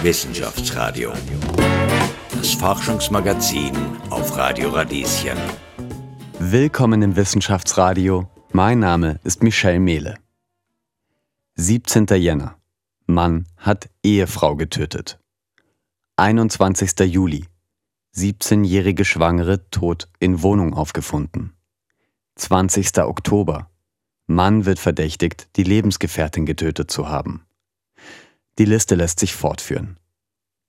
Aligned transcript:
Wissenschaftsradio. 0.00 1.12
Das 2.30 2.52
Forschungsmagazin 2.52 3.74
auf 4.10 4.36
Radio 4.36 4.68
Radieschen. 4.68 5.36
Willkommen 6.38 7.02
im 7.02 7.16
Wissenschaftsradio. 7.16 8.30
Mein 8.52 8.78
Name 8.78 9.18
ist 9.24 9.42
Michel 9.42 9.80
Mehle. 9.80 10.14
17. 11.56 12.06
Jänner. 12.14 12.56
Mann 13.06 13.48
hat 13.56 13.90
Ehefrau 14.04 14.54
getötet. 14.54 15.18
21. 16.14 17.00
Juli. 17.00 17.46
17-jährige 18.14 19.04
Schwangere 19.04 19.68
tot 19.70 20.08
in 20.20 20.42
Wohnung 20.42 20.74
aufgefunden. 20.74 21.54
20. 22.36 22.98
Oktober. 22.98 23.68
Mann 24.28 24.64
wird 24.64 24.78
verdächtigt, 24.78 25.48
die 25.56 25.64
Lebensgefährtin 25.64 26.46
getötet 26.46 26.88
zu 26.88 27.08
haben. 27.08 27.47
Die 28.58 28.64
Liste 28.64 28.96
lässt 28.96 29.20
sich 29.20 29.34
fortführen. 29.34 29.98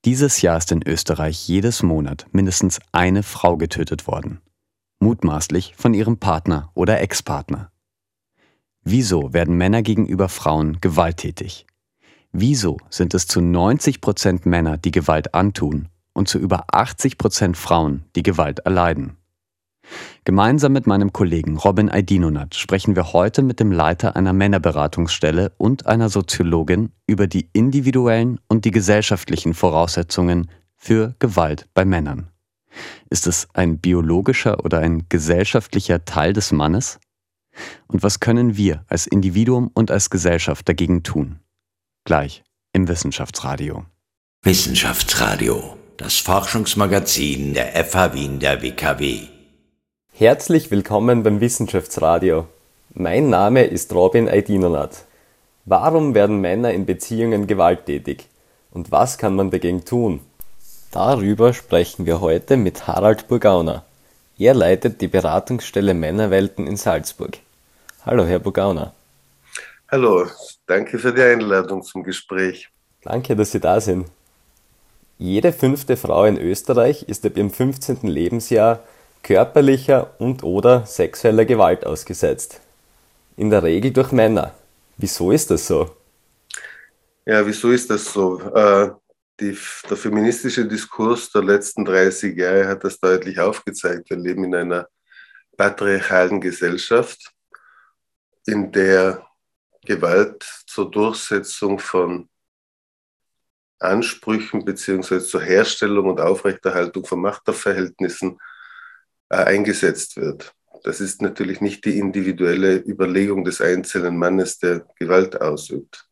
Dieses 0.04 0.40
Jahr 0.42 0.56
ist 0.56 0.70
in 0.70 0.86
Österreich 0.86 1.48
jedes 1.48 1.82
Monat 1.82 2.26
mindestens 2.30 2.80
eine 2.92 3.22
Frau 3.24 3.56
getötet 3.56 4.06
worden. 4.06 4.40
Mutmaßlich 5.00 5.74
von 5.76 5.92
ihrem 5.92 6.18
Partner 6.18 6.70
oder 6.74 7.00
Ex-Partner. 7.00 7.70
Wieso 8.82 9.32
werden 9.32 9.56
Männer 9.56 9.82
gegenüber 9.82 10.28
Frauen 10.28 10.80
gewalttätig? 10.80 11.66
Wieso 12.32 12.78
sind 12.88 13.12
es 13.12 13.26
zu 13.26 13.40
90 13.40 14.00
Prozent 14.00 14.46
Männer, 14.46 14.78
die 14.78 14.92
Gewalt 14.92 15.34
antun 15.34 15.88
und 16.12 16.28
zu 16.28 16.38
über 16.38 16.66
80 16.72 17.18
Prozent 17.18 17.56
Frauen, 17.56 18.04
die 18.14 18.22
Gewalt 18.22 18.60
erleiden? 18.60 19.16
Gemeinsam 20.24 20.72
mit 20.72 20.86
meinem 20.86 21.12
Kollegen 21.12 21.56
Robin 21.56 21.90
Aidinonat 21.90 22.54
sprechen 22.54 22.94
wir 22.96 23.12
heute 23.12 23.42
mit 23.42 23.60
dem 23.60 23.72
Leiter 23.72 24.16
einer 24.16 24.32
Männerberatungsstelle 24.32 25.52
und 25.56 25.86
einer 25.86 26.08
Soziologin 26.08 26.92
über 27.06 27.26
die 27.26 27.48
individuellen 27.52 28.38
und 28.48 28.64
die 28.64 28.70
gesellschaftlichen 28.70 29.54
Voraussetzungen 29.54 30.50
für 30.76 31.14
Gewalt 31.18 31.68
bei 31.74 31.84
Männern. 31.84 32.28
Ist 33.10 33.26
es 33.26 33.48
ein 33.54 33.78
biologischer 33.78 34.64
oder 34.64 34.78
ein 34.78 35.06
gesellschaftlicher 35.08 36.04
Teil 36.04 36.32
des 36.32 36.52
Mannes? 36.52 36.98
Und 37.88 38.02
was 38.02 38.20
können 38.20 38.56
wir 38.56 38.84
als 38.88 39.06
Individuum 39.06 39.70
und 39.74 39.90
als 39.90 40.10
Gesellschaft 40.10 40.68
dagegen 40.68 41.02
tun? 41.02 41.40
Gleich 42.04 42.44
im 42.72 42.88
Wissenschaftsradio. 42.88 43.84
Wissenschaftsradio, 44.42 45.76
das 45.96 46.18
Forschungsmagazin 46.18 47.54
der 47.54 47.84
FH 47.84 48.14
Wien 48.14 48.38
der 48.38 48.62
WKW. 48.62 49.39
Herzlich 50.20 50.70
willkommen 50.70 51.22
beim 51.22 51.40
Wissenschaftsradio. 51.40 52.46
Mein 52.92 53.30
Name 53.30 53.64
ist 53.64 53.94
Robin 53.94 54.28
Aidinonat. 54.28 55.06
Warum 55.64 56.14
werden 56.14 56.42
Männer 56.42 56.74
in 56.74 56.84
Beziehungen 56.84 57.46
gewalttätig? 57.46 58.26
Und 58.70 58.92
was 58.92 59.16
kann 59.16 59.34
man 59.34 59.50
dagegen 59.50 59.86
tun? 59.86 60.20
Darüber 60.92 61.54
sprechen 61.54 62.04
wir 62.04 62.20
heute 62.20 62.58
mit 62.58 62.86
Harald 62.86 63.28
Burgauner. 63.28 63.82
Er 64.38 64.52
leitet 64.52 65.00
die 65.00 65.08
Beratungsstelle 65.08 65.94
Männerwelten 65.94 66.66
in 66.66 66.76
Salzburg. 66.76 67.38
Hallo, 68.04 68.26
Herr 68.26 68.40
Burgauner. 68.40 68.92
Hallo, 69.90 70.26
danke 70.66 70.98
für 70.98 71.14
die 71.14 71.22
Einladung 71.22 71.82
zum 71.82 72.02
Gespräch. 72.02 72.68
Danke, 73.00 73.36
dass 73.36 73.52
Sie 73.52 73.60
da 73.60 73.80
sind. 73.80 74.06
Jede 75.16 75.50
fünfte 75.50 75.96
Frau 75.96 76.26
in 76.26 76.36
Österreich 76.36 77.04
ist 77.04 77.24
ab 77.24 77.38
ihrem 77.38 77.50
15. 77.50 78.00
Lebensjahr 78.02 78.80
körperlicher 79.22 80.14
und/oder 80.18 80.86
sexueller 80.86 81.44
Gewalt 81.44 81.86
ausgesetzt. 81.86 82.60
In 83.36 83.50
der 83.50 83.62
Regel 83.62 83.92
durch 83.92 84.12
Männer. 84.12 84.54
Wieso 84.96 85.30
ist 85.30 85.50
das 85.50 85.66
so? 85.66 85.96
Ja, 87.24 87.46
wieso 87.46 87.70
ist 87.70 87.88
das 87.90 88.12
so? 88.12 88.40
Äh, 88.40 88.90
die, 89.40 89.56
der 89.88 89.96
feministische 89.96 90.66
Diskurs 90.66 91.30
der 91.30 91.42
letzten 91.42 91.84
30 91.84 92.36
Jahre 92.36 92.68
hat 92.68 92.84
das 92.84 92.98
deutlich 93.00 93.38
aufgezeigt. 93.38 94.10
Wir 94.10 94.18
leben 94.18 94.44
in 94.44 94.54
einer 94.54 94.86
patriarchalen 95.56 96.40
Gesellschaft, 96.40 97.32
in 98.46 98.70
der 98.72 99.26
Gewalt 99.84 100.44
zur 100.66 100.90
Durchsetzung 100.90 101.78
von 101.78 102.28
Ansprüchen 103.78 104.64
beziehungsweise 104.64 105.26
zur 105.26 105.40
Herstellung 105.40 106.10
und 106.10 106.20
Aufrechterhaltung 106.20 107.06
von 107.06 107.20
Machtverhältnissen 107.20 108.38
eingesetzt 109.30 110.16
wird. 110.16 110.54
Das 110.82 111.00
ist 111.00 111.22
natürlich 111.22 111.60
nicht 111.60 111.84
die 111.84 111.98
individuelle 111.98 112.76
Überlegung 112.76 113.44
des 113.44 113.60
einzelnen 113.60 114.16
Mannes, 114.16 114.58
der 114.58 114.86
Gewalt 114.98 115.40
ausübt. 115.40 116.06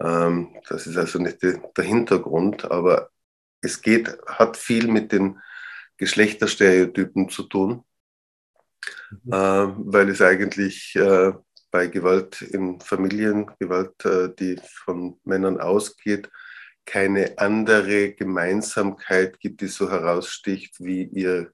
Ähm, 0.00 0.56
das 0.68 0.86
ist 0.86 0.96
also 0.96 1.18
nicht 1.18 1.42
der 1.42 1.84
Hintergrund, 1.84 2.70
aber 2.70 3.10
es 3.60 3.82
geht, 3.82 4.16
hat 4.26 4.56
viel 4.56 4.88
mit 4.88 5.12
den 5.12 5.38
Geschlechterstereotypen 5.98 7.28
zu 7.28 7.42
tun, 7.44 7.84
mhm. 9.10 9.32
Äh, 9.32 9.66
weil 9.92 10.08
es 10.08 10.22
eigentlich 10.22 10.96
äh, 10.96 11.32
bei 11.70 11.86
Gewalt 11.86 12.42
in 12.42 12.80
Familien, 12.80 13.50
Gewalt, 13.60 13.94
die 14.40 14.58
von 14.84 15.20
Männern 15.22 15.60
ausgeht, 15.60 16.28
keine 16.84 17.38
andere 17.38 18.12
Gemeinsamkeit 18.12 19.38
gibt, 19.38 19.60
die 19.60 19.68
so 19.68 19.88
heraussticht 19.88 20.80
wie 20.80 21.04
ihr 21.04 21.52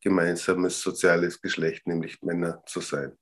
gemeinsames 0.00 0.80
soziales 0.80 1.40
Geschlecht, 1.40 1.86
nämlich 1.86 2.22
Männer 2.22 2.62
zu 2.66 2.80
sein. 2.80 3.12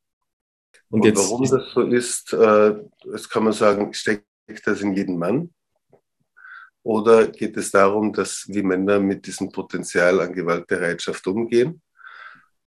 Und, 0.88 1.04
Und 1.04 1.16
warum 1.16 1.42
das 1.42 1.72
so 1.72 1.82
ist, 1.82 2.32
äh, 2.32 2.74
das 3.04 3.28
kann 3.28 3.44
man 3.44 3.52
sagen, 3.52 3.92
steckt 3.92 4.26
das 4.64 4.80
in 4.80 4.94
jedem 4.94 5.18
Mann? 5.18 5.52
Oder 6.82 7.26
geht 7.26 7.56
es 7.56 7.72
darum, 7.72 8.12
dass 8.12 8.44
wie 8.46 8.62
Männer 8.62 9.00
mit 9.00 9.26
diesem 9.26 9.50
Potenzial 9.50 10.20
an 10.20 10.32
Gewaltbereitschaft 10.32 11.26
umgehen? 11.26 11.82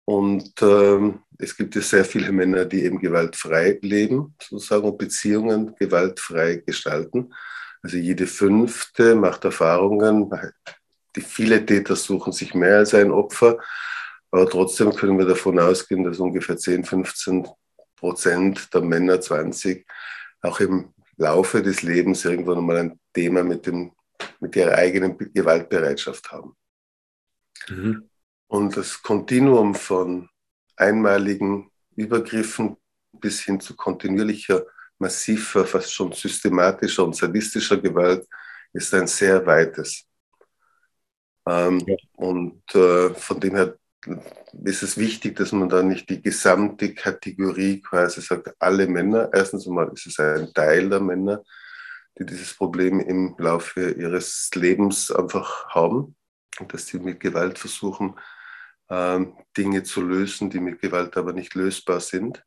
Und 0.06 0.62
äh, 0.62 1.14
es 1.40 1.58
gibt 1.58 1.76
ja 1.76 1.82
sehr 1.82 2.06
viele 2.06 2.32
Männer, 2.32 2.64
die 2.66 2.84
eben 2.84 3.00
gewaltfrei 3.00 3.78
leben, 3.82 4.36
sozusagen, 4.42 4.86
und 4.86 4.98
Beziehungen 4.98 5.76
gewaltfrei 5.76 6.64
gestalten. 6.66 7.34
Also 7.82 7.98
jede 7.98 8.28
fünfte 8.28 9.16
macht 9.16 9.44
Erfahrungen. 9.46 10.32
Die 11.16 11.22
viele 11.22 11.66
Täter 11.66 11.96
suchen 11.96 12.32
sich 12.32 12.54
mehr 12.54 12.78
als 12.78 12.94
ein 12.94 13.12
Opfer. 13.12 13.58
Aber 14.32 14.50
trotzdem 14.50 14.94
können 14.94 15.18
wir 15.18 15.26
davon 15.26 15.60
ausgehen, 15.60 16.04
dass 16.04 16.20
ungefähr 16.20 16.58
10, 16.58 16.84
15 16.84 17.48
Prozent 17.96 18.74
der 18.74 18.82
Männer 18.82 19.22
20 19.22 19.86
auch 20.42 20.60
im 20.60 20.94
Laufe 21.18 21.62
des 21.62 21.82
Lebens 21.82 22.26
irgendwann 22.26 22.66
mal 22.66 22.78
ein 22.78 23.00
Thema 23.14 23.44
mit, 23.44 23.66
dem, 23.66 23.94
mit 24.40 24.56
ihrer 24.56 24.74
eigenen 24.76 25.18
Gewaltbereitschaft 25.18 26.32
haben. 26.32 26.56
Mhm. 27.70 28.10
Und 28.48 28.78
das 28.78 29.02
Kontinuum 29.02 29.74
von 29.74 30.30
einmaligen 30.76 31.72
Übergriffen 31.96 32.78
bis 33.14 33.42
hin 33.42 33.60
zu 33.60 33.76
kontinuierlicher, 33.76 34.66
massiver, 35.00 35.66
fast 35.66 35.94
schon 35.94 36.12
systematischer 36.12 37.04
und 37.04 37.16
sadistischer 37.16 37.78
Gewalt 37.78 38.28
ist 38.74 38.94
ein 38.94 39.08
sehr 39.08 39.46
weites. 39.46 40.06
Ähm, 41.48 41.80
ja. 41.88 41.96
Und 42.14 42.64
äh, 42.76 43.14
von 43.14 43.40
dem 43.40 43.56
her 43.56 43.78
ist 44.64 44.84
es 44.84 44.98
wichtig, 44.98 45.36
dass 45.36 45.52
man 45.52 45.70
da 45.70 45.84
nicht 45.84 46.10
die 46.10 46.22
gesamte 46.22 46.94
Kategorie 46.94 47.82
quasi 47.82 48.22
sagt, 48.22 48.54
alle 48.60 48.88
Männer. 48.88 49.30
Erstens 49.34 49.68
einmal 49.68 49.92
ist 49.94 50.08
es 50.08 50.20
ein 50.20 50.54
Teil 50.54 50.90
der 50.90 51.00
Männer, 51.00 51.44
die 52.18 52.26
dieses 52.26 52.54
Problem 52.54 53.00
im 53.00 53.36
Laufe 53.38 53.92
ihres 53.92 54.50
Lebens 54.54 55.12
einfach 55.12 55.68
haben 55.70 56.16
dass 56.68 56.88
sie 56.88 57.00
mit 57.00 57.20
Gewalt 57.20 57.60
versuchen, 57.60 58.16
ähm, 58.90 59.36
Dinge 59.58 59.84
zu 59.84 60.02
lösen, 60.02 60.50
die 60.50 60.60
mit 60.60 60.80
Gewalt 60.80 61.18
aber 61.18 61.34
nicht 61.34 61.56
lösbar 61.56 62.00
sind. 62.00 62.44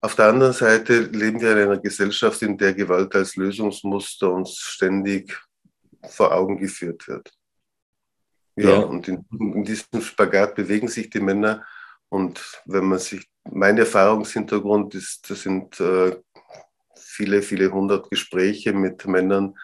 Auf 0.00 0.14
der 0.14 0.26
anderen 0.26 0.54
Seite 0.54 1.00
leben 1.00 1.40
wir 1.40 1.52
in 1.52 1.58
einer 1.58 1.78
Gesellschaft, 1.78 2.40
in 2.42 2.56
der 2.56 2.72
Gewalt 2.72 3.14
als 3.14 3.36
Lösungsmuster 3.36 4.32
uns 4.32 4.56
ständig 4.56 5.38
vor 6.08 6.32
Augen 6.32 6.58
geführt 6.58 7.06
wird. 7.06 7.30
Ja, 8.62 8.70
ja. 8.70 8.78
und 8.78 9.08
in, 9.08 9.24
in, 9.38 9.64
diesem 9.64 10.00
Spagat 10.00 10.54
bewegen 10.54 10.88
sich 10.88 11.10
die 11.10 11.20
Männer. 11.20 11.64
Und 12.08 12.60
wenn 12.66 12.84
man 12.84 12.98
sich, 12.98 13.28
mein 13.44 13.78
Erfahrungshintergrund 13.78 14.94
ist, 14.94 15.30
das 15.30 15.42
sind 15.42 15.78
äh, 15.80 16.16
viele, 16.94 17.42
viele 17.42 17.70
hundert 17.70 18.10
Gespräche 18.10 18.72
mit 18.72 19.06
Männern, 19.06 19.54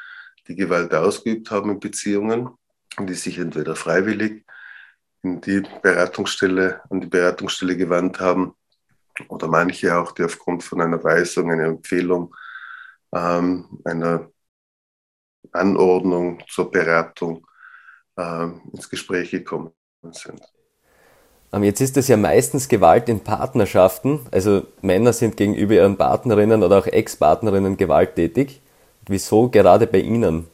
die 0.48 0.54
Gewalt 0.54 0.94
ausgeübt 0.94 1.50
haben 1.50 1.70
in 1.70 1.80
Beziehungen 1.80 2.50
die 3.04 3.14
sich 3.14 3.38
entweder 3.38 3.76
freiwillig 3.76 4.46
in 5.22 5.40
die 5.40 5.62
Beratungsstelle, 5.82 6.80
an 6.88 7.00
die 7.00 7.08
Beratungsstelle 7.08 7.76
gewandt 7.76 8.20
haben 8.20 8.54
oder 9.28 9.48
manche 9.48 9.96
auch, 9.98 10.12
die 10.12 10.24
aufgrund 10.24 10.62
von 10.62 10.80
einer 10.80 11.02
Weisung, 11.02 11.50
einer 11.50 11.64
Empfehlung, 11.64 12.34
ähm, 13.12 13.80
einer 13.84 14.30
Anordnung 15.52 16.42
zur 16.48 16.70
Beratung 16.70 17.46
ins 18.16 18.88
Gespräch 18.88 19.30
gekommen 19.30 19.72
sind. 20.12 20.40
Ähm, 21.52 21.62
jetzt 21.64 21.80
ist 21.80 21.96
es 21.96 22.08
ja 22.08 22.16
meistens 22.16 22.68
Gewalt 22.68 23.08
in 23.08 23.20
Partnerschaften, 23.20 24.20
also 24.30 24.66
Männer 24.82 25.12
sind 25.12 25.36
gegenüber 25.36 25.74
ihren 25.74 25.96
Partnerinnen 25.96 26.62
oder 26.62 26.78
auch 26.78 26.86
Ex-Partnerinnen 26.86 27.76
gewalttätig. 27.76 28.60
Wieso 29.06 29.48
gerade 29.48 29.86
bei 29.86 30.00
Ihnen? 30.00 30.48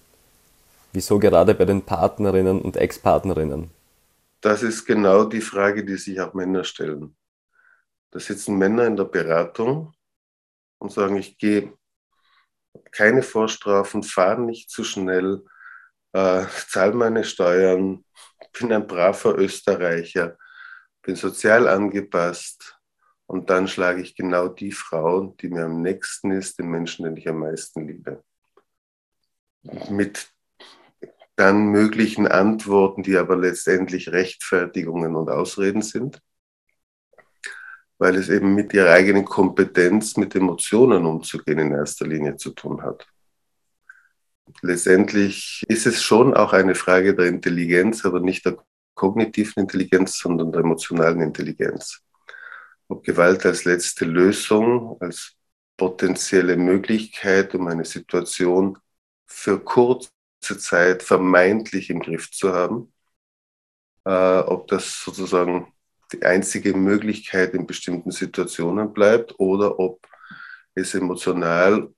Wieso 0.92 1.18
gerade 1.18 1.54
bei 1.54 1.64
den 1.64 1.82
Partnerinnen 1.82 2.60
und 2.60 2.76
Ex-Partnerinnen? 2.76 3.70
Das 4.42 4.62
ist 4.62 4.84
genau 4.84 5.24
die 5.24 5.40
Frage, 5.40 5.84
die 5.84 5.96
sich 5.96 6.20
auch 6.20 6.34
Männer 6.34 6.64
stellen. 6.64 7.16
Da 8.10 8.20
sitzen 8.20 8.58
Männer 8.58 8.86
in 8.86 8.96
der 8.96 9.04
Beratung 9.04 9.94
und 10.78 10.92
sagen, 10.92 11.16
ich 11.16 11.38
gehe 11.38 11.72
keine 12.90 13.22
Vorstrafen, 13.22 14.02
fahre 14.02 14.42
nicht 14.42 14.68
zu 14.68 14.84
schnell, 14.84 15.42
äh, 16.12 16.44
zahle 16.68 16.94
meine 16.94 17.24
Steuern, 17.24 18.04
bin 18.58 18.72
ein 18.72 18.86
braver 18.86 19.38
Österreicher, 19.38 20.36
bin 21.02 21.16
sozial 21.16 21.68
angepasst 21.68 22.78
und 23.26 23.50
dann 23.50 23.68
schlage 23.68 24.02
ich 24.02 24.14
genau 24.14 24.48
die 24.48 24.72
Frau, 24.72 25.34
die 25.40 25.48
mir 25.48 25.64
am 25.64 25.82
nächsten 25.82 26.32
ist, 26.32 26.58
den 26.58 26.68
Menschen, 26.68 27.04
den 27.04 27.16
ich 27.16 27.28
am 27.28 27.38
meisten 27.38 27.86
liebe. 27.86 28.22
Mit 29.88 30.28
dann 31.36 31.66
möglichen 31.66 32.26
Antworten, 32.26 33.02
die 33.02 33.16
aber 33.16 33.36
letztendlich 33.36 34.12
Rechtfertigungen 34.12 35.16
und 35.16 35.30
Ausreden 35.30 35.82
sind, 35.82 36.20
weil 37.98 38.16
es 38.16 38.28
eben 38.28 38.54
mit 38.54 38.74
ihrer 38.74 38.90
eigenen 38.90 39.24
Kompetenz, 39.24 40.16
mit 40.16 40.34
Emotionen 40.34 41.06
umzugehen 41.06 41.58
in 41.58 41.72
erster 41.72 42.06
Linie 42.06 42.36
zu 42.36 42.50
tun 42.50 42.82
hat. 42.82 43.06
Letztendlich 44.62 45.62
ist 45.68 45.86
es 45.86 46.02
schon 46.02 46.34
auch 46.34 46.52
eine 46.52 46.74
Frage 46.74 47.14
der 47.14 47.26
Intelligenz, 47.26 48.04
aber 48.04 48.20
nicht 48.20 48.44
der 48.44 48.56
kognitiven 48.94 49.62
Intelligenz, 49.62 50.18
sondern 50.18 50.52
der 50.52 50.60
emotionalen 50.62 51.20
Intelligenz. 51.20 52.02
Ob 52.88 53.04
Gewalt 53.04 53.46
als 53.46 53.64
letzte 53.64 54.04
Lösung, 54.04 54.96
als 55.00 55.36
potenzielle 55.76 56.56
Möglichkeit, 56.56 57.54
um 57.54 57.66
eine 57.68 57.84
Situation 57.84 58.78
für 59.26 59.58
kurze 59.62 60.10
Zeit 60.40 61.02
vermeintlich 61.02 61.90
im 61.90 62.00
Griff 62.00 62.30
zu 62.30 62.52
haben, 62.52 62.92
äh, 64.04 64.38
ob 64.40 64.68
das 64.68 65.02
sozusagen 65.04 65.72
die 66.12 66.22
einzige 66.22 66.74
Möglichkeit 66.76 67.54
in 67.54 67.66
bestimmten 67.66 68.10
Situationen 68.10 68.92
bleibt 68.92 69.38
oder 69.38 69.78
ob 69.78 70.06
es 70.74 70.94
emotional 70.94 71.92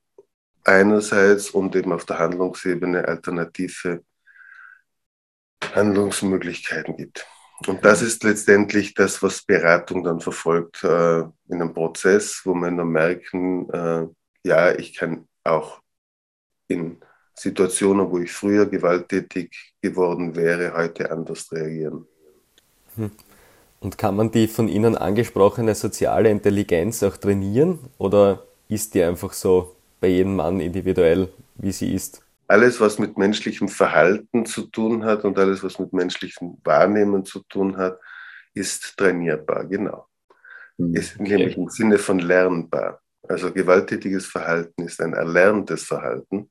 einerseits 0.65 1.51
und 1.51 1.77
eben 1.77 1.93
auf 1.93 2.05
der 2.05 2.19
Handlungsebene 2.19 3.07
alternative 3.07 4.03
Handlungsmöglichkeiten 5.75 6.97
gibt. 6.97 7.27
Und 7.67 7.85
das 7.85 8.03
ist 8.03 8.25
letztendlich 8.25 8.95
das, 8.95 9.23
was 9.23 9.43
Beratung 9.43 10.03
dann 10.05 10.21
verfolgt 10.21 10.83
äh, 10.85 11.21
in 11.21 11.33
einem 11.49 11.73
Prozess, 11.73 12.43
wo 12.45 12.55
man 12.55 12.77
dann 12.77 12.89
merken, 12.89 13.71
äh, 13.71 14.07
ja, 14.45 14.73
ich 14.73 14.95
kann 14.95 15.29
auch 15.45 15.81
in 16.69 16.99
Situationen, 17.35 18.11
wo 18.11 18.19
ich 18.19 18.33
früher 18.33 18.67
gewalttätig 18.67 19.75
geworden 19.81 20.37
wäre, 20.37 20.75
heute 20.75 21.11
anders 21.11 21.51
reagieren. 21.53 22.07
Hm. 22.97 23.11
Und 23.81 23.99
kann 23.99 24.17
man 24.17 24.31
die 24.31 24.49
von 24.49 24.69
Ihnen 24.69 24.97
angesprochene 24.97 25.75
soziale 25.75 26.31
Intelligenz 26.31 27.03
auch 27.03 27.17
trainieren 27.17 27.79
oder 27.99 28.45
ist 28.69 28.95
die 28.95 29.03
einfach 29.03 29.33
so 29.33 29.77
bei 30.01 30.09
jedem 30.09 30.37
Mann 30.37 30.61
individuell, 30.61 31.29
wie 31.57 31.73
sie 31.73 31.95
ist? 31.95 32.23
Alles, 32.47 32.81
was 32.81 32.99
mit 32.99 33.17
menschlichem 33.17 33.69
Verhalten 33.69 34.45
zu 34.45 34.67
tun 34.67 35.05
hat 35.05 35.25
und 35.25 35.39
alles, 35.39 35.63
was 35.65 35.79
mit 35.79 35.93
menschlichem 35.93 36.59
Wahrnehmen 36.63 37.25
zu 37.25 37.41
tun 37.45 37.77
hat, 37.77 37.99
ist 38.53 38.97
trainierbar, 38.97 39.65
genau. 39.65 40.07
Hm, 40.79 40.95
ist 40.95 41.19
okay. 41.19 41.37
nämlich 41.37 41.57
im 41.57 41.69
Sinne 41.69 41.99
von 41.99 42.19
lernbar. 42.19 43.01
Also 43.27 43.53
gewalttätiges 43.53 44.27
Verhalten 44.27 44.83
ist 44.83 45.01
ein 45.01 45.15
erlerntes 45.15 45.85
Verhalten 45.85 46.51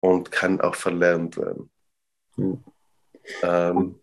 und 0.00 0.30
kann 0.30 0.60
auch 0.60 0.74
verlernt 0.74 1.36
werden. 1.38 1.70
Mhm. 2.36 2.64
Ähm, 3.42 4.00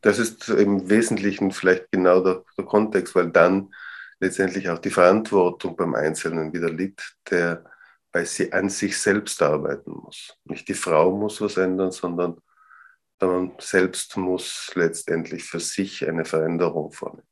das 0.00 0.18
ist 0.18 0.48
im 0.48 0.88
Wesentlichen 0.88 1.50
vielleicht 1.50 1.90
genau 1.90 2.20
der, 2.20 2.44
der, 2.56 2.64
Kontext, 2.64 3.14
weil 3.14 3.30
dann 3.30 3.74
letztendlich 4.24 4.68
auch 4.70 4.78
die 4.78 4.90
Verantwortung 4.90 5.76
beim 5.76 5.94
Einzelnen 5.94 6.52
wieder 6.52 6.70
liegt, 6.70 7.16
der 7.30 7.64
bei 8.10 8.24
sie 8.24 8.52
an 8.52 8.70
sich 8.70 8.98
selbst 8.98 9.42
arbeiten 9.42 9.92
muss. 9.92 10.36
Nicht 10.44 10.66
die 10.68 10.74
Frau 10.74 11.16
muss 11.16 11.40
was 11.40 11.56
ändern, 11.56 11.92
sondern 11.92 12.40
man 13.20 13.52
selbst 13.58 14.16
muss 14.16 14.70
letztendlich 14.74 15.44
für 15.44 15.60
sich 15.60 16.06
eine 16.06 16.24
Veränderung 16.24 16.92
vornehmen. 16.92 17.28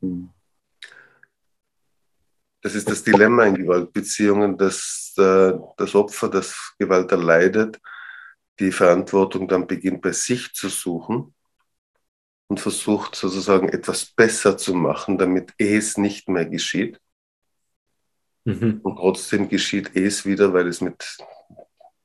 Mhm. 0.00 0.30
Das 2.62 2.74
ist 2.74 2.88
das 2.88 3.02
Dilemma 3.02 3.44
in 3.44 3.56
Gewaltbeziehungen, 3.56 4.56
dass 4.56 5.12
äh, 5.18 5.52
das 5.76 5.94
Opfer, 5.94 6.30
das 6.30 6.74
Gewalt 6.78 7.12
erleidet, 7.12 7.78
die 8.58 8.72
Verantwortung 8.72 9.46
dann 9.46 9.66
beginnt 9.66 10.00
bei 10.00 10.12
sich 10.12 10.52
zu 10.54 10.68
suchen 10.68 11.33
und 12.48 12.60
versucht 12.60 13.14
sozusagen 13.16 13.68
etwas 13.68 14.04
besser 14.06 14.56
zu 14.56 14.74
machen, 14.74 15.18
damit 15.18 15.52
es 15.58 15.96
nicht 15.96 16.28
mehr 16.28 16.46
geschieht. 16.46 17.00
Mhm. 18.44 18.80
Und 18.82 18.96
trotzdem 18.96 19.48
geschieht 19.48 19.96
es 19.96 20.26
wieder, 20.26 20.52
weil 20.52 20.68
es 20.68 20.80
mit 20.80 21.16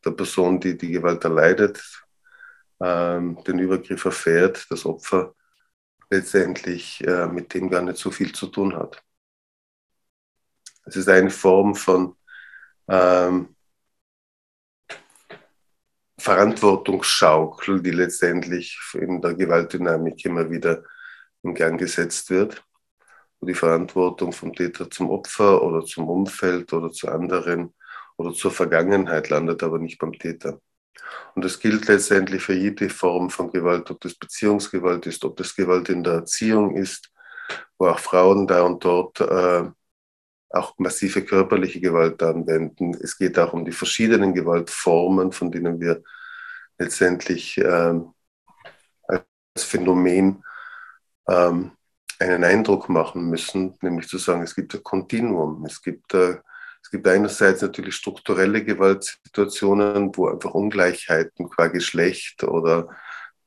der 0.06 0.12
Person, 0.12 0.60
die 0.60 0.78
die 0.78 0.92
Gewalt 0.92 1.24
erleidet, 1.24 1.82
ähm, 2.82 3.38
den 3.46 3.60
Übergriff 3.60 4.06
erfährt, 4.06 4.66
das 4.70 4.86
Opfer 4.86 5.36
letztendlich 6.10 7.06
äh, 7.06 7.28
mit 7.28 7.54
dem 7.54 7.70
gar 7.70 7.82
nicht 7.82 7.98
so 7.98 8.10
viel 8.10 8.34
zu 8.34 8.48
tun 8.48 8.76
hat. 8.76 9.04
Es 10.86 10.96
ist 10.96 11.10
eine 11.10 11.30
Form 11.30 11.76
von 11.76 12.16
ähm, 12.88 13.56
Verantwortungsschaukel, 16.20 17.82
die 17.82 17.92
letztendlich 17.92 18.80
in 18.94 19.22
der 19.22 19.34
Gewaltdynamik 19.34 20.24
immer 20.26 20.50
wieder 20.50 20.84
in 21.44 21.56
Gang 21.56 21.80
gesetzt 21.80 22.30
wird, 22.30 22.64
wo 23.40 23.48
die 23.48 23.54
Verantwortung 23.54 24.34
vom 24.34 24.54
Täter 24.54 24.90
zum 24.90 25.10
Opfer 25.10 25.64
oder 25.64 25.86
zum 25.86 26.08
Umfeld 26.10 26.74
oder 26.74 26.92
zu 26.92 27.08
anderen 27.08 27.74
oder 28.18 28.34
zur 28.34 28.52
Vergangenheit 28.52 29.30
landet, 29.30 29.64
aber 29.64 29.80
nicht 29.80 29.98
beim 29.98 30.14
Täter. 30.14 30.60
Und 31.36 31.46
das 31.46 31.60
gilt 31.60 31.88
letztendlich 31.88 32.44
für 32.44 32.54
jede 32.54 32.90
Form 32.90 33.30
von 33.30 33.52
Gewalt, 33.52 33.90
ob 33.90 34.02
das 34.02 34.16
Beziehungsgewalt 34.16 35.06
ist, 35.06 35.24
ob 35.24 35.38
das 35.38 35.56
Gewalt 35.56 35.90
in 35.90 36.04
der 36.04 36.14
Erziehung 36.14 36.76
ist, 36.76 37.12
wo 37.78 37.88
auch 37.88 38.00
Frauen 38.00 38.46
da 38.46 38.64
und 38.64 38.84
dort 38.84 39.22
äh, 39.22 39.70
auch 40.50 40.74
massive 40.78 41.24
körperliche 41.24 41.80
Gewalt 41.80 42.22
anwenden. 42.24 42.96
Es 43.02 43.18
geht 43.18 43.38
auch 43.38 43.54
um 43.54 43.66
die 43.66 43.72
verschiedenen 43.72 44.34
Gewaltformen, 44.34 45.32
von 45.32 45.52
denen 45.52 45.80
wir 45.80 46.02
letztendlich 46.78 47.58
ähm, 47.58 48.14
als 49.08 49.24
Phänomen 49.58 50.44
ähm, 51.28 51.72
einen 52.20 52.44
Eindruck 52.44 52.90
machen 52.90 53.30
müssen, 53.30 53.78
nämlich 53.82 54.08
zu 54.08 54.18
sagen, 54.18 54.42
es 54.44 54.56
gibt 54.56 54.74
ein 54.74 54.84
Kontinuum. 54.84 55.66
Es 55.66 55.82
gibt, 55.82 56.14
äh, 56.14 56.38
es 56.82 56.90
gibt 56.90 57.08
einerseits 57.08 57.62
natürlich 57.62 57.96
strukturelle 57.96 58.64
Gewaltsituationen, 58.64 60.16
wo 60.16 60.28
einfach 60.28 60.54
Ungleichheiten 60.54 61.50
qua 61.50 61.68
Geschlecht 61.68 62.44
oder, 62.44 62.90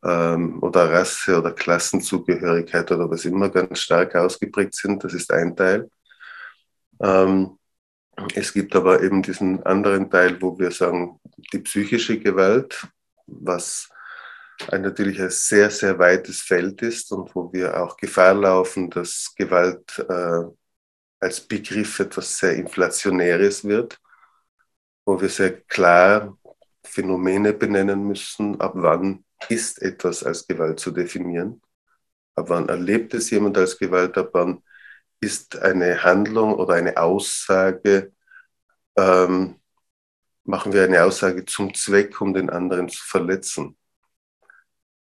ähm, 0.05 0.63
oder 0.63 0.91
Rasse 0.91 1.39
oder 1.39 1.53
Klassenzugehörigkeit 1.53 2.91
oder 2.93 3.11
was 3.11 3.25
immer 3.25 3.51
ganz 3.51 3.81
stark 3.81 4.15
ausgeprägt 4.15 4.75
sind. 4.75 5.03
Das 5.05 5.15
ist 5.15 5.33
ein 5.33 5.57
Teil. 5.57 5.91
Ähm, 7.03 7.59
es 8.35 8.53
gibt 8.53 8.77
aber 8.77 9.03
eben 9.03 9.23
diesen 9.23 9.63
anderen 9.65 10.11
Teil, 10.11 10.41
wo 10.41 10.59
wir 10.59 10.71
sagen, 10.71 11.21
die 11.53 11.61
psychische 11.61 12.19
Gewalt, 12.19 12.87
was 13.27 13.89
ein 14.69 14.83
natürlich 14.83 15.21
ein 15.21 15.31
sehr, 15.31 15.71
sehr 15.71 15.99
weites 15.99 16.41
Feld 16.43 16.83
ist 16.83 17.11
und 17.13 17.35
wo 17.35 17.53
wir 17.53 17.83
auch 17.83 17.97
Gefahr 17.97 18.35
laufen, 18.35 18.91
dass 18.91 19.35
Gewalt 19.37 19.99
äh, 20.09 20.45
als 21.21 21.41
Begriff 21.41 22.01
etwas 22.01 22.39
sehr 22.39 22.55
Inflationäres 22.57 23.65
wird, 23.65 23.99
wo 25.05 25.21
wir 25.21 25.29
sehr 25.29 25.61
klar 25.63 26.37
Phänomene 26.85 27.53
benennen 27.53 28.07
müssen, 28.07 28.61
ab 28.61 28.73
wann 28.75 29.25
ist 29.49 29.81
etwas 29.83 30.23
als 30.23 30.47
Gewalt 30.47 30.79
zu 30.81 30.91
definieren, 30.91 31.63
ab 32.35 32.51
wann 32.51 32.69
erlebt 32.69 33.15
es 33.15 33.31
jemand 33.31 33.57
als 33.59 33.79
Gewalt, 33.79 34.17
ab 34.19 34.31
wann 34.33 34.63
ist 35.23 35.63
eine 35.63 36.03
Handlung 36.03 36.55
oder 36.55 36.75
eine 36.75 36.97
Aussage, 36.97 38.13
ähm, 38.97 39.61
machen 40.45 40.73
wir 40.73 40.83
eine 40.85 41.05
Aussage 41.05 41.45
zum 41.45 41.73
Zweck, 41.75 42.21
um 42.21 42.35
den 42.35 42.51
anderen 42.51 42.89
zu 42.89 43.03
verletzen. 43.05 43.77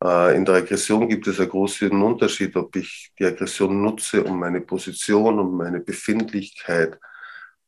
Äh, 0.04 0.36
in 0.36 0.44
der 0.46 0.56
Aggression 0.56 1.08
gibt 1.08 1.26
es 1.28 1.40
einen 1.40 1.50
großen 1.50 1.90
Unterschied, 2.02 2.56
ob 2.58 2.76
ich 2.76 3.14
die 3.18 3.26
Aggression 3.26 3.82
nutze, 3.82 4.24
um 4.24 4.38
meine 4.38 4.60
Position, 4.62 5.40
um 5.40 5.56
meine 5.56 5.80
Befindlichkeit, 5.80 7.00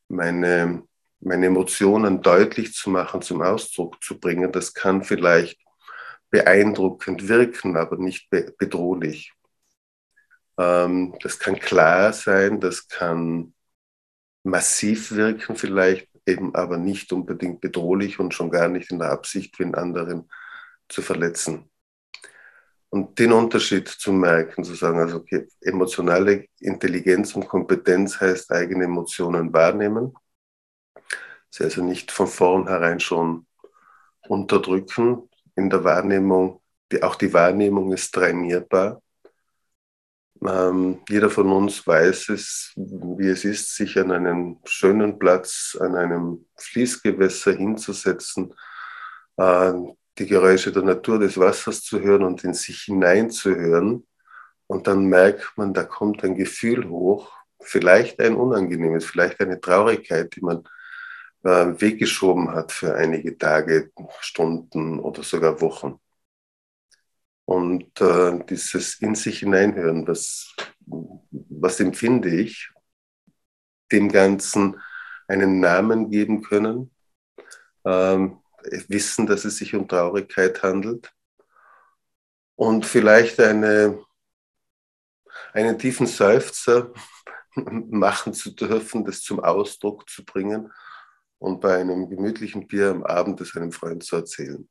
meine, 0.08 0.82
meine 1.20 1.46
Emotionen 1.46 2.20
deutlich 2.20 2.74
zu 2.74 2.90
machen, 2.90 3.22
zum 3.22 3.40
Ausdruck 3.40 4.02
zu 4.04 4.20
bringen. 4.20 4.52
Das 4.52 4.74
kann 4.74 5.02
vielleicht 5.02 5.58
beeindruckend 6.30 7.28
wirken, 7.28 7.76
aber 7.78 7.96
nicht 7.96 8.28
bedrohlich. 8.58 9.32
Ähm, 10.58 11.14
das 11.22 11.38
kann 11.38 11.58
klar 11.58 12.12
sein, 12.12 12.60
das 12.60 12.88
kann 12.88 13.54
massiv 14.42 15.12
wirken 15.12 15.56
vielleicht, 15.56 16.08
eben 16.26 16.54
aber 16.54 16.76
nicht 16.78 17.12
unbedingt 17.12 17.60
bedrohlich 17.60 18.18
und 18.18 18.34
schon 18.34 18.50
gar 18.50 18.68
nicht 18.68 18.90
in 18.90 18.98
der 18.98 19.10
Absicht, 19.10 19.58
den 19.58 19.74
anderen 19.74 20.28
zu 20.88 21.02
verletzen. 21.02 21.70
Und 22.88 23.18
den 23.18 23.32
Unterschied 23.32 23.88
zu 23.88 24.12
merken, 24.12 24.64
zu 24.64 24.74
sagen, 24.74 25.00
also 25.00 25.18
okay, 25.18 25.46
emotionale 25.60 26.46
Intelligenz 26.60 27.34
und 27.34 27.48
Kompetenz 27.48 28.20
heißt 28.20 28.50
eigene 28.52 28.84
Emotionen 28.84 29.52
wahrnehmen. 29.52 30.14
Sie 31.50 31.64
also 31.64 31.82
nicht 31.82 32.10
von 32.10 32.26
vornherein 32.26 33.00
schon 33.00 33.46
unterdrücken 34.28 35.28
in 35.56 35.70
der 35.70 35.84
Wahrnehmung. 35.84 36.62
Die, 36.92 37.02
auch 37.02 37.16
die 37.16 37.32
Wahrnehmung 37.32 37.92
ist 37.92 38.14
trainierbar. 38.14 39.02
Ähm, 40.46 41.00
jeder 41.08 41.30
von 41.30 41.50
uns 41.52 41.86
weiß 41.86 42.30
es, 42.30 42.72
wie 42.76 43.28
es 43.28 43.44
ist, 43.44 43.74
sich 43.74 43.98
an 43.98 44.10
einen 44.12 44.58
schönen 44.64 45.18
Platz, 45.18 45.76
an 45.80 45.94
einem 45.96 46.46
Fließgewässer 46.56 47.52
hinzusetzen, 47.52 48.54
äh, 49.36 49.72
die 50.18 50.26
Geräusche 50.26 50.72
der 50.72 50.82
Natur 50.82 51.18
des 51.18 51.38
Wassers 51.38 51.82
zu 51.82 52.00
hören 52.00 52.24
und 52.24 52.44
in 52.44 52.54
sich 52.54 52.82
hineinzuhören. 52.82 54.06
Und 54.66 54.86
dann 54.86 55.06
merkt 55.06 55.52
man, 55.56 55.74
da 55.74 55.84
kommt 55.84 56.24
ein 56.24 56.34
Gefühl 56.34 56.88
hoch, 56.88 57.30
vielleicht 57.60 58.20
ein 58.20 58.34
unangenehmes, 58.34 59.04
vielleicht 59.04 59.40
eine 59.40 59.60
Traurigkeit, 59.60 60.34
die 60.34 60.40
man 60.40 60.64
äh, 61.44 61.80
weggeschoben 61.80 62.50
hat 62.52 62.72
für 62.72 62.94
einige 62.94 63.38
Tage, 63.38 63.90
Stunden 64.20 64.98
oder 64.98 65.22
sogar 65.22 65.60
Wochen. 65.60 66.00
Und 67.46 68.00
äh, 68.00 68.44
dieses 68.50 69.00
in 69.00 69.14
sich 69.14 69.38
hineinhören, 69.38 70.06
was, 70.06 70.54
was 71.30 71.80
empfinde 71.80 72.28
ich, 72.28 72.70
dem 73.92 74.10
Ganzen 74.10 74.80
einen 75.28 75.60
Namen 75.60 76.10
geben 76.10 76.42
können, 76.42 76.90
ähm, 77.84 78.40
wissen, 78.88 79.26
dass 79.26 79.44
es 79.44 79.58
sich 79.58 79.74
um 79.74 79.86
Traurigkeit 79.86 80.62
handelt 80.62 81.12
und 82.56 82.84
vielleicht 82.84 83.38
eine, 83.38 84.04
einen 85.52 85.78
tiefen 85.78 86.06
Seufzer 86.06 86.92
machen 87.54 88.34
zu 88.34 88.50
dürfen, 88.50 89.04
das 89.04 89.22
zum 89.22 89.40
Ausdruck 89.40 90.08
zu 90.08 90.24
bringen 90.24 90.72
und 91.38 91.60
bei 91.60 91.76
einem 91.78 92.08
gemütlichen 92.08 92.66
Bier 92.66 92.90
am 92.90 93.04
Abend 93.04 93.40
es 93.40 93.56
einem 93.56 93.72
Freund 93.72 94.02
zu 94.02 94.16
erzählen. 94.16 94.68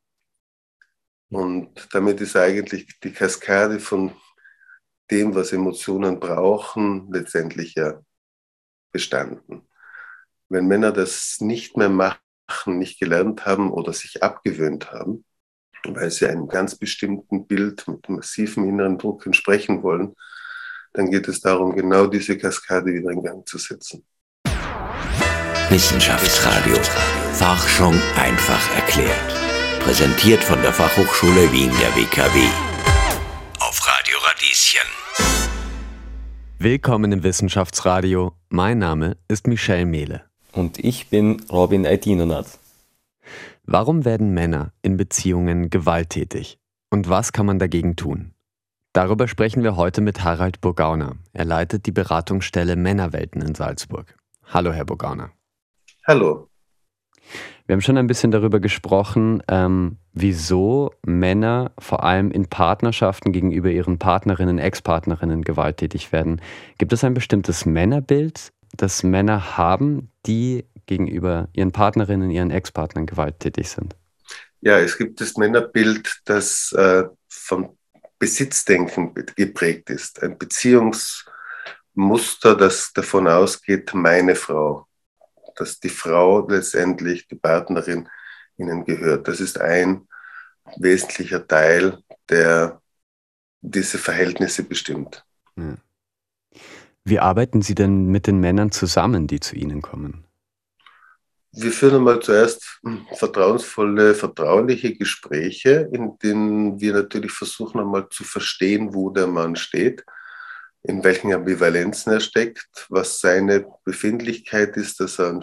Und 1.36 1.89
damit 1.92 2.22
ist 2.22 2.38
eigentlich 2.38 2.98
die 3.04 3.12
Kaskade 3.12 3.82
von 3.82 4.13
dem, 5.12 5.36
was 5.36 5.51
Emotionen 5.51 6.18
brauchen, 6.18 7.12
letztendlich 7.12 7.75
ja 7.75 8.00
bestanden. 8.94 9.68
Wenn 10.48 10.68
Männer 10.68 10.94
das 10.94 11.42
nicht 11.42 11.75
mehr 11.75 11.89
machen, 11.89 12.22
nicht 12.77 13.01
gelernt 13.01 13.46
haben 13.46 13.70
oder 13.70 13.92
sich 13.92 14.24
abgewöhnt 14.24 14.94
haben, 14.94 15.25
weil 15.86 16.10
sie 16.10 16.25
einem 16.25 16.48
ganz 16.48 16.75
bestimmten 16.75 17.46
Bild 17.46 17.86
mit 17.86 18.08
massivem 18.08 18.70
inneren 18.70 18.98
Druck 18.98 19.25
entsprechen 19.25 19.84
wollen, 19.84 20.15
dann 20.94 21.12
geht 21.12 21.27
es 21.27 21.42
darum, 21.42 21.75
genau 21.75 22.08
diese 22.08 22.38
Kaskade 22.38 22.94
wieder 22.94 23.12
in 23.12 23.22
Gang 23.22 23.46
zu 23.46 23.58
setzen. 23.58 24.06
Wissenschaftsradio. 25.70 26.77
Forschung 27.34 28.00
einfach 28.15 28.75
erklärt. 28.77 29.44
Präsentiert 29.86 30.44
von 30.44 30.60
der 30.63 30.74
Fachhochschule 30.74 31.51
Wien 31.51 31.70
der 31.80 31.96
WKW. 31.96 32.48
Auf 33.60 33.80
Radio 33.86 34.18
Radieschen. 34.18 34.82
Willkommen 36.58 37.12
im 37.12 37.22
Wissenschaftsradio. 37.22 38.34
Mein 38.50 38.80
Name 38.80 39.15
ist 39.27 39.46
Michel 39.46 39.86
Mehle. 39.86 40.24
Und 40.54 40.80
ich 40.80 41.10
bin 41.10 41.39
Robin 41.51 41.86
Aidinonath. 41.86 42.58
Warum 43.65 44.06
werden 44.06 44.34
Männer 44.34 44.74
in 44.82 44.98
Beziehungen 44.98 45.70
gewalttätig? 45.70 46.58
Und 46.89 47.08
was 47.08 47.32
kann 47.32 47.46
man 47.46 47.60
dagegen 47.60 47.96
tun? 47.96 48.34
Darüber 48.92 49.27
sprechen 49.27 49.62
wir 49.62 49.75
heute 49.75 50.01
mit 50.01 50.24
Harald 50.24 50.62
Burgauner. 50.62 51.15
Er 51.32 51.46
leitet 51.46 51.86
die 51.86 51.92
Beratungsstelle 51.92 52.75
Männerwelten 52.75 53.44
in 53.44 53.54
Salzburg. 53.54 54.18
Hallo, 54.46 54.72
Herr 54.74 54.86
Burgauner. 54.86 55.30
Hallo. 56.08 56.50
Wir 57.67 57.74
haben 57.74 57.81
schon 57.81 57.98
ein 57.98 58.05
bisschen 58.05 58.29
darüber 58.29 58.60
gesprochen, 58.60 59.41
ähm, 59.48 59.98
wieso 60.13 60.93
Männer 61.03 61.72
vor 61.79 62.03
allem 62.03 62.29
in 62.29 62.48
Partnerschaften 62.48 63.31
gegenüber 63.31 63.72
ihren 63.72 63.98
Partnerinnen, 63.98 64.60
Ex-Partnerinnen 64.60 65.43
gewalttätig 65.43 66.12
werden. 66.12 66.41
Gibt 66.77 66.93
es 66.93 67.03
ein 67.03 67.15
bestimmtes 67.15 67.65
Männerbild, 67.65 68.51
das 68.77 69.01
Männer 69.01 69.57
haben, 69.57 70.12
die 70.27 70.65
gegenüber 70.86 71.48
ihren 71.53 71.72
Partnerinnen, 71.72 72.29
ihren 72.29 72.51
Ex-Partnern 72.51 73.07
gewalttätig 73.07 73.67
sind? 73.67 73.95
Ja, 74.62 74.77
es 74.77 74.95
gibt 74.95 75.19
das 75.19 75.36
Männerbild, 75.36 76.22
das 76.25 76.72
äh, 76.74 77.05
vom 77.27 77.75
Besitzdenken 78.19 79.12
geprägt 79.36 79.89
ist. 79.89 80.22
Ein 80.22 80.38
Beziehungsmuster, 80.38 82.55
das 82.55 82.93
davon 82.93 83.27
ausgeht, 83.27 83.91
meine 83.95 84.36
Frau 84.36 84.86
dass 85.55 85.79
die 85.79 85.89
Frau 85.89 86.47
letztendlich, 86.47 87.27
die 87.27 87.35
Partnerin, 87.35 88.07
ihnen 88.57 88.85
gehört. 88.85 89.27
Das 89.27 89.39
ist 89.39 89.59
ein 89.59 90.07
wesentlicher 90.77 91.45
Teil, 91.45 92.00
der 92.29 92.81
diese 93.62 93.97
Verhältnisse 93.97 94.63
bestimmt. 94.63 95.25
Wie 97.03 97.19
arbeiten 97.19 97.62
Sie 97.62 97.75
denn 97.75 98.07
mit 98.07 98.27
den 98.27 98.39
Männern 98.39 98.71
zusammen, 98.71 99.27
die 99.27 99.39
zu 99.39 99.55
Ihnen 99.55 99.81
kommen? 99.81 100.25
Wir 101.51 101.71
führen 101.71 101.95
einmal 101.95 102.19
zuerst 102.21 102.81
vertrauensvolle, 103.13 104.13
vertrauliche 104.13 104.93
Gespräche, 104.95 105.89
in 105.93 106.17
denen 106.19 106.81
wir 106.81 106.93
natürlich 106.93 107.31
versuchen 107.31 107.79
einmal 107.79 108.09
zu 108.09 108.24
verstehen, 108.25 108.93
wo 108.93 109.09
der 109.09 109.27
Mann 109.27 109.55
steht 109.55 110.03
in 110.88 111.04
welchen 111.04 111.34
Ambivalenzen 111.34 112.13
er 112.13 112.20
steckt, 112.20 112.86
was 112.89 113.20
seine 113.20 113.65
Befindlichkeit 113.84 114.77
ist, 114.77 115.00
dass 115.00 115.20
er 115.20 115.30
ein 115.30 115.42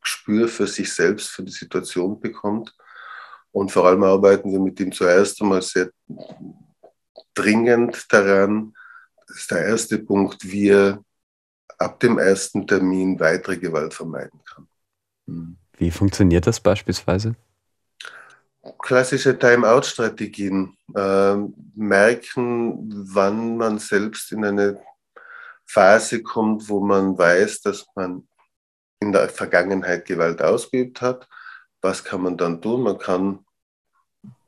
Gespür 0.00 0.48
für 0.48 0.66
sich 0.66 0.92
selbst, 0.92 1.30
für 1.30 1.42
die 1.42 1.52
Situation 1.52 2.20
bekommt. 2.20 2.74
Und 3.52 3.70
vor 3.72 3.86
allem 3.86 4.02
arbeiten 4.02 4.50
wir 4.52 4.60
mit 4.60 4.78
ihm 4.80 4.92
zuerst 4.92 5.40
einmal 5.40 5.62
sehr 5.62 5.90
dringend 7.34 8.06
daran, 8.10 8.74
das 9.26 9.38
ist 9.38 9.50
der 9.50 9.64
erste 9.64 9.98
Punkt, 9.98 10.44
wie 10.44 10.68
er 10.68 11.02
ab 11.78 11.98
dem 12.00 12.18
ersten 12.18 12.66
Termin 12.66 13.18
weitere 13.18 13.56
Gewalt 13.56 13.94
vermeiden 13.94 14.40
kann. 14.44 14.68
Hm. 15.26 15.56
Wie 15.76 15.90
funktioniert 15.90 16.46
das 16.46 16.60
beispielsweise? 16.60 17.34
klassische 18.78 19.38
Time-out-Strategien 19.38 20.76
äh, 20.94 21.36
merken, 21.76 22.90
wann 23.14 23.56
man 23.56 23.78
selbst 23.78 24.32
in 24.32 24.44
eine 24.44 24.80
Phase 25.66 26.22
kommt, 26.22 26.68
wo 26.68 26.80
man 26.80 27.16
weiß, 27.16 27.62
dass 27.62 27.86
man 27.94 28.28
in 29.00 29.12
der 29.12 29.28
Vergangenheit 29.28 30.06
Gewalt 30.06 30.42
ausgeübt 30.42 31.00
hat. 31.00 31.28
Was 31.80 32.04
kann 32.04 32.22
man 32.22 32.36
dann 32.36 32.60
tun? 32.62 32.82
Man 32.82 32.98
kann 32.98 33.44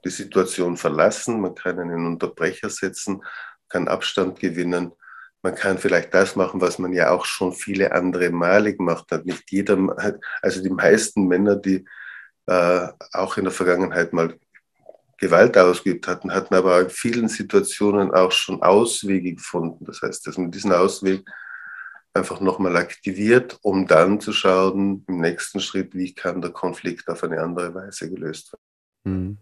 die 0.04 0.11
Situation 0.11 0.76
verlassen, 0.76 1.40
man 1.40 1.54
kann 1.54 1.78
einen 1.78 2.06
Unterbrecher 2.06 2.71
setzen, 2.71 3.23
kann 3.68 3.88
Abstand 3.88 4.38
gewinnen. 4.38 4.92
Man 5.42 5.54
kann 5.54 5.78
vielleicht 5.78 6.14
das 6.14 6.37
machen, 6.37 6.61
was 6.61 6.78
man 6.78 6.92
ja 6.92 7.11
auch 7.11 7.25
schon 7.25 7.52
viele 7.52 7.92
andere 7.92 8.30
Male 8.30 8.75
gemacht 8.75 9.11
hat. 9.11 9.26
Nicht 9.26 9.50
jeder, 9.50 9.78
also 10.42 10.62
die 10.62 10.71
meisten 10.71 11.26
Männer, 11.26 11.56
die 11.56 11.85
äh, 12.47 12.88
auch 13.12 13.37
in 13.37 13.45
der 13.45 13.52
Vergangenheit 13.52 14.12
mal 14.12 14.38
Gewalt 15.18 15.56
ausgeübt 15.56 16.06
hatten, 16.06 16.32
hatten 16.32 16.54
aber 16.54 16.80
in 16.80 16.90
vielen 16.90 17.28
Situationen 17.28 18.11
auch 18.11 18.32
schon 18.32 18.62
Auswege 18.62 19.35
gefunden. 19.35 19.85
Das 19.85 20.02
heißt, 20.02 20.26
dass 20.26 20.37
man 20.37 20.50
diesen 20.50 20.73
Ausweg 20.73 21.25
einfach 22.12 22.40
nochmal 22.40 22.76
aktiviert, 22.76 23.58
um 23.62 23.87
dann 23.87 24.20
zu 24.20 24.32
schauen, 24.32 25.04
im 25.06 25.20
nächsten 25.20 25.61
Schritt, 25.61 25.94
wie 25.94 26.14
kann 26.14 26.40
der 26.40 26.50
Konflikt 26.50 27.08
auf 27.08 27.23
eine 27.23 27.40
andere 27.40 27.75
Weise 27.75 28.11
gelöst 28.11 28.52
werden. 28.52 28.62
Hm. 29.04 29.38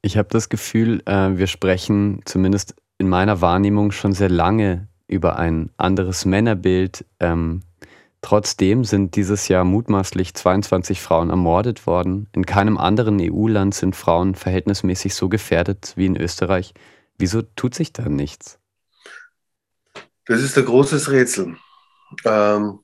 Ich 0.00 0.16
habe 0.16 0.28
das 0.30 0.48
Gefühl, 0.48 1.02
äh, 1.06 1.36
wir 1.36 1.46
sprechen 1.46 2.20
zumindest 2.24 2.74
in 2.98 3.08
meiner 3.08 3.40
Wahrnehmung 3.40 3.92
schon 3.92 4.12
sehr 4.12 4.30
lange 4.30 4.88
über 5.06 5.38
ein 5.38 5.70
anderes 5.76 6.24
Männerbild, 6.24 7.04
ähm, 7.20 7.62
Trotzdem 8.22 8.84
sind 8.84 9.16
dieses 9.16 9.48
Jahr 9.48 9.64
mutmaßlich 9.64 10.34
22 10.34 11.02
Frauen 11.02 11.30
ermordet 11.30 11.86
worden. 11.86 12.28
In 12.32 12.46
keinem 12.46 12.78
anderen 12.78 13.18
EU-Land 13.20 13.74
sind 13.74 13.96
Frauen 13.96 14.36
verhältnismäßig 14.36 15.14
so 15.14 15.28
gefährdet 15.28 15.92
wie 15.96 16.06
in 16.06 16.16
Österreich. 16.16 16.72
Wieso 17.18 17.42
tut 17.42 17.74
sich 17.74 17.92
da 17.92 18.08
nichts? 18.08 18.60
Das 20.26 20.40
ist 20.40 20.56
ein 20.56 20.64
großes 20.64 21.10
Rätsel. 21.10 21.56
Ähm, 22.24 22.78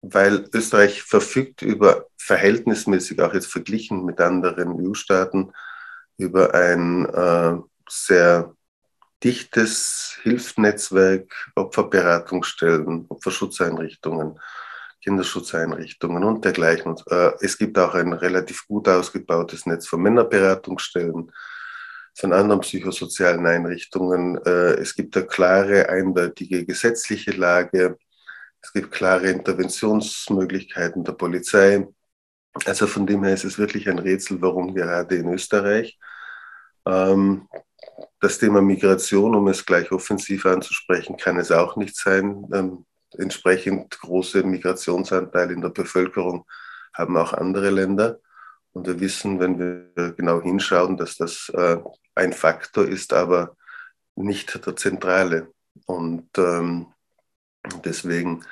weil 0.00 0.48
Österreich 0.52 1.02
verfügt 1.02 1.62
über 1.62 2.06
verhältnismäßig, 2.16 3.20
auch 3.20 3.34
jetzt 3.34 3.50
verglichen 3.50 4.04
mit 4.04 4.20
anderen 4.20 4.80
EU-Staaten, 4.80 5.52
über 6.18 6.54
ein 6.54 7.06
äh, 7.06 7.56
sehr 7.88 8.55
dichtes 9.22 10.18
Hilfsnetzwerk, 10.22 11.50
Opferberatungsstellen, 11.54 13.06
Opferschutzeinrichtungen, 13.08 14.38
Kinderschutzeinrichtungen 15.02 16.24
und 16.24 16.44
dergleichen. 16.44 16.96
Äh, 17.08 17.32
es 17.40 17.58
gibt 17.58 17.78
auch 17.78 17.94
ein 17.94 18.12
relativ 18.12 18.66
gut 18.66 18.88
ausgebautes 18.88 19.66
Netz 19.66 19.86
von 19.86 20.02
Männerberatungsstellen, 20.02 21.32
von 22.14 22.32
anderen 22.32 22.60
psychosozialen 22.62 23.46
Einrichtungen. 23.46 24.36
Äh, 24.44 24.74
es 24.80 24.94
gibt 24.94 25.16
eine 25.16 25.26
klare, 25.26 25.88
eindeutige 25.88 26.64
gesetzliche 26.64 27.32
Lage. 27.32 27.98
Es 28.60 28.72
gibt 28.72 28.90
klare 28.90 29.30
Interventionsmöglichkeiten 29.30 31.04
der 31.04 31.12
Polizei. 31.12 31.86
Also 32.64 32.86
von 32.86 33.06
dem 33.06 33.22
her 33.22 33.34
ist 33.34 33.44
es 33.44 33.58
wirklich 33.58 33.88
ein 33.88 33.98
Rätsel, 33.98 34.40
warum 34.40 34.74
gerade 34.74 35.16
in 35.16 35.28
Österreich 35.32 35.98
ähm, 36.86 37.48
das 38.20 38.38
Thema 38.38 38.62
Migration, 38.62 39.34
um 39.34 39.48
es 39.48 39.64
gleich 39.64 39.90
offensiv 39.92 40.46
anzusprechen, 40.46 41.16
kann 41.16 41.38
es 41.38 41.50
auch 41.52 41.76
nicht 41.76 41.96
sein. 41.96 42.46
Ähm, 42.52 42.86
entsprechend 43.16 43.98
große 44.00 44.42
Migrationsanteile 44.42 45.52
in 45.52 45.60
der 45.60 45.70
Bevölkerung 45.70 46.46
haben 46.92 47.16
auch 47.16 47.32
andere 47.32 47.70
Länder. 47.70 48.18
Und 48.72 48.86
wir 48.86 49.00
wissen, 49.00 49.40
wenn 49.40 49.58
wir 49.58 50.12
genau 50.12 50.42
hinschauen, 50.42 50.96
dass 50.96 51.16
das 51.16 51.50
äh, 51.54 51.78
ein 52.14 52.32
Faktor 52.32 52.86
ist, 52.86 53.12
aber 53.12 53.56
nicht 54.16 54.66
der 54.66 54.76
zentrale. 54.76 55.52
Und 55.86 56.28
ähm, 56.36 56.86
deswegen 57.84 58.44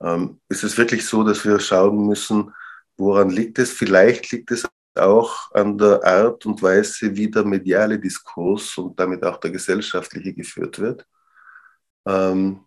ähm, 0.00 0.40
ist 0.48 0.64
es 0.64 0.78
wirklich 0.78 1.06
so, 1.06 1.22
dass 1.22 1.44
wir 1.44 1.60
schauen 1.60 2.06
müssen, 2.06 2.54
woran 2.96 3.30
liegt 3.30 3.58
es? 3.58 3.72
Vielleicht 3.72 4.30
liegt 4.32 4.50
es 4.50 4.68
auch 4.98 5.50
an 5.52 5.78
der 5.78 6.04
Art 6.04 6.44
und 6.46 6.62
Weise, 6.62 7.16
wie 7.16 7.30
der 7.30 7.44
mediale 7.44 7.98
Diskurs 7.98 8.76
und 8.78 8.98
damit 8.98 9.24
auch 9.24 9.38
der 9.38 9.50
gesellschaftliche 9.50 10.34
geführt 10.34 10.78
wird. 10.78 11.06
Ähm, 12.06 12.64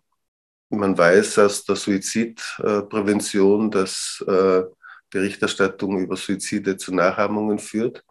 man 0.68 0.96
weiß 0.96 1.38
aus 1.38 1.64
der 1.64 1.76
Suizidprävention, 1.76 3.70
dass 3.70 4.24
äh, 4.26 4.62
Berichterstattung 5.10 5.98
über 5.98 6.16
Suizide 6.16 6.76
zu 6.78 6.94
Nachahmungen 6.94 7.58
führt. 7.58 8.02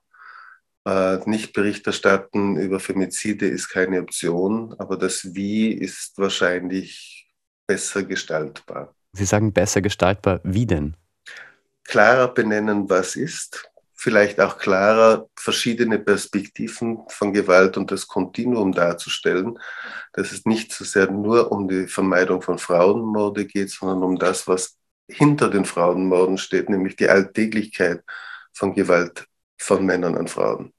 Äh, 0.85 1.17
nicht 1.29 1.53
Berichterstatten 1.53 2.57
über 2.57 2.79
Femizide 2.79 3.47
ist 3.47 3.69
keine 3.69 4.01
Option, 4.01 4.75
aber 4.77 4.97
das 4.97 5.33
Wie 5.33 5.71
ist 5.73 6.17
wahrscheinlich 6.17 7.31
besser 7.67 8.03
gestaltbar. 8.03 8.95
Sie 9.13 9.25
sagen 9.25 9.53
besser 9.53 9.81
gestaltbar. 9.81 10.39
Wie 10.43 10.65
denn? 10.65 10.95
Klarer 11.83 12.33
benennen, 12.33 12.89
was 12.89 13.15
ist. 13.15 13.70
Vielleicht 14.03 14.39
auch 14.39 14.57
klarer 14.57 15.29
verschiedene 15.35 15.99
Perspektiven 15.99 17.03
von 17.07 17.33
Gewalt 17.33 17.77
und 17.77 17.91
das 17.91 18.07
Kontinuum 18.07 18.71
darzustellen, 18.71 19.59
dass 20.13 20.31
es 20.31 20.43
nicht 20.47 20.73
so 20.73 20.83
sehr 20.83 21.11
nur 21.11 21.51
um 21.51 21.67
die 21.67 21.85
Vermeidung 21.85 22.41
von 22.41 22.57
Frauenmorde 22.57 23.45
geht, 23.45 23.69
sondern 23.69 24.01
um 24.01 24.17
das, 24.17 24.47
was 24.47 24.75
hinter 25.07 25.51
den 25.51 25.65
Frauenmorden 25.65 26.39
steht, 26.39 26.67
nämlich 26.67 26.95
die 26.95 27.09
Alltäglichkeit 27.09 28.01
von 28.51 28.73
Gewalt 28.73 29.27
von 29.59 29.85
Männern 29.85 30.17
an 30.17 30.27
Frauen. 30.27 30.73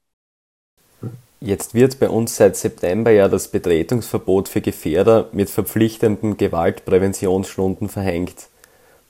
Jetzt 1.39 1.73
wird 1.73 2.01
bei 2.01 2.09
uns 2.09 2.35
seit 2.35 2.57
September 2.57 3.11
ja 3.11 3.29
das 3.29 3.47
Betretungsverbot 3.47 4.49
für 4.49 4.59
Gefährder 4.59 5.29
mit 5.31 5.49
verpflichtenden 5.49 6.35
Gewaltpräventionsstunden 6.35 7.87
verhängt. 7.87 8.49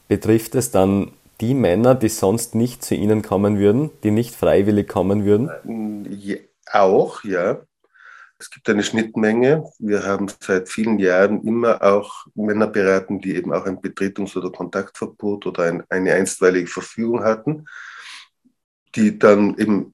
Betrifft 0.07 0.53
es 0.53 0.69
dann 0.69 1.13
die 1.41 1.53
Männer, 1.53 1.95
die 1.95 2.09
sonst 2.09 2.55
nicht 2.55 2.83
zu 2.83 2.95
Ihnen 2.95 3.21
kommen 3.21 3.57
würden, 3.57 3.91
die 4.03 4.11
nicht 4.11 4.35
freiwillig 4.35 4.87
kommen 4.87 5.25
würden? 5.25 6.05
Ja, 6.09 6.37
auch, 6.71 7.23
ja. 7.23 7.61
Es 8.39 8.49
gibt 8.49 8.67
eine 8.69 8.83
Schnittmenge. 8.83 9.63
Wir 9.79 10.03
haben 10.03 10.27
seit 10.39 10.67
vielen 10.67 10.99
Jahren 10.99 11.43
immer 11.43 11.81
auch 11.81 12.25
Männer 12.35 12.67
beraten, 12.67 13.21
die 13.21 13.35
eben 13.35 13.53
auch 13.53 13.65
ein 13.65 13.77
Betretungs- 13.77 14.35
oder 14.35 14.51
Kontaktverbot 14.51 15.45
oder 15.45 15.63
ein, 15.63 15.83
eine 15.89 16.13
einstweilige 16.13 16.67
Verfügung 16.67 17.23
hatten, 17.23 17.65
die 18.95 19.17
dann 19.17 19.57
eben 19.57 19.93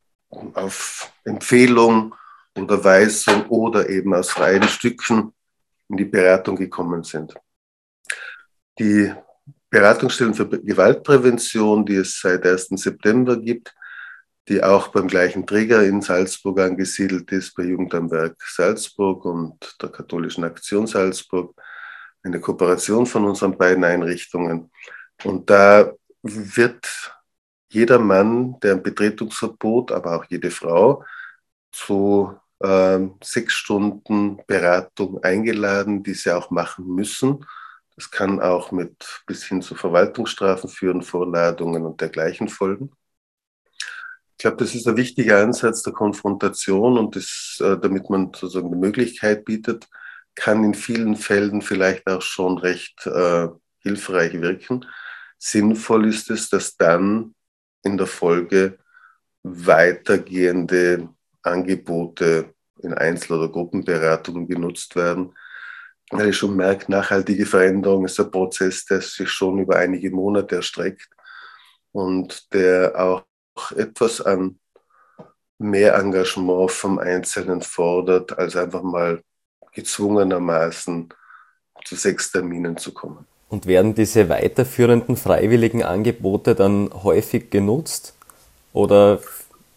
auf 0.53 1.11
Empfehlung 1.25 2.15
oder 2.57 2.83
Weisung 2.83 3.45
oder 3.47 3.89
eben 3.89 4.13
aus 4.13 4.31
freien 4.31 4.63
Stücken 4.63 5.33
in 5.87 5.97
die 5.97 6.05
Beratung 6.05 6.55
gekommen 6.55 7.03
sind. 7.03 7.35
Die 8.79 9.13
Beratungsstellen 9.69 10.33
für 10.33 10.47
Gewaltprävention, 10.47 11.85
die 11.85 11.95
es 11.95 12.19
seit 12.19 12.45
1. 12.45 12.69
September 12.71 13.37
gibt, 13.37 13.73
die 14.47 14.63
auch 14.63 14.87
beim 14.87 15.07
gleichen 15.07 15.45
Träger 15.45 15.83
in 15.83 16.01
Salzburg 16.01 16.59
angesiedelt 16.59 17.31
ist, 17.31 17.53
bei 17.55 17.63
Jugend 17.63 17.93
am 17.93 18.09
Werk 18.09 18.41
Salzburg 18.41 19.25
und 19.25 19.75
der 19.81 19.89
Katholischen 19.89 20.43
Aktion 20.43 20.87
Salzburg, 20.87 21.53
eine 22.23 22.39
Kooperation 22.39 23.05
von 23.05 23.25
unseren 23.25 23.57
beiden 23.57 23.83
Einrichtungen. 23.83 24.71
Und 25.23 25.49
da 25.49 25.91
wird 26.23 27.13
jeder 27.71 27.99
Mann, 27.99 28.59
der 28.61 28.73
ein 28.73 28.83
Betretungsverbot, 28.83 29.91
aber 29.91 30.15
auch 30.15 30.25
jede 30.29 30.49
Frau 30.49 31.03
zu 31.71 32.35
äh, 32.59 32.99
sechs 33.23 33.53
Stunden 33.53 34.41
Beratung 34.47 35.23
eingeladen, 35.23 36.01
die 36.01 36.15
sie 36.15 36.31
auch 36.31 36.49
machen 36.49 36.87
müssen. 36.87 37.45
Das 37.99 38.11
kann 38.11 38.39
auch 38.39 38.71
mit 38.71 39.23
bis 39.27 39.43
hin 39.43 39.61
zu 39.61 39.75
Verwaltungsstrafen 39.75 40.69
führen, 40.69 41.01
Vorladungen 41.01 41.85
und 41.85 41.99
dergleichen 41.99 42.47
folgen. 42.47 42.91
Ich 43.65 44.37
glaube, 44.37 44.55
das 44.55 44.73
ist 44.73 44.87
ein 44.87 44.95
wichtiger 44.95 45.43
Ansatz 45.43 45.83
der 45.83 45.91
Konfrontation 45.91 46.97
und 46.97 47.17
das, 47.17 47.57
äh, 47.59 47.77
damit 47.77 48.09
man 48.09 48.27
sozusagen 48.27 48.67
eine 48.67 48.77
Möglichkeit 48.77 49.43
bietet, 49.43 49.89
kann 50.33 50.63
in 50.63 50.75
vielen 50.75 51.17
Fällen 51.17 51.61
vielleicht 51.61 52.07
auch 52.07 52.21
schon 52.21 52.57
recht 52.57 53.05
äh, 53.05 53.49
hilfreich 53.79 54.39
wirken. 54.39 54.85
Sinnvoll 55.37 56.07
ist 56.07 56.29
es, 56.31 56.47
dass 56.47 56.77
dann 56.77 57.35
in 57.83 57.97
der 57.97 58.07
Folge 58.07 58.79
weitergehende 59.43 61.09
Angebote 61.41 62.53
in 62.81 62.93
Einzel- 62.93 63.39
oder 63.39 63.51
Gruppenberatungen 63.51 64.47
genutzt 64.47 64.95
werden, 64.95 65.33
weil 66.11 66.29
ich 66.29 66.37
schon 66.37 66.55
merke, 66.55 66.91
nachhaltige 66.91 67.45
Veränderung 67.45 68.05
ist 68.05 68.19
ein 68.19 68.31
Prozess, 68.31 68.85
der 68.85 69.01
sich 69.01 69.29
schon 69.29 69.59
über 69.59 69.75
einige 69.77 70.11
Monate 70.11 70.57
erstreckt 70.57 71.09
und 71.91 72.53
der 72.53 72.93
auch 72.99 73.23
etwas 73.75 74.21
an 74.21 74.59
mehr 75.57 75.95
Engagement 75.95 76.71
vom 76.71 76.99
Einzelnen 76.99 77.61
fordert, 77.61 78.37
als 78.37 78.55
einfach 78.55 78.81
mal 78.81 79.21
gezwungenermaßen 79.73 81.09
zu 81.83 81.95
sechs 81.95 82.31
Terminen 82.31 82.77
zu 82.77 82.93
kommen. 82.93 83.25
Und 83.49 83.65
werden 83.65 83.95
diese 83.95 84.29
weiterführenden 84.29 85.17
freiwilligen 85.17 85.83
Angebote 85.83 86.55
dann 86.55 86.89
häufig 87.03 87.49
genutzt? 87.49 88.15
Oder 88.73 89.19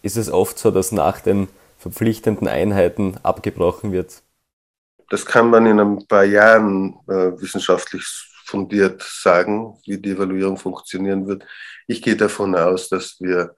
ist 0.01 0.17
es 0.17 0.29
oft 0.29 0.59
so, 0.59 0.71
dass 0.71 0.91
nach 0.91 1.19
den 1.21 1.47
verpflichtenden 1.79 2.47
Einheiten 2.47 3.17
abgebrochen 3.23 3.91
wird? 3.91 4.21
Das 5.13 5.27
kann 5.27 5.51
man 5.51 5.67
in 5.67 5.79
ein 5.79 6.07
paar 6.07 6.23
Jahren 6.23 6.95
äh, 7.07 7.39
wissenschaftlich 7.39 8.03
fundiert 8.45 9.03
sagen, 9.03 9.77
wie 9.85 9.99
die 9.99 10.09
Evaluierung 10.09 10.57
funktionieren 10.57 11.27
wird. 11.27 11.45
Ich 11.85 12.01
gehe 12.01 12.15
davon 12.15 12.55
aus, 12.55 12.89
dass 12.89 13.17
wir 13.19 13.55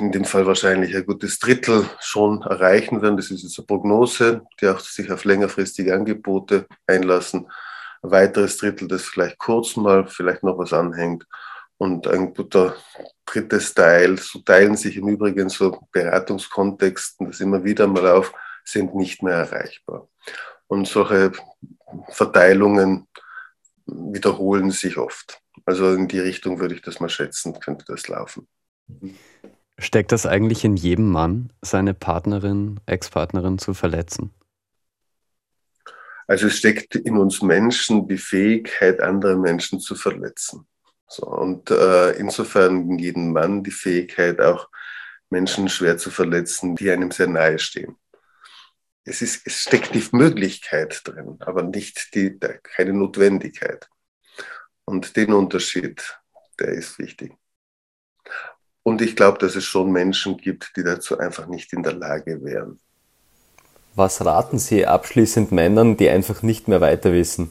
in 0.00 0.10
dem 0.10 0.24
Fall 0.24 0.46
wahrscheinlich 0.46 0.96
ein 0.96 1.06
gutes 1.06 1.38
Drittel 1.38 1.88
schon 2.00 2.42
erreichen 2.42 3.00
werden. 3.00 3.16
Das 3.16 3.30
ist 3.30 3.44
jetzt 3.44 3.56
eine 3.56 3.66
Prognose, 3.66 4.42
die 4.60 4.66
auch 4.66 4.80
sich 4.80 5.08
auf 5.12 5.24
längerfristige 5.24 5.94
Angebote 5.94 6.66
einlassen. 6.88 7.46
Ein 8.02 8.10
weiteres 8.10 8.56
Drittel, 8.56 8.88
das 8.88 9.04
vielleicht 9.04 9.38
kurz 9.38 9.76
mal 9.76 10.08
vielleicht 10.08 10.42
noch 10.42 10.58
was 10.58 10.72
anhängt. 10.72 11.24
Und 11.76 12.08
ein 12.08 12.34
guter 12.34 12.74
drittes 13.26 13.74
Teil, 13.74 14.18
so 14.18 14.40
teilen 14.40 14.76
sich 14.76 14.96
im 14.96 15.06
Übrigen 15.06 15.50
so 15.50 15.86
Beratungskontexten 15.92 17.28
das 17.28 17.38
immer 17.38 17.62
wieder 17.62 17.86
mal 17.86 18.08
auf, 18.08 18.34
sind 18.68 18.94
nicht 18.94 19.22
mehr 19.22 19.36
erreichbar. 19.36 20.08
Und 20.66 20.86
solche 20.86 21.32
Verteilungen 22.10 23.08
wiederholen 23.86 24.70
sich 24.70 24.98
oft. 24.98 25.40
Also 25.64 25.94
in 25.94 26.08
die 26.08 26.20
Richtung 26.20 26.60
würde 26.60 26.74
ich 26.74 26.82
das 26.82 27.00
mal 27.00 27.08
schätzen, 27.08 27.58
könnte 27.58 27.84
das 27.88 28.08
laufen. 28.08 28.46
Steckt 29.78 30.12
das 30.12 30.26
eigentlich 30.26 30.64
in 30.64 30.76
jedem 30.76 31.10
Mann, 31.10 31.52
seine 31.62 31.94
Partnerin, 31.94 32.80
Ex-Partnerin 32.86 33.58
zu 33.58 33.74
verletzen? 33.74 34.32
Also 36.26 36.48
es 36.48 36.58
steckt 36.58 36.94
in 36.94 37.16
uns 37.16 37.40
Menschen 37.40 38.06
die 38.06 38.18
Fähigkeit, 38.18 39.00
andere 39.00 39.36
Menschen 39.36 39.80
zu 39.80 39.94
verletzen. 39.94 40.66
So, 41.06 41.26
und 41.26 41.70
äh, 41.70 42.10
insofern 42.18 42.90
in 42.90 42.98
jedem 42.98 43.32
Mann 43.32 43.64
die 43.64 43.70
Fähigkeit, 43.70 44.40
auch 44.40 44.68
Menschen 45.30 45.68
schwer 45.68 45.96
zu 45.96 46.10
verletzen, 46.10 46.76
die 46.76 46.90
einem 46.90 47.10
sehr 47.10 47.28
nahe 47.28 47.58
stehen. 47.58 47.96
Es, 49.08 49.22
ist, 49.22 49.46
es 49.46 49.62
steckt 49.62 49.94
die 49.94 50.04
Möglichkeit 50.12 51.00
drin, 51.04 51.36
aber 51.40 51.62
nicht 51.62 52.14
die, 52.14 52.38
keine 52.62 52.92
Notwendigkeit. 52.92 53.88
Und 54.84 55.16
den 55.16 55.32
Unterschied, 55.32 56.18
der 56.58 56.68
ist 56.68 56.98
wichtig. 56.98 57.32
Und 58.82 59.00
ich 59.02 59.16
glaube, 59.16 59.38
dass 59.38 59.56
es 59.56 59.64
schon 59.64 59.92
Menschen 59.92 60.36
gibt, 60.36 60.72
die 60.76 60.82
dazu 60.82 61.18
einfach 61.18 61.46
nicht 61.46 61.72
in 61.72 61.82
der 61.82 61.94
Lage 61.94 62.42
wären. 62.44 62.80
Was 63.94 64.24
raten 64.24 64.58
Sie 64.58 64.86
abschließend 64.86 65.52
Männern, 65.52 65.96
die 65.96 66.08
einfach 66.08 66.42
nicht 66.42 66.68
mehr 66.68 66.80
weiter 66.80 67.12
wissen? 67.12 67.50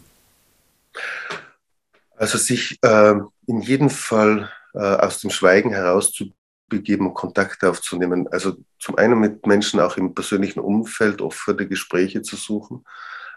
Also 2.15 2.37
sich 2.37 2.79
äh, 2.83 3.15
in 3.47 3.61
jedem 3.61 3.89
Fall 3.89 4.49
äh, 4.73 4.79
aus 4.79 5.19
dem 5.19 5.29
Schweigen 5.29 5.71
herauszubegeben 5.71 6.36
und 6.71 7.13
Kontakte 7.13 7.69
aufzunehmen. 7.69 8.27
Also 8.31 8.57
zum 8.79 8.97
einen 8.97 9.19
mit 9.19 9.45
Menschen 9.45 9.79
auch 9.79 9.97
im 9.97 10.13
persönlichen 10.13 10.59
Umfeld 10.59 11.21
offene 11.21 11.67
Gespräche 11.67 12.21
zu 12.21 12.35
suchen, 12.35 12.83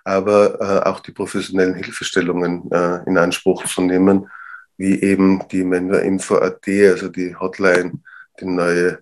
aber 0.05 0.61
äh, 0.61 0.89
auch 0.89 1.01
die 1.01 1.13
professionellen 1.13 1.75
Hilfestellungen 1.75 2.71
äh, 2.73 3.03
in 3.07 3.19
Anspruch 3.19 3.65
zu 3.65 3.83
nehmen, 3.83 4.29
wie 4.77 5.01
eben 5.03 5.47
die 5.49 5.63
Männerinfo.at, 5.63 6.67
also 6.67 7.09
die 7.09 7.37
Hotline, 7.37 8.01
die 8.41 8.47
neue, 8.47 8.99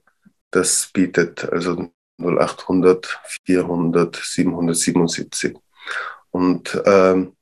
das 0.51 0.91
bietet, 0.93 1.51
also 1.51 1.91
0800 2.19 3.21
400 3.45 4.17
777. 4.17 5.57
Und 6.31 6.83
ähm, 6.85 7.37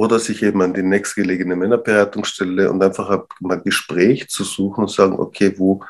oder 0.00 0.18
sich 0.18 0.42
eben 0.42 0.62
an 0.62 0.72
die 0.72 0.82
nächstgelegene 0.82 1.56
Männerberatungsstelle 1.56 2.70
und 2.70 2.82
einfach 2.82 3.26
mal 3.38 3.60
Gespräch 3.60 4.30
zu 4.30 4.44
suchen 4.44 4.84
und 4.84 4.90
sagen, 4.90 5.12
okay, 5.18 5.52
wo 5.58 5.84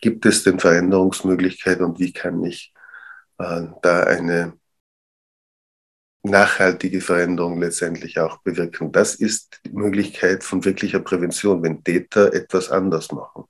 gibt 0.00 0.26
es 0.26 0.42
denn 0.42 0.58
Veränderungsmöglichkeiten 0.58 1.84
und 1.84 2.00
wie 2.00 2.12
kann 2.12 2.42
ich 2.42 2.74
äh, 3.38 3.62
da 3.80 4.02
eine 4.02 4.54
nachhaltige 6.24 7.00
Veränderung 7.00 7.60
letztendlich 7.60 8.18
auch 8.18 8.38
bewirken. 8.38 8.90
Das 8.90 9.14
ist 9.14 9.60
die 9.64 9.70
Möglichkeit 9.70 10.42
von 10.42 10.64
wirklicher 10.64 10.98
Prävention, 10.98 11.62
wenn 11.62 11.84
Täter 11.84 12.32
etwas 12.34 12.68
anders 12.68 13.12
machen. 13.12 13.44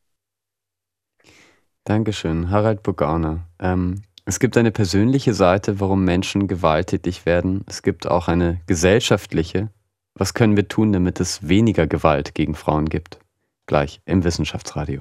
Dankeschön, 1.85 2.51
Harald 2.51 2.83
Bogana. 2.83 3.49
Ähm, 3.59 4.03
es 4.27 4.41
gibt 4.41 4.59
eine 4.59 4.73
persönliche 4.73 5.33
Seite, 5.33 5.81
warum 5.81 6.05
Menschen 6.05 6.49
gewalttätig 6.49 7.25
werden. 7.25 7.65
Es 7.67 7.83
gibt 7.83 8.07
auch 8.07 8.29
eine 8.29 8.61
gesellschaftliche. 8.67 9.71
Was 10.15 10.35
können 10.35 10.57
wir 10.57 10.69
tun, 10.69 10.93
damit 10.93 11.21
es 11.21 11.49
weniger 11.49 11.87
Gewalt 11.87 12.35
gegen 12.35 12.55
Frauen 12.55 12.91
gibt? 12.91 13.19
Gleich 13.67 14.03
im 14.05 14.25
Wissenschaftsradio. 14.25 15.01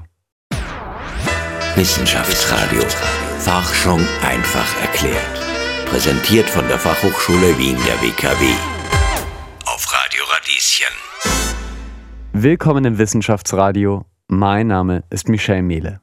Wissenschaftsradio. 1.76 2.82
Forschung 3.40 4.00
einfach 4.24 4.82
erklärt. 4.82 5.86
Präsentiert 5.88 6.50
von 6.50 6.66
der 6.70 6.80
Fachhochschule 6.80 7.58
Wien 7.58 7.76
der 7.86 8.02
WKW. 8.02 8.54
Auf 9.66 9.86
Radio 9.92 10.24
Radieschen. 10.32 10.96
Willkommen 12.32 12.86
im 12.86 12.98
Wissenschaftsradio. 12.98 14.06
Mein 14.30 14.68
Name 14.68 15.04
ist 15.10 15.28
Michelle 15.28 15.62
Mehle. 15.62 16.00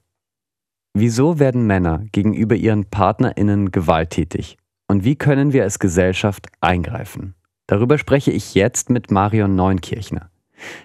Wieso 0.93 1.39
werden 1.39 1.67
Männer 1.67 2.05
gegenüber 2.13 2.57
ihren 2.57 2.85
PartnerInnen 2.85 3.71
gewalttätig? 3.71 4.59
Und 4.87 5.05
wie 5.05 5.17
können 5.17 5.55
wir 5.55 5.63
als 5.63 5.79
Gesellschaft 5.79 6.49
eingreifen? 6.61 7.38
Darüber 7.69 7.99
spreche 7.99 8.31
ich 8.31 8.55
jetzt 8.55 8.89
mit 8.89 9.11
Marion 9.11 9.55
Neunkirchner. 9.55 10.31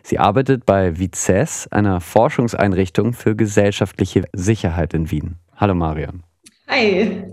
Sie 0.03 0.19
arbeitet 0.19 0.65
bei 0.65 0.99
VICES, 0.99 1.69
einer 1.71 2.01
Forschungseinrichtung 2.01 3.13
für 3.13 3.37
gesellschaftliche 3.37 4.25
Sicherheit 4.33 4.93
in 4.93 5.09
Wien. 5.09 5.37
Hallo 5.55 5.75
Marion. 5.75 6.23
Hi. 6.67 7.23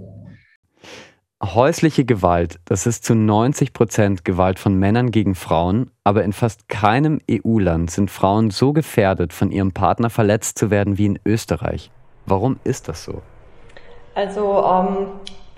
Häusliche 1.43 2.05
Gewalt, 2.05 2.61
das 2.65 2.87
ist 2.87 3.05
zu 3.05 3.17
90 3.17 3.73
Prozent 3.73 4.25
Gewalt 4.25 4.61
von 4.61 4.77
Männern 4.77 5.11
gegen 5.11 5.35
Frauen, 5.35 5.91
aber 6.05 6.23
in 6.23 6.33
fast 6.33 6.69
keinem 6.69 7.21
EU-Land 7.29 7.91
sind 7.91 8.11
Frauen 8.11 8.51
so 8.51 8.73
gefährdet, 8.73 9.33
von 9.33 9.51
ihrem 9.51 9.73
Partner 9.73 10.11
verletzt 10.11 10.59
zu 10.59 10.71
werden 10.71 10.97
wie 10.97 11.07
in 11.07 11.19
Österreich. 11.27 11.91
Warum 12.25 12.61
ist 12.63 12.89
das 12.89 13.03
so? 13.03 13.21
Also, 14.15 14.63
ähm, 14.65 15.07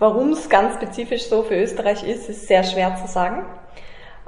warum 0.03 0.33
es 0.33 0.49
ganz 0.49 0.75
spezifisch 0.75 1.29
so 1.29 1.45
für 1.45 1.55
Österreich 1.55 2.03
ist, 2.03 2.29
ist 2.29 2.49
sehr 2.49 2.65
schwer 2.65 2.97
zu 2.97 3.07
sagen. 3.07 3.45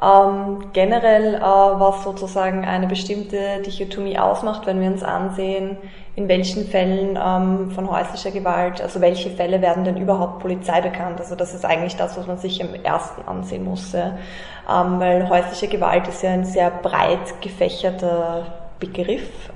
Ähm, 0.00 0.70
generell, 0.72 1.34
äh, 1.34 1.40
was 1.40 2.04
sozusagen 2.04 2.64
eine 2.64 2.86
bestimmte 2.86 3.60
Dichotomie 3.60 4.16
ausmacht, 4.18 4.66
wenn 4.66 4.80
wir 4.80 4.88
uns 4.88 5.02
ansehen, 5.02 5.76
in 6.14 6.28
welchen 6.28 6.68
Fällen 6.68 7.18
ähm, 7.20 7.72
von 7.72 7.90
häuslicher 7.90 8.30
Gewalt, 8.30 8.80
also 8.80 9.00
welche 9.00 9.30
Fälle 9.30 9.60
werden 9.62 9.82
denn 9.84 9.96
überhaupt 9.96 10.38
Polizei 10.40 10.80
bekannt? 10.80 11.20
Also 11.20 11.34
das 11.34 11.54
ist 11.54 11.64
eigentlich 11.64 11.96
das, 11.96 12.16
was 12.16 12.28
man 12.28 12.38
sich 12.38 12.60
im 12.60 12.74
ersten 12.84 13.22
ansehen 13.22 13.64
muss, 13.64 13.94
ähm, 13.94 15.00
weil 15.00 15.28
häusliche 15.28 15.66
Gewalt 15.66 16.06
ist 16.06 16.22
ja 16.22 16.30
ein 16.30 16.44
sehr 16.44 16.70
breit 16.70 17.40
gefächerter 17.40 18.46
Begriff. 18.78 19.50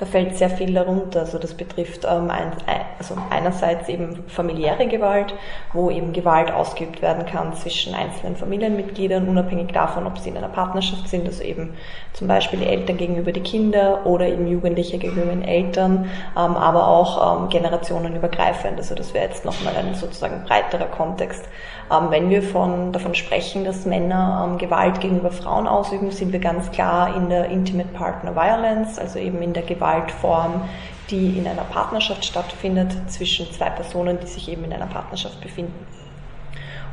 Da 0.00 0.06
fällt 0.06 0.34
sehr 0.38 0.48
viel 0.48 0.72
darunter. 0.72 1.20
Also 1.20 1.38
das 1.38 1.52
betrifft 1.52 2.06
ähm, 2.06 2.30
ein, 2.30 2.52
also 2.98 3.18
einerseits 3.28 3.86
eben 3.90 4.24
familiäre 4.28 4.88
Gewalt, 4.88 5.34
wo 5.74 5.90
eben 5.90 6.14
Gewalt 6.14 6.50
ausgeübt 6.50 7.02
werden 7.02 7.26
kann 7.26 7.52
zwischen 7.52 7.94
einzelnen 7.94 8.34
Familienmitgliedern, 8.34 9.28
unabhängig 9.28 9.72
davon, 9.72 10.06
ob 10.06 10.16
sie 10.16 10.30
in 10.30 10.38
einer 10.38 10.48
Partnerschaft 10.48 11.06
sind, 11.06 11.26
also 11.26 11.42
eben 11.42 11.74
zum 12.14 12.28
Beispiel 12.28 12.60
die 12.60 12.64
Eltern 12.64 12.96
gegenüber 12.96 13.30
die 13.30 13.42
Kinder 13.42 14.06
oder 14.06 14.26
eben 14.26 14.46
Jugendliche 14.46 14.96
gegenüber 14.96 15.32
den 15.32 15.44
Eltern, 15.44 16.08
ähm, 16.34 16.56
aber 16.56 16.88
auch 16.88 17.42
ähm, 17.42 17.50
generationenübergreifend. 17.50 18.78
Also 18.78 18.94
das 18.94 19.12
wäre 19.12 19.26
jetzt 19.26 19.44
nochmal 19.44 19.76
ein 19.76 19.94
sozusagen 19.94 20.44
breiterer 20.46 20.86
Kontext. 20.86 21.46
Ähm, 21.90 22.10
wenn 22.10 22.30
wir 22.30 22.42
von, 22.42 22.92
davon 22.92 23.14
sprechen, 23.14 23.64
dass 23.64 23.84
Männer 23.84 24.46
ähm, 24.48 24.58
Gewalt 24.58 25.00
gegenüber 25.00 25.30
Frauen 25.30 25.66
ausüben, 25.66 26.10
sind 26.10 26.32
wir 26.32 26.40
ganz 26.40 26.70
klar 26.70 27.16
in 27.16 27.28
der 27.28 27.46
Intimate 27.46 27.88
Partner 27.88 28.34
Violence, 28.36 28.98
also 28.98 29.18
eben 29.18 29.42
in 29.42 29.52
der 29.52 29.64
Gewaltform, 29.64 30.62
die 31.10 31.36
in 31.36 31.46
einer 31.46 31.64
Partnerschaft 31.64 32.24
stattfindet 32.24 32.94
zwischen 33.08 33.50
zwei 33.50 33.70
Personen, 33.70 34.18
die 34.20 34.28
sich 34.28 34.48
eben 34.48 34.64
in 34.64 34.72
einer 34.72 34.86
Partnerschaft 34.86 35.40
befinden. 35.40 35.86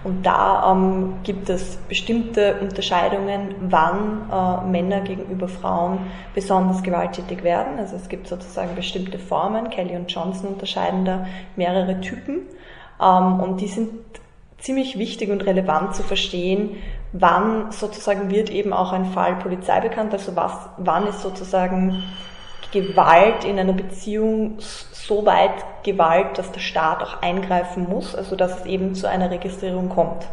Und 0.03 0.25
da 0.25 0.71
ähm, 0.71 1.15
gibt 1.23 1.49
es 1.49 1.77
bestimmte 1.89 2.55
Unterscheidungen, 2.61 3.55
wann 3.61 4.29
äh, 4.31 4.65
Männer 4.67 5.01
gegenüber 5.01 5.47
Frauen 5.47 5.99
besonders 6.33 6.81
gewalttätig 6.81 7.43
werden. 7.43 7.77
Also 7.77 7.95
es 7.95 8.07
gibt 8.07 8.27
sozusagen 8.27 8.75
bestimmte 8.75 9.19
Formen. 9.19 9.69
Kelly 9.69 9.95
und 9.95 10.11
Johnson 10.11 10.49
unterscheiden 10.49 11.03
da 11.03 11.25
mehrere 11.55 11.99
Typen. 11.99 12.41
Ähm, 13.01 13.39
und 13.39 13.59
die 13.59 13.67
sind 13.67 13.89
ziemlich 14.59 14.97
wichtig 14.97 15.29
und 15.29 15.45
relevant 15.45 15.95
zu 15.95 16.03
verstehen, 16.03 16.77
wann 17.13 17.71
sozusagen 17.71 18.29
wird 18.29 18.49
eben 18.49 18.73
auch 18.73 18.91
ein 18.91 19.05
Fall 19.05 19.35
Polizei 19.35 19.79
bekannt, 19.79 20.13
also 20.13 20.35
was, 20.35 20.53
wann 20.77 21.07
ist 21.07 21.21
sozusagen 21.21 22.03
Gewalt 22.71 23.45
in 23.45 23.57
einer 23.59 23.73
Beziehung 23.73 24.57
so 24.59 25.25
weit 25.25 25.83
Gewalt, 25.83 26.37
dass 26.37 26.51
der 26.51 26.59
Staat 26.59 27.01
auch 27.01 27.21
eingreifen 27.21 27.87
muss, 27.87 28.13
also 28.13 28.35
dass 28.35 28.59
es 28.59 28.65
eben 28.65 28.93
zu 28.93 29.07
einer 29.07 29.31
Registrierung 29.31 29.89
kommt. 29.89 30.27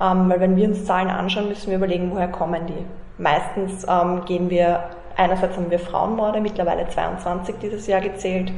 Ähm, 0.00 0.28
weil 0.28 0.40
wenn 0.40 0.56
wir 0.56 0.68
uns 0.68 0.84
Zahlen 0.84 1.08
anschauen, 1.08 1.48
müssen 1.48 1.70
wir 1.70 1.78
überlegen, 1.78 2.10
woher 2.12 2.28
kommen 2.28 2.66
die. 2.66 2.84
Meistens 3.22 3.86
ähm, 3.88 4.24
gehen 4.26 4.50
wir, 4.50 4.90
einerseits 5.16 5.56
haben 5.56 5.70
wir 5.70 5.78
Frauenmorde, 5.78 6.40
mittlerweile 6.40 6.88
22 6.88 7.56
dieses 7.62 7.86
Jahr 7.86 8.00
gezählt, 8.00 8.52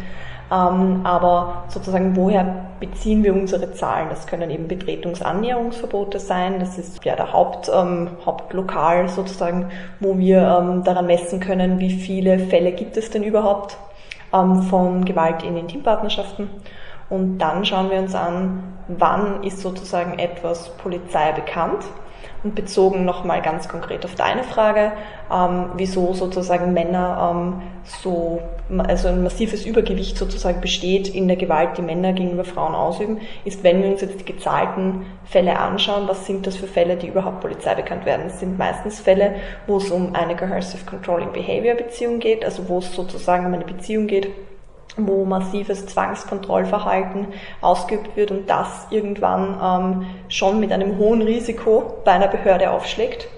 aber 0.50 1.64
sozusagen, 1.68 2.14
woher 2.16 2.66
beziehen 2.78 3.24
wir 3.24 3.34
unsere 3.34 3.72
Zahlen? 3.72 4.08
Das 4.10 4.26
können 4.26 4.50
eben 4.50 4.68
Betretungsannäherungsverbote 4.68 6.18
sein. 6.18 6.60
Das 6.60 6.78
ist 6.78 7.04
ja 7.04 7.16
der 7.16 7.32
Haupt, 7.32 7.70
ähm, 7.72 8.10
Hauptlokal 8.24 9.08
sozusagen, 9.08 9.70
wo 10.00 10.18
wir 10.18 10.42
ähm, 10.42 10.84
daran 10.84 11.06
messen 11.06 11.40
können, 11.40 11.78
wie 11.78 11.90
viele 11.90 12.38
Fälle 12.38 12.72
gibt 12.72 12.96
es 12.96 13.10
denn 13.10 13.22
überhaupt 13.22 13.76
ähm, 14.32 14.62
von 14.64 15.04
Gewalt 15.04 15.42
in 15.42 15.56
Intimpartnerschaften. 15.56 16.48
Und 17.08 17.38
dann 17.38 17.64
schauen 17.64 17.90
wir 17.90 17.98
uns 17.98 18.14
an, 18.14 18.62
wann 18.88 19.42
ist 19.44 19.60
sozusagen 19.60 20.18
etwas 20.18 20.70
Polizei 20.76 21.32
bekannt 21.32 21.84
und 22.44 22.54
bezogen 22.54 23.04
nochmal 23.04 23.40
ganz 23.40 23.68
konkret 23.68 24.04
auf 24.04 24.14
deine 24.14 24.44
Frage, 24.44 24.92
ähm, 25.32 25.70
wieso 25.76 26.12
sozusagen 26.12 26.74
Männer 26.74 27.32
ähm, 27.34 27.62
so, 27.84 28.42
also 28.78 29.08
ein 29.08 29.22
massives 29.22 29.64
Übergewicht 29.64 30.18
sozusagen 30.18 30.60
besteht 30.60 31.08
in 31.08 31.26
der 31.26 31.38
Gewalt, 31.38 31.78
die 31.78 31.82
Männer 31.82 32.12
gegenüber 32.12 32.44
Frauen 32.44 32.74
ausüben, 32.74 33.18
ist, 33.44 33.64
wenn 33.64 33.82
wir 33.82 33.90
uns 33.90 34.02
jetzt 34.02 34.20
die 34.20 34.32
gezahlten 34.32 35.06
Fälle 35.24 35.58
anschauen, 35.58 36.06
was 36.06 36.26
sind 36.26 36.46
das 36.46 36.56
für 36.56 36.66
Fälle, 36.66 36.96
die 36.96 37.08
überhaupt 37.08 37.40
Polizei 37.40 37.74
bekannt 37.74 38.04
werden. 38.04 38.26
Es 38.26 38.40
sind 38.40 38.58
meistens 38.58 39.00
Fälle, 39.00 39.36
wo 39.66 39.78
es 39.78 39.90
um 39.90 40.14
eine 40.14 40.36
Coercive 40.36 40.84
Controlling 40.84 41.32
Behavior 41.32 41.74
Beziehung 41.74 42.18
geht, 42.18 42.44
also 42.44 42.68
wo 42.68 42.78
es 42.78 42.94
sozusagen 42.94 43.46
um 43.46 43.54
eine 43.54 43.64
Beziehung 43.64 44.06
geht, 44.06 44.28
wo 44.96 45.24
massives 45.24 45.86
Zwangskontrollverhalten 45.86 47.28
ausgeübt 47.60 48.16
wird 48.16 48.30
und 48.30 48.48
das 48.48 48.86
irgendwann 48.90 49.58
ähm, 49.62 50.06
schon 50.28 50.60
mit 50.60 50.72
einem 50.72 50.98
hohen 50.98 51.22
Risiko 51.22 52.00
bei 52.04 52.12
einer 52.12 52.28
Behörde 52.28 52.70
aufschlägt. 52.70 53.28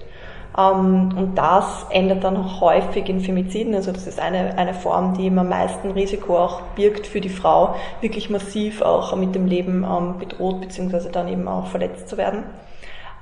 Ähm, 0.57 1.13
und 1.15 1.35
das 1.35 1.85
endet 1.89 2.23
dann 2.23 2.37
auch 2.37 2.61
häufig 2.61 3.07
in 3.09 3.19
Femiziden. 3.19 3.75
Also 3.75 3.91
das 3.91 4.07
ist 4.07 4.19
eine, 4.19 4.57
eine 4.57 4.73
Form, 4.73 5.15
die 5.15 5.27
am 5.27 5.49
meisten 5.49 5.91
Risiko 5.91 6.37
auch 6.37 6.61
birgt 6.75 7.07
für 7.07 7.21
die 7.21 7.29
Frau, 7.29 7.75
wirklich 8.01 8.29
massiv 8.29 8.81
auch 8.81 9.15
mit 9.15 9.35
dem 9.35 9.45
Leben 9.45 9.83
ähm, 9.83 10.19
bedroht 10.19 10.61
bzw. 10.61 11.09
dann 11.11 11.27
eben 11.27 11.47
auch 11.47 11.67
verletzt 11.67 12.09
zu 12.09 12.17
werden. 12.17 12.43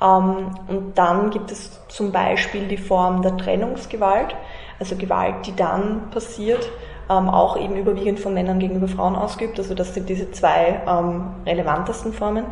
Ähm, 0.01 0.51
und 0.67 0.97
dann 0.97 1.29
gibt 1.29 1.51
es 1.51 1.81
zum 1.87 2.11
Beispiel 2.11 2.67
die 2.67 2.77
Form 2.77 3.21
der 3.21 3.37
Trennungsgewalt, 3.37 4.35
also 4.79 4.95
Gewalt, 4.95 5.45
die 5.45 5.55
dann 5.55 6.09
passiert, 6.11 6.69
ähm, 7.09 7.29
auch 7.29 7.57
eben 7.57 7.75
überwiegend 7.75 8.19
von 8.19 8.33
Männern 8.33 8.59
gegenüber 8.59 8.87
Frauen 8.87 9.15
ausgeübt. 9.15 9.57
Also 9.59 9.73
das 9.73 9.93
sind 9.93 10.09
diese 10.09 10.31
zwei 10.31 10.81
ähm, 10.87 11.27
relevantesten 11.45 12.13
Formen, 12.13 12.45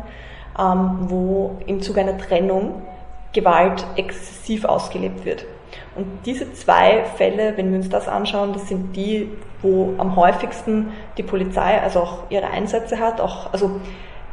ähm, 0.58 0.98
wo 1.02 1.56
im 1.66 1.80
Zuge 1.80 2.00
einer 2.00 2.18
Trennung 2.18 2.82
Gewalt 3.32 3.84
exzessiv 3.96 4.64
ausgelebt 4.64 5.24
wird. 5.24 5.44
Und 5.96 6.06
diese 6.24 6.52
zwei 6.52 7.04
Fälle, 7.16 7.56
wenn 7.56 7.70
wir 7.70 7.78
uns 7.78 7.88
das 7.88 8.08
anschauen, 8.08 8.52
das 8.52 8.68
sind 8.68 8.94
die, 8.94 9.28
wo 9.60 9.94
am 9.98 10.16
häufigsten 10.16 10.90
die 11.18 11.22
Polizei 11.22 11.80
also 11.80 12.00
auch 12.00 12.18
ihre 12.30 12.46
Einsätze 12.46 12.98
hat, 12.98 13.20
auch, 13.20 13.52
also 13.52 13.80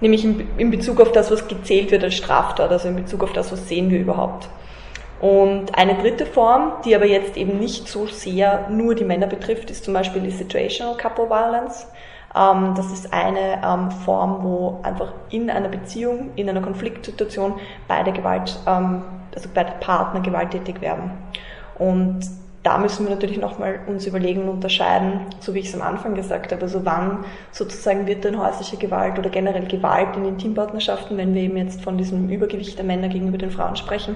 nämlich 0.02 0.24
in, 0.24 0.48
in 0.58 0.72
Bezug 0.72 1.00
auf 1.02 1.12
das, 1.12 1.32
was 1.32 1.48
gezählt 1.48 1.92
wird 1.92 2.04
als 2.04 2.16
Straftat, 2.16 2.72
also 2.72 2.88
in 2.88 2.96
Bezug 2.96 3.24
auf 3.24 3.34
das, 3.34 3.52
was 3.52 3.68
sehen 3.68 3.90
wir 3.90 4.00
überhaupt. 4.00 4.50
Und 5.22 5.78
eine 5.78 5.94
dritte 6.00 6.26
Form, 6.26 6.82
die 6.84 6.96
aber 6.96 7.06
jetzt 7.06 7.38
eben 7.38 7.60
nicht 7.60 7.88
so 7.88 8.08
sehr 8.08 8.68
nur 8.70 8.96
die 8.96 9.04
Männer 9.04 9.28
betrifft, 9.28 9.70
ist 9.70 9.86
zum 9.86 9.94
Beispiel 9.94 10.24
die 10.24 10.32
Situational 10.32 10.98
Couple 10.98 11.30
Violence. 11.30 11.88
Ähm, 12.36 12.74
das 12.76 12.92
ist 12.92 13.14
eine 13.14 13.62
ähm, 13.64 13.92
Form, 13.92 14.44
wo 14.44 14.80
einfach 14.82 15.14
in 15.30 15.52
einer 15.52 15.70
Beziehung, 15.70 16.32
in 16.38 16.50
einer 16.50 16.62
Konfliktsituation 16.62 17.60
beide 17.88 18.12
Gewalt, 18.12 18.58
ähm, 18.66 19.04
also 19.36 19.48
beide 19.54 19.74
Partner 19.80 20.22
gewalttätig 20.22 20.82
werden. 20.82 21.12
Und 21.78 22.22
da 22.64 22.80
müssen 22.80 23.06
wir 23.06 23.14
natürlich 23.14 23.38
nochmal 23.38 23.80
uns 23.86 24.08
überlegen 24.08 24.42
und 24.44 24.50
unterscheiden, 24.50 25.28
so 25.40 25.54
wie 25.54 25.60
ich 25.60 25.68
es 25.68 25.76
am 25.76 25.84
Anfang 25.84 26.16
gesagt 26.16 26.52
habe, 26.52 26.64
also 26.64 26.84
wann 26.84 27.26
sozusagen 27.52 28.08
wird 28.08 28.24
denn 28.24 28.42
häusliche 28.42 28.78
Gewalt 28.78 29.20
oder 29.20 29.30
generell 29.30 29.68
Gewalt 29.68 30.16
in 30.16 30.26
Intimpartnerschaften, 30.26 31.16
wenn 31.18 31.36
wir 31.36 31.44
eben 31.44 31.58
jetzt 31.58 31.84
von 31.84 32.00
diesem 32.00 32.28
Übergewicht 32.30 32.80
der 32.80 32.86
Männer 32.86 33.08
gegenüber 33.08 33.38
den 33.38 33.52
Frauen 33.52 33.76
sprechen, 33.76 34.16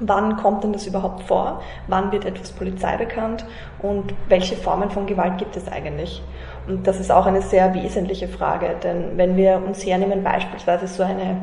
Wann 0.00 0.36
kommt 0.36 0.64
denn 0.64 0.72
das 0.72 0.86
überhaupt 0.86 1.22
vor? 1.22 1.62
Wann 1.86 2.10
wird 2.10 2.24
etwas 2.24 2.50
Polizei 2.50 2.96
bekannt? 2.96 3.44
Und 3.80 4.12
welche 4.28 4.56
Formen 4.56 4.90
von 4.90 5.06
Gewalt 5.06 5.38
gibt 5.38 5.56
es 5.56 5.68
eigentlich? 5.68 6.20
Und 6.66 6.86
das 6.86 6.98
ist 6.98 7.12
auch 7.12 7.26
eine 7.26 7.42
sehr 7.42 7.74
wesentliche 7.74 8.26
Frage, 8.26 8.74
denn 8.82 9.16
wenn 9.16 9.36
wir 9.36 9.62
uns 9.64 9.84
hernehmen, 9.84 10.24
beispielsweise 10.24 10.86
so 10.86 11.02
eine 11.02 11.36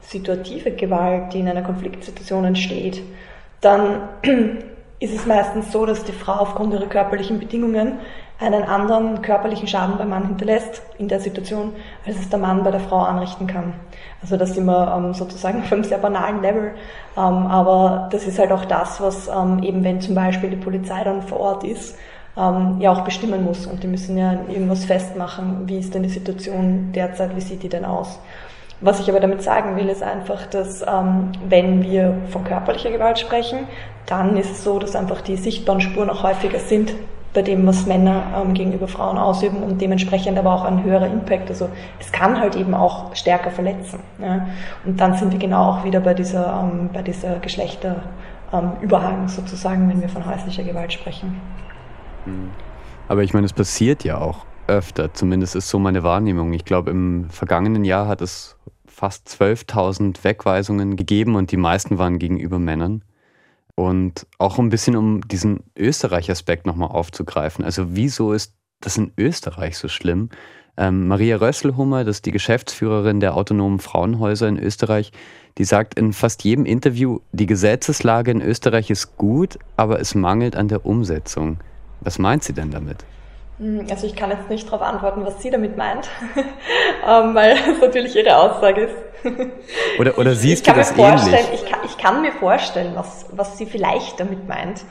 situative 0.00 0.72
Gewalt, 0.72 1.32
die 1.32 1.40
in 1.40 1.48
einer 1.48 1.62
Konfliktsituation 1.62 2.44
entsteht, 2.44 3.02
dann 3.60 4.08
ist 5.00 5.14
es 5.14 5.26
meistens 5.26 5.72
so, 5.72 5.86
dass 5.86 6.04
die 6.04 6.12
Frau 6.12 6.34
aufgrund 6.34 6.74
ihrer 6.74 6.86
körperlichen 6.86 7.38
Bedingungen 7.38 8.00
einen 8.40 8.64
anderen 8.64 9.22
körperlichen 9.22 9.68
Schaden 9.68 9.96
beim 9.96 10.10
Mann 10.10 10.26
hinterlässt 10.26 10.82
in 10.98 11.08
der 11.08 11.20
Situation, 11.20 11.72
als 12.04 12.18
es 12.18 12.28
der 12.28 12.38
Mann 12.38 12.64
bei 12.64 12.72
der 12.72 12.80
Frau 12.80 12.98
anrichten 12.98 13.46
kann. 13.46 13.74
Also 14.20 14.36
das 14.36 14.54
sind 14.54 14.64
wir 14.64 14.92
ähm, 14.96 15.14
sozusagen 15.14 15.60
auf 15.62 15.72
einem 15.72 15.84
sehr 15.84 15.98
banalen 15.98 16.42
Level, 16.42 16.72
ähm, 17.16 17.22
aber 17.22 18.08
das 18.10 18.26
ist 18.26 18.38
halt 18.38 18.50
auch 18.50 18.64
das, 18.64 19.00
was 19.00 19.28
ähm, 19.28 19.62
eben, 19.62 19.84
wenn 19.84 20.00
zum 20.00 20.14
Beispiel 20.14 20.50
die 20.50 20.56
Polizei 20.56 21.04
dann 21.04 21.22
vor 21.22 21.40
Ort 21.40 21.64
ist, 21.64 21.96
ähm, 22.36 22.78
ja 22.80 22.90
auch 22.90 23.02
bestimmen 23.02 23.44
muss. 23.44 23.66
Und 23.66 23.82
die 23.84 23.86
müssen 23.86 24.18
ja 24.18 24.32
irgendwas 24.48 24.84
festmachen, 24.84 25.68
wie 25.68 25.78
ist 25.78 25.94
denn 25.94 26.02
die 26.02 26.08
Situation 26.08 26.90
derzeit, 26.92 27.36
wie 27.36 27.40
sieht 27.40 27.62
die 27.62 27.68
denn 27.68 27.84
aus. 27.84 28.18
Was 28.80 28.98
ich 28.98 29.08
aber 29.08 29.20
damit 29.20 29.42
sagen 29.42 29.76
will, 29.76 29.88
ist 29.88 30.02
einfach, 30.02 30.46
dass 30.46 30.82
ähm, 30.82 31.30
wenn 31.48 31.84
wir 31.84 32.18
von 32.30 32.42
körperlicher 32.42 32.90
Gewalt 32.90 33.20
sprechen, 33.20 33.68
dann 34.06 34.36
ist 34.36 34.50
es 34.50 34.64
so, 34.64 34.80
dass 34.80 34.96
einfach 34.96 35.20
die 35.20 35.36
sichtbaren 35.36 35.80
Spuren 35.80 36.10
auch 36.10 36.24
häufiger 36.24 36.58
sind 36.58 36.92
bei 37.34 37.42
dem, 37.42 37.66
was 37.66 37.84
Männer 37.84 38.22
ähm, 38.36 38.54
gegenüber 38.54 38.88
Frauen 38.88 39.18
ausüben 39.18 39.62
und 39.62 39.80
dementsprechend 39.80 40.38
aber 40.38 40.54
auch 40.54 40.64
ein 40.64 40.82
höherer 40.84 41.08
Impact. 41.08 41.50
Also 41.50 41.68
es 41.98 42.12
kann 42.12 42.40
halt 42.40 42.56
eben 42.56 42.74
auch 42.74 43.14
stärker 43.14 43.50
verletzen. 43.50 43.98
Ja? 44.20 44.46
Und 44.86 45.00
dann 45.00 45.14
sind 45.14 45.32
wir 45.32 45.38
genau 45.38 45.70
auch 45.70 45.84
wieder 45.84 46.00
bei 46.00 46.14
dieser, 46.14 46.62
ähm, 46.62 46.90
bei 46.92 47.02
dieser 47.02 47.40
Geschlechterüberhang 47.40 49.22
ähm, 49.22 49.28
sozusagen, 49.28 49.88
wenn 49.88 50.00
wir 50.00 50.08
von 50.08 50.24
häuslicher 50.24 50.62
Gewalt 50.62 50.92
sprechen. 50.92 51.40
Mhm. 52.24 52.50
Aber 53.08 53.22
ich 53.22 53.34
meine, 53.34 53.44
es 53.44 53.52
passiert 53.52 54.04
ja 54.04 54.18
auch 54.18 54.46
öfter, 54.66 55.12
zumindest 55.12 55.56
ist 55.56 55.68
so 55.68 55.78
meine 55.78 56.02
Wahrnehmung. 56.04 56.52
Ich 56.52 56.64
glaube, 56.64 56.90
im 56.90 57.28
vergangenen 57.28 57.84
Jahr 57.84 58.06
hat 58.06 58.22
es 58.22 58.56
fast 58.86 59.28
12.000 59.28 60.22
Wegweisungen 60.22 60.96
gegeben 60.96 61.34
und 61.34 61.50
die 61.50 61.56
meisten 61.56 61.98
waren 61.98 62.18
gegenüber 62.18 62.58
Männern. 62.58 63.02
Und 63.76 64.26
auch 64.38 64.58
ein 64.58 64.68
bisschen, 64.68 64.94
um 64.94 65.26
diesen 65.26 65.64
Österreich-Aspekt 65.76 66.66
nochmal 66.66 66.90
aufzugreifen. 66.90 67.64
Also 67.64 67.96
wieso 67.96 68.32
ist 68.32 68.54
das 68.80 68.96
in 68.96 69.12
Österreich 69.16 69.78
so 69.78 69.88
schlimm? 69.88 70.28
Ähm, 70.76 71.06
Maria 71.08 71.36
Rösselhummer, 71.36 72.04
das 72.04 72.16
ist 72.16 72.26
die 72.26 72.32
Geschäftsführerin 72.32 73.20
der 73.20 73.36
autonomen 73.36 73.78
Frauenhäuser 73.78 74.48
in 74.48 74.58
Österreich, 74.58 75.12
die 75.58 75.64
sagt 75.64 75.94
in 75.94 76.12
fast 76.12 76.42
jedem 76.42 76.66
Interview, 76.66 77.20
die 77.32 77.46
Gesetzeslage 77.46 78.32
in 78.32 78.42
Österreich 78.42 78.90
ist 78.90 79.16
gut, 79.16 79.58
aber 79.76 80.00
es 80.00 80.16
mangelt 80.16 80.56
an 80.56 80.66
der 80.66 80.84
Umsetzung. 80.84 81.58
Was 82.00 82.18
meint 82.18 82.42
sie 82.42 82.52
denn 82.52 82.72
damit? 82.72 83.04
Hm, 83.58 83.86
also 83.88 84.06
ich 84.06 84.16
kann 84.16 84.30
jetzt 84.30 84.50
nicht 84.50 84.66
darauf 84.66 84.82
antworten, 84.82 85.24
was 85.24 85.40
sie 85.40 85.50
damit 85.50 85.76
meint, 85.76 86.08
ähm, 86.36 87.34
weil 87.34 87.52
es 87.52 87.80
natürlich 87.80 88.16
ihre 88.16 88.36
Aussage 88.36 88.82
ist. 88.82 88.94
Oder, 89.98 90.18
oder 90.18 90.34
siehst 90.34 90.66
du 90.66 90.72
das 90.72 90.90
ähnlich? 90.98 91.34
Ich 91.54 91.64
kann, 91.64 91.80
ich 91.83 91.83
kann 92.04 92.20
mir 92.20 92.32
vorstellen, 92.32 92.92
was, 92.94 93.24
was 93.32 93.56
sie 93.56 93.64
vielleicht 93.64 94.20
damit 94.20 94.46
meint. 94.46 94.84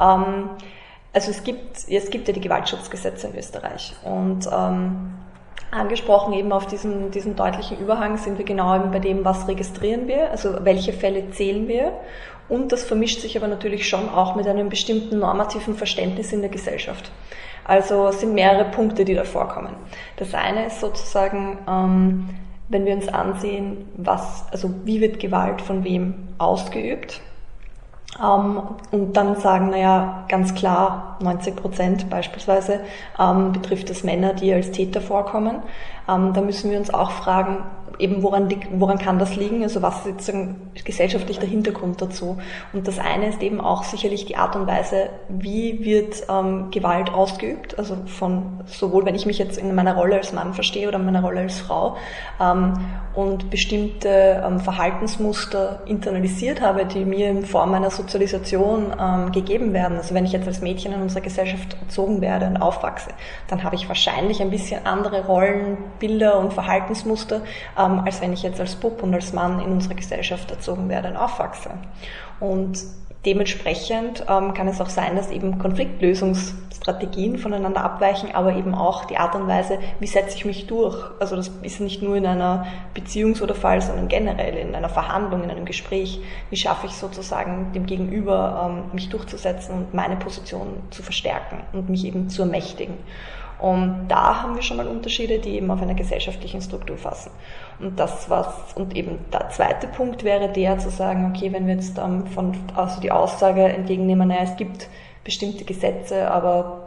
Ähm, 0.00 0.48
also 1.12 1.30
es 1.30 1.44
gibt, 1.44 1.88
es 1.88 2.10
gibt 2.10 2.26
ja 2.26 2.32
die 2.32 2.40
Gewaltschutzgesetze 2.40 3.28
in 3.28 3.36
Österreich 3.36 3.94
und 4.02 4.48
ähm, 4.50 5.12
angesprochen 5.70 6.32
eben 6.32 6.52
auf 6.52 6.66
diesen, 6.66 7.10
diesen 7.10 7.36
deutlichen 7.36 7.78
Überhang 7.78 8.16
sind 8.16 8.38
wir 8.38 8.46
genau 8.46 8.74
eben 8.76 8.90
bei 8.90 8.98
dem, 8.98 9.26
was 9.26 9.46
registrieren 9.46 10.08
wir, 10.08 10.30
also 10.30 10.64
welche 10.64 10.94
Fälle 10.94 11.30
zählen 11.32 11.68
wir 11.68 11.92
und 12.48 12.72
das 12.72 12.82
vermischt 12.82 13.20
sich 13.20 13.36
aber 13.36 13.46
natürlich 13.46 13.86
schon 13.86 14.08
auch 14.08 14.34
mit 14.34 14.48
einem 14.48 14.70
bestimmten 14.70 15.18
normativen 15.18 15.74
Verständnis 15.74 16.32
in 16.32 16.40
der 16.40 16.50
Gesellschaft. 16.50 17.10
Also 17.64 18.08
es 18.08 18.20
sind 18.20 18.34
mehrere 18.34 18.70
Punkte, 18.70 19.04
die 19.04 19.14
da 19.14 19.24
vorkommen. 19.24 19.74
Das 20.16 20.32
eine 20.34 20.66
ist 20.66 20.80
sozusagen, 20.80 21.58
ähm, 21.68 22.28
wenn 22.68 22.86
wir 22.86 22.94
uns 22.94 23.08
ansehen, 23.08 23.88
was, 23.96 24.44
also 24.50 24.70
wie 24.84 25.00
wird 25.00 25.20
Gewalt 25.20 25.60
von 25.60 25.84
wem 25.84 26.14
ausgeübt, 26.38 27.20
ähm, 28.22 28.62
und 28.90 29.12
dann 29.14 29.36
sagen, 29.36 29.70
naja, 29.70 30.24
ganz 30.28 30.54
klar, 30.54 31.16
90 31.20 31.56
Prozent 31.56 32.10
beispielsweise 32.10 32.80
ähm, 33.18 33.52
betrifft 33.52 33.90
es 33.90 34.04
Männer, 34.04 34.34
die 34.34 34.52
als 34.52 34.70
Täter 34.70 35.00
vorkommen. 35.00 35.62
Ähm, 36.08 36.32
da 36.32 36.40
müssen 36.40 36.70
wir 36.70 36.78
uns 36.78 36.92
auch 36.92 37.10
fragen, 37.10 37.64
eben 37.98 38.22
woran, 38.22 38.48
woran 38.72 38.98
kann 38.98 39.18
das 39.18 39.36
liegen? 39.36 39.62
Also 39.62 39.82
was 39.82 39.98
ist 39.98 40.04
sozusagen 40.04 40.70
gesellschaftlich 40.84 41.38
der 41.38 41.48
Hintergrund 41.48 42.00
dazu? 42.00 42.38
Und 42.72 42.88
das 42.88 42.98
eine 42.98 43.28
ist 43.28 43.42
eben 43.42 43.60
auch 43.60 43.84
sicherlich 43.84 44.26
die 44.26 44.36
Art 44.36 44.56
und 44.56 44.66
Weise, 44.66 45.10
wie 45.28 45.84
wird 45.84 46.24
ähm, 46.28 46.70
Gewalt 46.70 47.12
ausgeübt? 47.12 47.78
Also 47.78 47.96
von 48.06 48.60
sowohl, 48.66 49.04
wenn 49.04 49.14
ich 49.14 49.26
mich 49.26 49.38
jetzt 49.38 49.58
in 49.58 49.74
meiner 49.74 49.94
Rolle 49.94 50.16
als 50.16 50.32
Mann 50.32 50.54
verstehe 50.54 50.88
oder 50.88 50.98
in 50.98 51.04
meiner 51.04 51.22
Rolle 51.22 51.40
als 51.40 51.60
Frau 51.60 51.96
ähm, 52.40 52.74
und 53.14 53.50
bestimmte 53.50 54.42
ähm, 54.44 54.60
Verhaltensmuster 54.60 55.82
internalisiert 55.86 56.60
habe, 56.60 56.84
die 56.86 57.04
mir 57.04 57.30
in 57.30 57.44
Form 57.44 57.70
meiner 57.70 57.90
Sozialisation 57.90 58.92
ähm, 58.98 59.32
gegeben 59.32 59.72
werden. 59.72 59.96
Also 59.96 60.14
wenn 60.14 60.24
ich 60.24 60.32
jetzt 60.32 60.48
als 60.48 60.60
Mädchen 60.60 60.92
in 60.92 61.02
unserer 61.02 61.22
Gesellschaft 61.22 61.76
erzogen 61.80 62.20
werde 62.20 62.46
und 62.46 62.56
aufwachse, 62.56 63.10
dann 63.48 63.62
habe 63.62 63.76
ich 63.76 63.88
wahrscheinlich 63.88 64.42
ein 64.42 64.50
bisschen 64.50 64.84
andere 64.86 65.28
Rollenbilder 65.94 66.38
und 66.38 66.52
Verhaltensmuster, 66.52 67.42
ähm, 67.78 68.02
als 68.04 68.20
wenn 68.20 68.32
ich 68.32 68.42
jetzt 68.42 68.60
als 68.60 68.76
Bub 68.76 69.02
und 69.02 69.14
als 69.14 69.32
Mann 69.32 69.60
in 69.60 69.72
unserer 69.72 69.94
Gesellschaft 69.94 70.50
erzogen 70.50 70.88
werde 70.88 71.08
und 71.08 71.16
aufwachse. 71.16 71.70
Und 72.40 72.78
dementsprechend 73.24 74.24
ähm, 74.28 74.52
kann 74.52 74.68
es 74.68 74.80
auch 74.80 74.90
sein, 74.90 75.16
dass 75.16 75.30
eben 75.30 75.58
Konfliktlösungsstrategien 75.58 77.38
voneinander 77.38 77.82
abweichen, 77.82 78.34
aber 78.34 78.54
eben 78.54 78.74
auch 78.74 79.06
die 79.06 79.16
Art 79.16 79.34
und 79.34 79.46
Weise, 79.48 79.78
wie 79.98 80.06
setze 80.06 80.36
ich 80.36 80.44
mich 80.44 80.66
durch. 80.66 80.96
Also 81.20 81.36
das 81.36 81.48
ist 81.62 81.80
nicht 81.80 82.02
nur 82.02 82.16
in 82.16 82.26
einer 82.26 82.66
Beziehungs- 82.94 83.42
oder 83.42 83.54
Fall, 83.54 83.80
sondern 83.80 84.08
generell 84.08 84.56
in 84.56 84.74
einer 84.74 84.90
Verhandlung, 84.90 85.42
in 85.42 85.50
einem 85.50 85.64
Gespräch. 85.64 86.20
Wie 86.50 86.56
schaffe 86.56 86.86
ich 86.86 86.92
sozusagen 86.92 87.72
dem 87.72 87.86
Gegenüber, 87.86 88.68
ähm, 88.68 88.94
mich 88.94 89.08
durchzusetzen 89.08 89.74
und 89.74 89.94
meine 89.94 90.16
Position 90.16 90.82
zu 90.90 91.02
verstärken 91.02 91.60
und 91.72 91.88
mich 91.88 92.04
eben 92.04 92.28
zu 92.28 92.42
ermächtigen. 92.42 92.98
Und 93.64 94.08
da 94.08 94.42
haben 94.42 94.56
wir 94.56 94.62
schon 94.62 94.76
mal 94.76 94.86
Unterschiede, 94.86 95.38
die 95.38 95.56
eben 95.56 95.70
auf 95.70 95.80
einer 95.80 95.94
gesellschaftlichen 95.94 96.60
Struktur 96.60 96.98
fassen. 96.98 97.30
Und 97.80 97.98
das 97.98 98.28
was, 98.28 98.46
und 98.74 98.94
eben 98.94 99.20
der 99.32 99.48
zweite 99.48 99.86
Punkt 99.86 100.22
wäre 100.22 100.52
der 100.52 100.78
zu 100.78 100.90
sagen, 100.90 101.32
okay, 101.34 101.50
wenn 101.50 101.66
wir 101.66 101.76
jetzt 101.76 101.96
ähm, 101.96 102.26
von, 102.26 102.54
also 102.76 103.00
die 103.00 103.10
Aussage 103.10 103.62
entgegennehmen, 103.62 104.28
naja, 104.28 104.42
es 104.42 104.56
gibt 104.56 104.90
bestimmte 105.24 105.64
Gesetze, 105.64 106.30
aber 106.30 106.83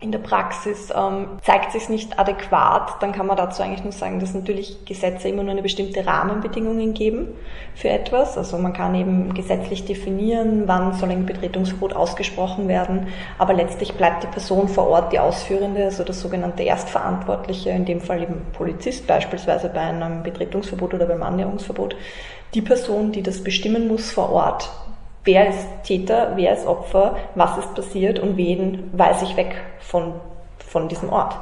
in 0.00 0.12
der 0.12 0.18
Praxis 0.18 0.90
ähm, 0.96 1.26
zeigt 1.42 1.72
sich 1.72 1.90
nicht 1.90 2.18
adäquat, 2.18 3.02
dann 3.02 3.12
kann 3.12 3.26
man 3.26 3.36
dazu 3.36 3.62
eigentlich 3.62 3.84
nur 3.84 3.92
sagen, 3.92 4.18
dass 4.18 4.32
natürlich 4.32 4.86
Gesetze 4.86 5.28
immer 5.28 5.42
nur 5.42 5.52
eine 5.52 5.62
bestimmte 5.62 6.06
Rahmenbedingungen 6.06 6.94
geben 6.94 7.28
für 7.74 7.90
etwas. 7.90 8.38
Also 8.38 8.56
man 8.56 8.72
kann 8.72 8.94
eben 8.94 9.34
gesetzlich 9.34 9.84
definieren, 9.84 10.62
wann 10.66 10.94
soll 10.94 11.10
ein 11.10 11.26
Betretungsverbot 11.26 11.92
ausgesprochen 11.92 12.66
werden, 12.66 13.08
aber 13.36 13.52
letztlich 13.52 13.92
bleibt 13.92 14.22
die 14.22 14.28
Person 14.28 14.68
vor 14.68 14.88
Ort 14.88 15.12
die 15.12 15.18
Ausführende, 15.18 15.84
also 15.84 16.02
das 16.02 16.20
sogenannte 16.20 16.62
Erstverantwortliche, 16.62 17.68
in 17.68 17.84
dem 17.84 18.00
Fall 18.00 18.22
eben 18.22 18.46
Polizist 18.54 19.06
beispielsweise 19.06 19.68
bei 19.68 19.80
einem 19.80 20.22
Betretungsverbot 20.22 20.94
oder 20.94 21.04
beim 21.04 21.22
Annäherungsverbot, 21.22 21.94
die 22.54 22.62
Person, 22.62 23.12
die 23.12 23.22
das 23.22 23.44
bestimmen 23.44 23.86
muss 23.86 24.10
vor 24.10 24.32
Ort, 24.32 24.70
wer 25.24 25.48
ist 25.48 25.66
Täter, 25.84 26.32
wer 26.36 26.54
ist 26.54 26.66
Opfer, 26.66 27.16
was 27.34 27.58
ist 27.58 27.74
passiert 27.74 28.18
und 28.18 28.36
wen 28.36 28.90
weise 28.92 29.24
ich 29.24 29.36
weg 29.36 29.54
von, 29.80 30.14
von 30.58 30.88
diesem 30.88 31.10
Ort. 31.10 31.36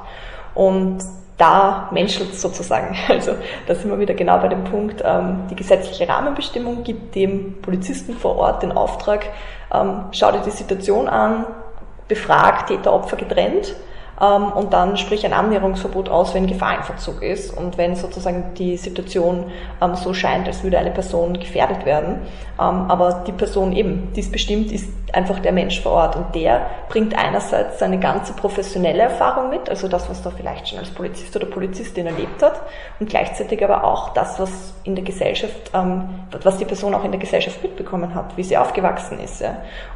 Und 0.54 0.98
da 1.36 1.88
menschelt 1.92 2.34
sozusagen. 2.34 2.96
Also 3.08 3.32
da 3.66 3.74
sind 3.74 3.90
wir 3.90 3.98
wieder 3.98 4.14
genau 4.14 4.38
bei 4.38 4.48
dem 4.48 4.64
Punkt, 4.64 5.02
ähm, 5.04 5.46
die 5.50 5.56
gesetzliche 5.56 6.08
Rahmenbestimmung 6.08 6.82
gibt 6.82 7.14
dem 7.14 7.60
Polizisten 7.62 8.14
vor 8.14 8.36
Ort 8.36 8.62
den 8.62 8.72
Auftrag, 8.72 9.26
ähm, 9.72 10.04
schau 10.12 10.32
dir 10.32 10.40
die 10.40 10.50
Situation 10.50 11.08
an, 11.08 11.46
befrag 12.08 12.66
Täter, 12.66 12.92
Opfer 12.92 13.16
getrennt 13.16 13.74
ähm, 14.20 14.52
und 14.52 14.72
dann 14.72 14.96
sprich 14.96 15.24
ein 15.24 15.33
Annäherungsverbot 15.33 16.09
aus, 16.09 16.35
wenn 16.35 16.46
Gefahr 16.46 16.76
im 16.76 16.83
Verzug 16.83 17.22
ist 17.22 17.57
und 17.57 17.78
wenn 17.78 17.94
sozusagen 17.94 18.54
die 18.54 18.76
Situation 18.76 19.44
ähm, 19.81 19.94
so 19.94 20.12
scheint, 20.14 20.46
als 20.46 20.62
würde 20.62 20.78
eine 20.78 20.90
Person 20.90 21.38
gefährdet 21.38 21.85
werden. 21.85 22.20
Ähm, 22.61 22.90
aber 22.90 23.24
die 23.26 23.33
Person 23.33 23.72
eben, 23.72 24.12
die 24.14 24.20
es 24.20 24.31
bestimmt, 24.31 24.72
ist 24.72 24.88
einfach 25.12 25.38
der 25.38 25.52
Mensch 25.52 25.81
vor 25.81 25.92
Ort 25.92 26.16
und 26.16 26.35
der 26.35 26.66
bringt 26.88 27.16
einerseits 27.16 27.78
seine 27.78 27.98
ganze 27.98 28.33
professionelle 28.33 29.02
Erfahrung 29.02 29.50
mit, 29.50 29.68
also 29.68 29.88
das, 29.88 30.09
was 30.11 30.24
er 30.24 30.33
vielleicht 30.33 30.68
schon 30.68 30.78
als 30.78 30.90
Polizist 30.90 31.35
oder 31.35 31.46
Polizistin 31.46 32.07
erlebt 32.07 32.42
hat 32.42 32.61
und 33.00 33.09
gleichzeitig 33.09 33.62
aber 33.64 33.85
auch 33.85 34.11
das, 34.11 34.38
was 34.38 34.74
in 34.85 34.94
der 34.94 35.04
Gesellschaft, 35.04 35.72
was 36.42 36.59
die 36.59 36.64
Person 36.64 36.94
auch 36.94 37.04
in 37.04 37.11
der 37.11 37.20
Gesellschaft 37.20 37.62
mitbekommen 37.62 38.14
hat, 38.14 38.37
wie 38.37 38.42
sie 38.42 38.57
aufgewachsen 38.57 39.18
ist. 39.20 39.42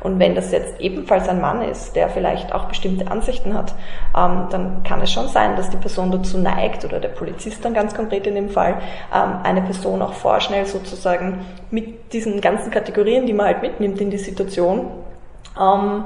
Und 0.01 0.19
wenn 0.19 0.35
das 0.35 0.51
jetzt 0.53 0.81
ebenfalls 0.81 1.29
ein 1.29 1.41
Mann 1.41 1.63
ist, 1.63 1.95
der 1.95 2.09
vielleicht 2.09 2.55
auch 2.55 2.65
bestimmte 2.65 3.11
Ansichten 3.11 3.55
hat, 3.55 3.75
ähm, 4.17 4.47
dann 4.51 4.83
kann 4.83 5.01
es 5.01 5.11
schon 5.11 5.29
sein, 5.29 5.57
dass 5.57 5.71
die 5.71 5.77
Person 5.77 6.11
dazu 6.11 6.39
neigt, 6.39 6.85
oder 6.85 7.01
der 7.01 7.09
Polizist 7.09 7.65
dann 7.65 7.75
ganz 7.75 7.95
konkret 7.95 8.27
in 8.27 8.35
dem 8.35 8.51
Fall, 8.51 8.77
ähm, 9.15 9.37
eine 9.43 9.63
Person 9.63 10.03
auch 10.03 10.13
vorschnell 10.13 10.67
sozusagen 10.67 11.45
mit 11.71 12.13
diesen 12.13 12.41
ganzen 12.41 12.71
Kategorien, 12.71 13.27
die 13.27 13.33
man 13.33 13.47
halt 13.47 13.63
mitnimmt 13.63 14.01
in 14.01 14.11
die 14.11 14.19
Situation, 14.19 14.87
ähm, 15.61 16.05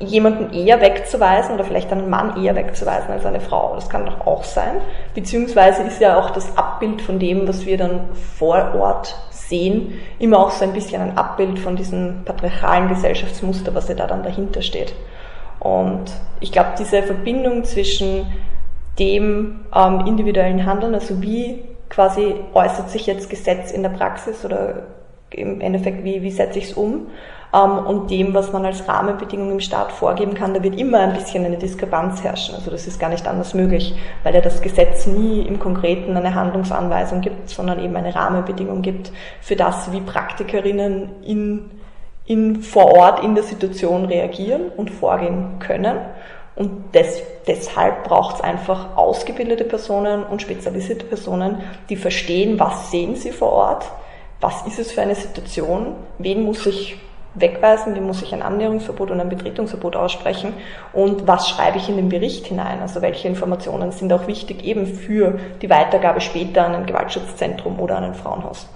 jemanden 0.00 0.54
eher 0.54 0.80
wegzuweisen 0.80 1.54
oder 1.54 1.64
vielleicht 1.64 1.92
einen 1.92 2.08
Mann 2.08 2.42
eher 2.42 2.56
wegzuweisen 2.56 3.10
als 3.10 3.26
eine 3.26 3.40
Frau. 3.40 3.74
Das 3.74 3.90
kann 3.90 4.06
doch 4.06 4.26
auch 4.26 4.44
sein. 4.44 4.76
Beziehungsweise 5.14 5.82
ist 5.82 6.00
ja 6.00 6.18
auch 6.18 6.30
das 6.30 6.56
Abbild 6.56 7.02
von 7.02 7.18
dem, 7.18 7.46
was 7.46 7.66
wir 7.66 7.76
dann 7.76 8.08
vor 8.38 8.74
Ort 8.74 9.14
sehen, 9.30 10.00
immer 10.18 10.38
auch 10.38 10.52
so 10.52 10.64
ein 10.64 10.72
bisschen 10.72 11.02
ein 11.02 11.18
Abbild 11.18 11.58
von 11.58 11.76
diesem 11.76 12.24
patriarchalen 12.24 12.88
Gesellschaftsmuster, 12.88 13.74
was 13.74 13.88
ja 13.88 13.94
da 13.94 14.06
dann 14.06 14.22
dahinter 14.22 14.62
steht. 14.62 14.94
Und 15.60 16.10
ich 16.40 16.52
glaube, 16.52 16.70
diese 16.78 17.02
Verbindung 17.02 17.64
zwischen 17.64 18.26
dem 18.98 19.60
ähm, 19.74 20.06
individuellen 20.06 20.66
Handeln, 20.66 20.94
also 20.94 21.22
wie 21.22 21.62
quasi 21.88 22.34
äußert 22.54 22.90
sich 22.90 23.06
jetzt 23.06 23.30
Gesetz 23.30 23.70
in 23.70 23.82
der 23.82 23.90
Praxis 23.90 24.44
oder 24.44 24.86
im 25.30 25.60
Endeffekt, 25.60 26.02
wie, 26.02 26.22
wie 26.22 26.30
setze 26.30 26.58
ich 26.58 26.70
es 26.70 26.72
um, 26.72 27.06
ähm, 27.52 27.78
und 27.86 28.10
dem, 28.10 28.34
was 28.34 28.52
man 28.52 28.64
als 28.64 28.86
Rahmenbedingung 28.88 29.52
im 29.52 29.60
Staat 29.60 29.92
vorgeben 29.92 30.34
kann, 30.34 30.54
da 30.54 30.62
wird 30.62 30.78
immer 30.78 31.00
ein 31.00 31.14
bisschen 31.14 31.44
eine 31.44 31.56
Diskrepanz 31.56 32.22
herrschen. 32.22 32.54
Also 32.54 32.70
das 32.70 32.86
ist 32.86 32.98
gar 32.98 33.10
nicht 33.10 33.26
anders 33.26 33.54
möglich, 33.54 33.94
weil 34.22 34.34
ja 34.34 34.40
das 34.40 34.62
Gesetz 34.62 35.06
nie 35.06 35.42
im 35.42 35.58
Konkreten 35.58 36.16
eine 36.16 36.34
Handlungsanweisung 36.34 37.20
gibt, 37.20 37.50
sondern 37.50 37.82
eben 37.82 37.94
eine 37.96 38.14
Rahmenbedingung 38.14 38.82
gibt 38.82 39.12
für 39.40 39.56
das, 39.56 39.92
wie 39.92 40.00
Praktikerinnen 40.00 41.22
in 41.22 41.70
in, 42.30 42.62
vor 42.62 42.94
Ort 42.96 43.24
in 43.24 43.34
der 43.34 43.42
Situation 43.42 44.04
reagieren 44.04 44.70
und 44.76 44.88
vorgehen 44.88 45.58
können. 45.58 45.98
Und 46.54 46.94
des, 46.94 47.22
deshalb 47.48 48.04
braucht 48.04 48.36
es 48.36 48.40
einfach 48.40 48.96
ausgebildete 48.96 49.64
Personen 49.64 50.22
und 50.22 50.40
spezialisierte 50.40 51.06
Personen, 51.06 51.58
die 51.88 51.96
verstehen, 51.96 52.60
was 52.60 52.92
sehen 52.92 53.16
sie 53.16 53.32
vor 53.32 53.50
Ort, 53.50 53.90
was 54.40 54.64
ist 54.64 54.78
es 54.78 54.92
für 54.92 55.02
eine 55.02 55.16
Situation, 55.16 55.96
wen 56.18 56.44
muss 56.44 56.66
ich 56.66 56.98
wegweisen, 57.34 57.96
wie 57.96 58.00
muss 58.00 58.22
ich 58.22 58.32
ein 58.32 58.42
Annäherungsverbot 58.42 59.10
und 59.10 59.20
ein 59.20 59.28
Betretungsverbot 59.28 59.96
aussprechen 59.96 60.54
und 60.92 61.26
was 61.26 61.48
schreibe 61.48 61.78
ich 61.78 61.88
in 61.88 61.96
den 61.96 62.10
Bericht 62.10 62.46
hinein, 62.46 62.80
also 62.80 63.02
welche 63.02 63.26
Informationen 63.26 63.90
sind 63.90 64.12
auch 64.12 64.28
wichtig 64.28 64.64
eben 64.64 64.86
für 64.86 65.38
die 65.62 65.70
Weitergabe 65.70 66.20
später 66.20 66.64
an 66.64 66.76
ein 66.76 66.86
Gewaltschutzzentrum 66.86 67.80
oder 67.80 67.96
an 67.96 68.04
ein 68.04 68.14
Frauenhaus. 68.14 68.68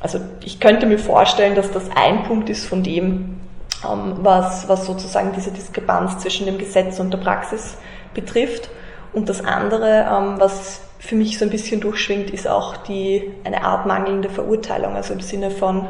Also 0.00 0.20
ich 0.44 0.60
könnte 0.60 0.86
mir 0.86 0.98
vorstellen, 0.98 1.54
dass 1.54 1.70
das 1.70 1.84
ein 1.94 2.24
Punkt 2.24 2.48
ist 2.48 2.66
von 2.66 2.82
dem, 2.82 3.40
ähm, 3.84 4.14
was, 4.22 4.68
was 4.68 4.86
sozusagen 4.86 5.32
diese 5.34 5.52
Diskrepanz 5.52 6.18
zwischen 6.18 6.46
dem 6.46 6.58
Gesetz 6.58 6.98
und 7.00 7.12
der 7.12 7.18
Praxis 7.18 7.76
betrifft. 8.14 8.70
Und 9.12 9.28
das 9.28 9.44
andere, 9.44 10.06
ähm, 10.10 10.40
was 10.40 10.80
für 10.98 11.14
mich 11.14 11.38
so 11.38 11.44
ein 11.44 11.50
bisschen 11.50 11.80
durchschwingt, 11.80 12.30
ist 12.30 12.46
auch 12.46 12.76
die, 12.78 13.30
eine 13.44 13.64
Art 13.64 13.86
mangelnde 13.86 14.30
Verurteilung, 14.30 14.94
also 14.96 15.14
im 15.14 15.20
Sinne 15.20 15.50
von, 15.50 15.88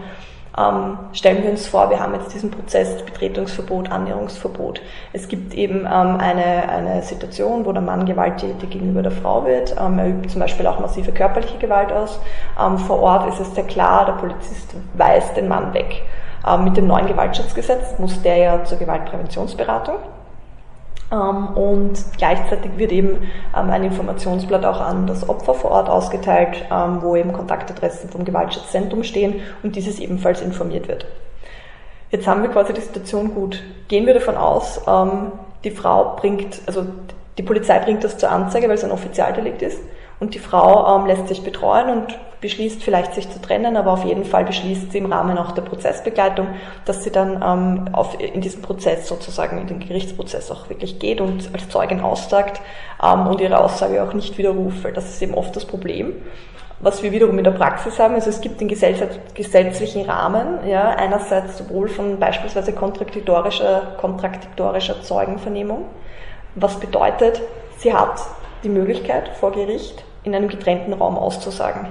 ähm, 0.59 0.99
stellen 1.13 1.43
wir 1.43 1.51
uns 1.51 1.69
vor, 1.69 1.91
wir 1.91 2.01
haben 2.01 2.15
jetzt 2.15 2.35
diesen 2.35 2.51
Prozess 2.51 3.03
Betretungsverbot, 3.05 3.91
Annäherungsverbot. 3.91 4.81
Es 5.13 5.29
gibt 5.29 5.55
eben 5.55 5.81
ähm, 5.81 6.17
eine, 6.19 6.69
eine 6.69 7.03
Situation, 7.03 7.65
wo 7.65 7.73
der 7.73 7.83
Mann 7.83 8.05
gewalttätig 8.05 8.71
gegenüber 8.71 9.03
der 9.03 9.13
Frau 9.13 9.45
wird. 9.45 9.75
Ähm, 9.79 9.99
er 9.99 10.09
übt 10.09 10.29
zum 10.29 10.41
Beispiel 10.41 10.67
auch 10.67 10.81
massive 10.81 11.13
körperliche 11.13 11.59
Gewalt 11.59 11.93
aus. 11.93 12.21
Ähm, 12.61 12.79
vor 12.79 13.01
Ort 13.01 13.29
ist 13.29 13.41
es 13.41 13.55
sehr 13.55 13.65
klar, 13.65 14.07
der 14.07 14.13
Polizist 14.15 14.75
weist 14.95 15.37
den 15.37 15.49
Mann 15.49 15.73
weg. 15.73 16.03
Ähm, 16.47 16.65
mit 16.65 16.77
dem 16.77 16.87
neuen 16.87 17.07
Gewaltschutzgesetz 17.07 17.99
muss 17.99 18.21
der 18.23 18.37
ja 18.37 18.65
zur 18.65 18.79
Gewaltpräventionsberatung. 18.79 19.97
Ähm, 21.13 21.49
und 21.57 22.05
gleichzeitig 22.17 22.73
wird 22.77 22.93
eben 22.93 23.29
ähm, 23.57 23.71
ein 23.71 23.85
Informationsblatt 23.85 24.65
auch 24.65 24.81
an 24.81 25.07
das 25.07 25.29
Opfer 25.29 25.55
vor 25.55 25.71
Ort 25.71 25.89
ausgeteilt, 25.89 26.65
ähm, 26.71 27.03
wo 27.03 27.17
eben 27.17 27.33
Kontaktadressen 27.33 28.11
vom 28.11 28.25
Gewaltschutzzentrum 28.25 29.03
stehen 29.03 29.41
und 29.63 29.77
dieses 29.77 29.99
ebenfalls 29.99 30.41
informiert 30.41 30.89
wird. 30.89 31.07
Jetzt 32.11 32.27
haben 32.27 32.43
wir 32.43 32.51
quasi 32.51 32.73
die 32.73 32.81
Situation 32.81 33.35
gut. 33.35 33.63
Gehen 33.87 34.05
wir 34.05 34.15
davon 34.15 34.37
aus, 34.37 34.81
die 35.63 35.71
Frau 35.71 36.17
bringt, 36.17 36.61
also 36.67 36.85
die 37.39 37.45
Polizei 37.45 37.79
bringt 37.79 38.03
das 38.03 38.19
zur 38.19 38.33
Anzeige, 38.33 38.67
weil 38.67 38.75
es 38.75 38.83
ein 38.83 38.91
Offizialdelikt 38.91 39.63
ist 39.63 39.79
und 40.21 40.35
die 40.35 40.39
Frau 40.39 40.97
ähm, 40.97 41.07
lässt 41.07 41.29
sich 41.29 41.43
betreuen 41.43 41.89
und 41.89 42.19
beschließt 42.41 42.83
vielleicht 42.83 43.15
sich 43.15 43.29
zu 43.31 43.41
trennen, 43.41 43.77
aber 43.77 43.93
auf 43.93 44.05
jeden 44.05 44.25
Fall 44.25 44.45
beschließt 44.45 44.93
sie 44.93 44.99
im 44.99 45.13
Rahmen 45.13 45.37
auch 45.39 45.53
der 45.53 45.63
Prozessbegleitung, 45.63 46.49
dass 46.85 47.05
sie 47.05 47.11
dann 47.11 47.43
ähm, 47.43 47.95
auf, 47.95 48.19
in 48.19 48.41
diesem 48.41 48.63
Prozess 48.63 49.09
sozusagen 49.09 49.59
in 49.59 49.67
den 49.67 49.81
Gerichtsprozess 49.81 50.51
auch 50.51 50.69
wirklich 50.69 50.99
geht 50.99 51.21
und 51.21 51.51
als 51.53 51.69
Zeugin 51.69 52.01
aussagt 52.01 52.61
ähm, 53.03 53.27
und 53.27 53.41
ihre 53.41 53.59
Aussage 53.59 54.03
auch 54.03 54.13
nicht 54.13 54.39
widerruft, 54.39 54.85
weil 54.85 54.93
das 54.93 55.09
ist 55.09 55.23
eben 55.23 55.35
oft 55.35 55.55
das 55.57 55.65
Problem. 55.65 56.15
Was 56.83 57.03
wir 57.03 57.13
wiederum 57.13 57.37
in 57.37 57.45
der 57.45 57.51
Praxis 57.51 57.99
haben, 57.99 58.15
also 58.15 58.31
es 58.31 58.41
gibt 58.41 58.59
den 58.59 58.69
gesetzlichen 58.69 60.09
Rahmen, 60.09 60.67
ja, 60.67 60.89
einerseits 60.89 61.59
sowohl 61.59 61.89
von 61.89 62.19
beispielsweise 62.19 62.73
kontradiktorischer, 62.73 63.97
kontradiktorischer 64.01 65.03
Zeugenvernehmung, 65.03 65.85
was 66.55 66.81
bedeutet, 66.81 67.43
sie 67.77 67.93
hat 67.93 68.23
die 68.65 68.71
Möglichkeit 68.71 69.29
vor 69.29 69.53
Gericht 69.53 70.05
in 70.25 70.35
einem 70.35 70.49
getrennten 70.49 70.93
Raum 70.93 71.17
auszusagen. 71.17 71.89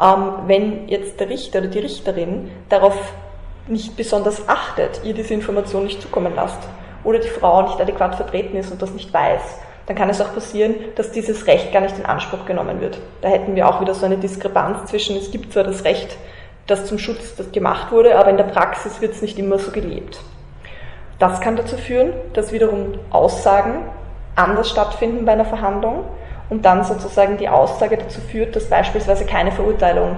Ähm, 0.00 0.32
wenn 0.46 0.88
jetzt 0.88 1.18
der 1.20 1.28
Richter 1.28 1.60
oder 1.60 1.68
die 1.68 1.80
Richterin 1.80 2.50
darauf 2.68 2.96
nicht 3.66 3.96
besonders 3.96 4.48
achtet, 4.48 5.00
ihr 5.04 5.14
diese 5.14 5.34
Information 5.34 5.84
nicht 5.84 6.00
zukommen 6.00 6.32
lasst 6.34 6.58
oder 7.04 7.18
die 7.18 7.28
Frau 7.28 7.62
nicht 7.62 7.80
adäquat 7.80 8.14
vertreten 8.14 8.56
ist 8.56 8.70
und 8.70 8.80
das 8.80 8.92
nicht 8.92 9.12
weiß, 9.12 9.58
dann 9.86 9.96
kann 9.96 10.10
es 10.10 10.20
auch 10.20 10.34
passieren, 10.34 10.74
dass 10.96 11.12
dieses 11.12 11.46
Recht 11.46 11.72
gar 11.72 11.80
nicht 11.80 11.98
in 11.98 12.04
Anspruch 12.04 12.44
genommen 12.44 12.80
wird. 12.80 12.98
Da 13.22 13.28
hätten 13.28 13.56
wir 13.56 13.68
auch 13.68 13.80
wieder 13.80 13.94
so 13.94 14.04
eine 14.04 14.18
Diskrepanz 14.18 14.90
zwischen, 14.90 15.16
es 15.16 15.30
gibt 15.30 15.52
zwar 15.52 15.64
das 15.64 15.84
Recht, 15.84 16.16
das 16.66 16.84
zum 16.84 16.98
Schutz 16.98 17.34
gemacht 17.52 17.90
wurde, 17.90 18.18
aber 18.18 18.28
in 18.30 18.36
der 18.36 18.44
Praxis 18.44 19.00
wird 19.00 19.14
es 19.14 19.22
nicht 19.22 19.38
immer 19.38 19.58
so 19.58 19.70
gelebt. 19.70 20.20
Das 21.18 21.40
kann 21.40 21.56
dazu 21.56 21.76
führen, 21.76 22.12
dass 22.34 22.52
wiederum 22.52 22.98
Aussagen 23.10 23.80
anders 24.36 24.70
stattfinden 24.70 25.24
bei 25.24 25.32
einer 25.32 25.46
Verhandlung 25.46 26.04
und 26.50 26.64
dann 26.64 26.84
sozusagen 26.84 27.36
die 27.36 27.48
Aussage 27.48 27.96
dazu 27.98 28.20
führt, 28.20 28.56
dass 28.56 28.68
beispielsweise 28.68 29.24
keine 29.26 29.52
Verurteilung 29.52 30.16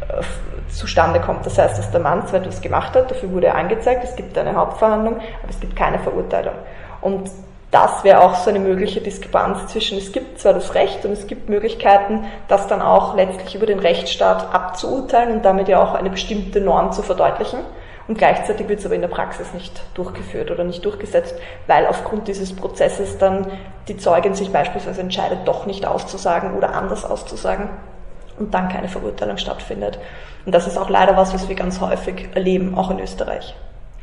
äh, 0.00 0.22
zustande 0.70 1.20
kommt. 1.20 1.46
Das 1.46 1.58
heißt, 1.58 1.78
dass 1.78 1.90
der 1.90 2.00
Mann 2.00 2.26
zwar 2.26 2.40
etwas 2.40 2.60
gemacht 2.60 2.94
hat, 2.94 3.10
dafür 3.10 3.32
wurde 3.32 3.48
er 3.48 3.54
angezeigt, 3.54 4.04
es 4.04 4.16
gibt 4.16 4.36
eine 4.36 4.54
Hauptverhandlung, 4.54 5.16
aber 5.16 5.50
es 5.50 5.60
gibt 5.60 5.76
keine 5.76 5.98
Verurteilung. 5.98 6.54
Und 7.00 7.30
das 7.70 8.02
wäre 8.02 8.22
auch 8.22 8.34
so 8.34 8.48
eine 8.48 8.60
mögliche 8.60 9.00
Diskrepanz 9.00 9.66
zwischen, 9.66 9.98
es 9.98 10.12
gibt 10.12 10.40
zwar 10.40 10.54
das 10.54 10.74
Recht 10.74 11.04
und 11.04 11.12
es 11.12 11.26
gibt 11.26 11.50
Möglichkeiten, 11.50 12.24
das 12.48 12.66
dann 12.66 12.80
auch 12.80 13.14
letztlich 13.14 13.54
über 13.54 13.66
den 13.66 13.78
Rechtsstaat 13.78 14.54
abzuurteilen 14.54 15.32
und 15.34 15.44
damit 15.44 15.68
ja 15.68 15.82
auch 15.82 15.94
eine 15.94 16.08
bestimmte 16.08 16.60
Norm 16.62 16.92
zu 16.92 17.02
verdeutlichen. 17.02 17.60
Und 18.08 18.16
gleichzeitig 18.16 18.68
wird 18.68 18.80
es 18.80 18.86
aber 18.86 18.94
in 18.94 19.02
der 19.02 19.08
Praxis 19.08 19.52
nicht 19.52 19.82
durchgeführt 19.92 20.50
oder 20.50 20.64
nicht 20.64 20.82
durchgesetzt, 20.82 21.34
weil 21.66 21.86
aufgrund 21.86 22.26
dieses 22.26 22.56
Prozesses 22.56 23.18
dann 23.18 23.46
die 23.86 23.98
Zeugin 23.98 24.34
sich 24.34 24.50
beispielsweise 24.50 25.02
entscheidet, 25.02 25.40
doch 25.46 25.66
nicht 25.66 25.86
auszusagen 25.86 26.54
oder 26.54 26.74
anders 26.74 27.04
auszusagen 27.04 27.68
und 28.38 28.54
dann 28.54 28.70
keine 28.70 28.88
Verurteilung 28.88 29.36
stattfindet. 29.36 29.98
Und 30.46 30.54
das 30.54 30.66
ist 30.66 30.78
auch 30.78 30.88
leider 30.88 31.18
was, 31.18 31.34
was 31.34 31.50
wir 31.50 31.54
ganz 31.54 31.80
häufig 31.80 32.28
erleben, 32.34 32.74
auch 32.74 32.90
in 32.90 32.98
Österreich. 32.98 33.54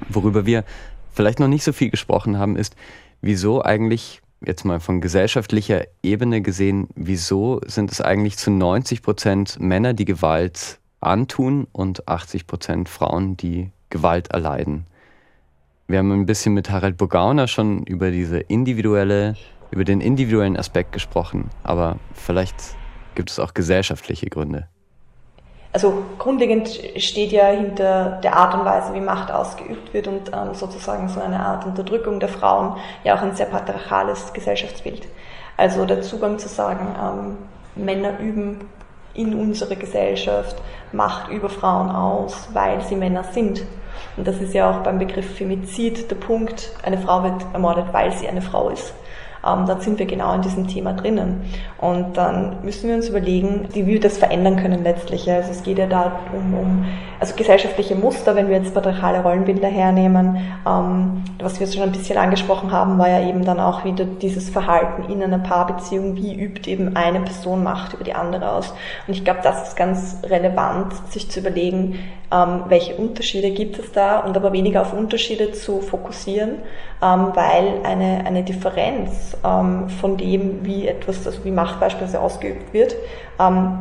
Worüber 0.07 0.45
wir 0.45 0.63
vielleicht 1.11 1.39
noch 1.39 1.47
nicht 1.47 1.63
so 1.63 1.73
viel 1.73 1.89
gesprochen 1.89 2.37
haben, 2.37 2.57
ist, 2.57 2.75
wieso 3.21 3.63
eigentlich 3.63 4.21
jetzt 4.45 4.65
mal 4.65 4.79
von 4.79 5.01
gesellschaftlicher 5.01 5.85
Ebene 6.03 6.41
gesehen, 6.41 6.89
wieso 6.95 7.61
sind 7.65 7.91
es 7.91 8.01
eigentlich 8.01 8.37
zu 8.37 8.51
90 8.51 9.01
Prozent 9.01 9.59
Männer, 9.59 9.95
die 9.95 10.05
Gewalt 10.05 10.77
antun 10.99 11.65
und 11.71 12.07
80 12.07 12.45
Prozent 12.45 12.89
Frauen, 12.89 13.37
die 13.37 13.71
Gewalt 13.95 14.27
erleiden. 14.31 14.85
Wir 15.87 15.99
haben 15.99 16.11
ein 16.11 16.25
bisschen 16.25 16.53
mit 16.53 16.69
Harald 16.69 16.97
Bogauner 16.97 17.47
schon 17.47 17.83
über 17.83 18.11
diese 18.11 18.39
individuelle 18.39 19.35
über 19.71 19.83
den 19.83 20.01
individuellen 20.01 20.57
Aspekt 20.57 20.91
gesprochen, 20.91 21.49
aber 21.63 21.97
vielleicht 22.13 22.55
gibt 23.15 23.29
es 23.29 23.39
auch 23.39 23.53
gesellschaftliche 23.53 24.27
Gründe. 24.27 24.67
Also 25.71 26.03
grundlegend 26.17 26.69
steht 26.97 27.31
ja 27.31 27.47
hinter 27.47 28.21
der 28.23 28.35
Art 28.35 28.53
und 28.53 28.65
Weise, 28.65 28.93
wie 28.93 29.01
Macht 29.01 29.31
ausgeübt 29.31 29.93
wird 29.93 30.07
und 30.07 30.31
ähm, 30.33 30.53
sozusagen 30.53 31.09
so 31.09 31.21
eine 31.21 31.39
Art 31.39 31.65
Unterdrückung 31.65 32.19
der 32.19 32.29
Frauen 32.29 32.77
ja 33.03 33.17
auch 33.17 33.21
ein 33.21 33.35
sehr 33.35 33.47
patriarchales 33.47 34.31
Gesellschaftsbild. 34.33 35.07
Also 35.57 35.85
der 35.85 36.01
Zugang 36.01 36.37
zu 36.37 36.47
sagen, 36.47 36.87
ähm, 37.01 37.83
Männer 37.83 38.19
üben 38.19 38.69
in 39.13 39.33
unserer 39.33 39.75
Gesellschaft 39.75 40.61
Macht 40.91 41.29
über 41.29 41.49
Frauen 41.49 41.89
aus, 41.89 42.47
weil 42.53 42.81
sie 42.81 42.95
Männer 42.95 43.23
sind. 43.23 43.63
Und 44.17 44.27
das 44.27 44.41
ist 44.41 44.53
ja 44.53 44.69
auch 44.69 44.83
beim 44.83 44.99
Begriff 44.99 45.35
Femizid 45.35 46.09
der 46.09 46.15
Punkt, 46.15 46.71
eine 46.83 46.97
Frau 46.97 47.23
wird 47.23 47.45
ermordet, 47.53 47.87
weil 47.91 48.11
sie 48.13 48.27
eine 48.27 48.41
Frau 48.41 48.69
ist 48.69 48.93
ähm, 49.45 49.65
dann 49.65 49.81
sind 49.81 49.99
wir 49.99 50.05
genau 50.05 50.33
in 50.33 50.41
diesem 50.41 50.67
Thema 50.67 50.93
drinnen. 50.93 51.41
Und 51.77 52.17
dann 52.17 52.63
müssen 52.63 52.89
wir 52.89 52.95
uns 52.95 53.09
überlegen, 53.09 53.67
wie 53.73 53.85
wir 53.85 53.99
das 53.99 54.17
verändern 54.17 54.55
können 54.57 54.83
letztlich. 54.83 55.29
Also 55.29 55.51
es 55.51 55.63
geht 55.63 55.77
ja 55.77 55.87
da 55.87 56.19
um, 56.33 56.53
um 56.53 56.85
also 57.19 57.35
gesellschaftliche 57.35 57.95
Muster, 57.95 58.35
wenn 58.35 58.49
wir 58.49 58.57
jetzt 58.57 58.73
patriarchale 58.73 59.21
Rollenbilder 59.21 59.67
hernehmen. 59.67 60.37
Ähm, 60.67 61.23
was 61.39 61.59
wir 61.59 61.67
schon 61.67 61.83
ein 61.83 61.91
bisschen 61.91 62.17
angesprochen 62.17 62.71
haben, 62.71 62.97
war 62.97 63.09
ja 63.09 63.27
eben 63.27 63.45
dann 63.45 63.59
auch 63.59 63.85
wieder 63.85 64.05
dieses 64.05 64.49
Verhalten 64.49 65.11
in 65.11 65.23
einer 65.23 65.39
Paarbeziehung, 65.39 66.15
wie 66.15 66.33
übt 66.33 66.69
eben 66.69 66.95
eine 66.95 67.21
Person 67.21 67.63
Macht 67.63 67.93
über 67.93 68.03
die 68.03 68.13
andere 68.13 68.51
aus. 68.51 68.73
Und 69.07 69.13
ich 69.13 69.23
glaube, 69.23 69.39
das 69.43 69.69
ist 69.69 69.77
ganz 69.77 70.17
relevant, 70.23 70.93
sich 71.09 71.29
zu 71.29 71.39
überlegen, 71.39 71.99
ähm, 72.31 72.63
welche 72.67 72.95
Unterschiede 72.95 73.51
gibt 73.51 73.79
es 73.79 73.91
da 73.91 74.19
und 74.19 74.35
aber 74.35 74.51
weniger 74.51 74.81
auf 74.81 74.93
Unterschiede 74.93 75.51
zu 75.51 75.81
fokussieren, 75.81 76.55
ähm, 77.01 77.31
weil 77.33 77.81
eine, 77.83 78.25
eine 78.25 78.43
Differenz 78.43 79.34
ähm, 79.43 79.89
von 79.89 80.17
dem, 80.17 80.65
wie 80.65 80.87
etwas, 80.87 81.25
also 81.25 81.43
wie 81.43 81.51
Macht 81.51 81.79
beispielsweise 81.79 82.19
ausgeübt 82.19 82.73
wird, 82.73 82.95
ähm, 83.39 83.79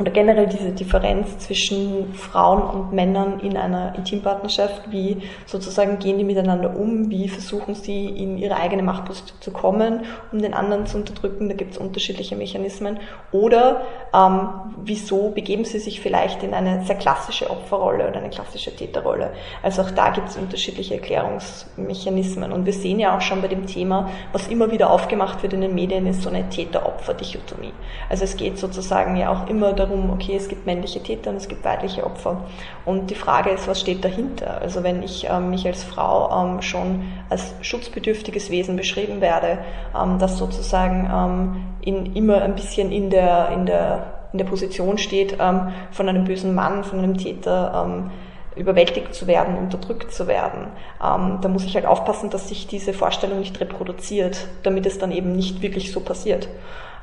oder 0.00 0.10
generell 0.10 0.46
diese 0.46 0.72
Differenz 0.72 1.38
zwischen 1.38 2.14
Frauen 2.14 2.62
und 2.62 2.92
Männern 2.92 3.40
in 3.40 3.56
einer 3.56 3.94
Intimpartnerschaft, 3.96 4.90
wie 4.90 5.18
sozusagen 5.44 5.98
gehen 5.98 6.16
die 6.16 6.24
miteinander 6.24 6.74
um, 6.74 7.10
wie 7.10 7.28
versuchen 7.28 7.74
sie 7.74 8.06
in 8.06 8.38
ihre 8.38 8.56
eigene 8.56 8.82
Machtposition 8.82 9.38
zu 9.40 9.50
kommen, 9.50 10.04
um 10.32 10.40
den 10.40 10.54
anderen 10.54 10.86
zu 10.86 10.96
unterdrücken, 10.96 11.50
da 11.50 11.54
gibt 11.54 11.72
es 11.72 11.78
unterschiedliche 11.78 12.34
Mechanismen, 12.34 12.98
oder 13.30 13.82
ähm, 14.14 14.48
wieso 14.82 15.30
begeben 15.30 15.66
sie 15.66 15.78
sich 15.78 16.00
vielleicht 16.00 16.42
in 16.42 16.54
eine 16.54 16.82
sehr 16.86 16.96
klassische 16.96 17.50
Opferrolle 17.50 18.08
oder 18.08 18.20
eine 18.20 18.30
klassische 18.30 18.74
Täterrolle. 18.74 19.32
Also 19.62 19.82
auch 19.82 19.90
da 19.90 20.10
gibt 20.10 20.30
es 20.30 20.36
unterschiedliche 20.38 20.94
Erklärungsmechanismen 20.94 22.52
und 22.52 22.64
wir 22.64 22.72
sehen 22.72 23.00
ja 23.00 23.16
auch 23.16 23.20
schon 23.20 23.42
bei 23.42 23.48
dem 23.48 23.66
Thema, 23.66 24.08
was 24.32 24.48
immer 24.48 24.70
wieder 24.70 24.88
aufgemacht 24.90 25.42
wird 25.42 25.52
in 25.52 25.60
den 25.60 25.74
Medien, 25.74 26.06
ist 26.06 26.22
so 26.22 26.30
eine 26.30 26.48
Täter-Opfer-Dichotomie. 26.48 27.74
Also 28.08 28.24
es 28.24 28.36
geht 28.36 28.58
sozusagen 28.58 29.16
ja 29.16 29.30
auch 29.30 29.46
immer 29.48 29.74
darum, 29.74 29.89
darum, 29.90 30.10
okay, 30.10 30.36
es 30.36 30.48
gibt 30.48 30.66
männliche 30.66 31.02
Täter 31.02 31.30
und 31.30 31.36
es 31.36 31.48
gibt 31.48 31.64
weibliche 31.64 32.04
Opfer. 32.04 32.44
Und 32.84 33.10
die 33.10 33.14
Frage 33.14 33.50
ist, 33.50 33.68
was 33.68 33.80
steht 33.80 34.04
dahinter? 34.04 34.60
Also 34.60 34.82
wenn 34.82 35.02
ich 35.02 35.26
ähm, 35.28 35.50
mich 35.50 35.66
als 35.66 35.84
Frau 35.84 36.30
ähm, 36.44 36.62
schon 36.62 37.02
als 37.28 37.54
schutzbedürftiges 37.60 38.50
Wesen 38.50 38.76
beschrieben 38.76 39.20
werde, 39.20 39.58
ähm, 40.00 40.18
das 40.18 40.38
sozusagen 40.38 41.10
ähm, 41.12 41.64
in, 41.82 42.14
immer 42.14 42.42
ein 42.42 42.54
bisschen 42.54 42.92
in 42.92 43.10
der, 43.10 43.50
in 43.50 43.66
der, 43.66 44.06
in 44.32 44.38
der 44.38 44.46
Position 44.46 44.98
steht, 44.98 45.36
ähm, 45.40 45.72
von 45.90 46.08
einem 46.08 46.24
bösen 46.24 46.54
Mann, 46.54 46.84
von 46.84 46.98
einem 46.98 47.16
Täter, 47.18 47.84
ähm, 47.86 48.10
überwältigt 48.56 49.14
zu 49.14 49.26
werden, 49.26 49.56
unterdrückt 49.56 50.12
zu 50.12 50.26
werden. 50.26 50.68
Ähm, 51.02 51.38
da 51.40 51.48
muss 51.48 51.64
ich 51.64 51.76
halt 51.76 51.86
aufpassen, 51.86 52.30
dass 52.30 52.48
sich 52.48 52.66
diese 52.66 52.92
Vorstellung 52.92 53.38
nicht 53.38 53.60
reproduziert, 53.60 54.48
damit 54.64 54.86
es 54.86 54.98
dann 54.98 55.12
eben 55.12 55.32
nicht 55.32 55.62
wirklich 55.62 55.92
so 55.92 56.00
passiert. 56.00 56.48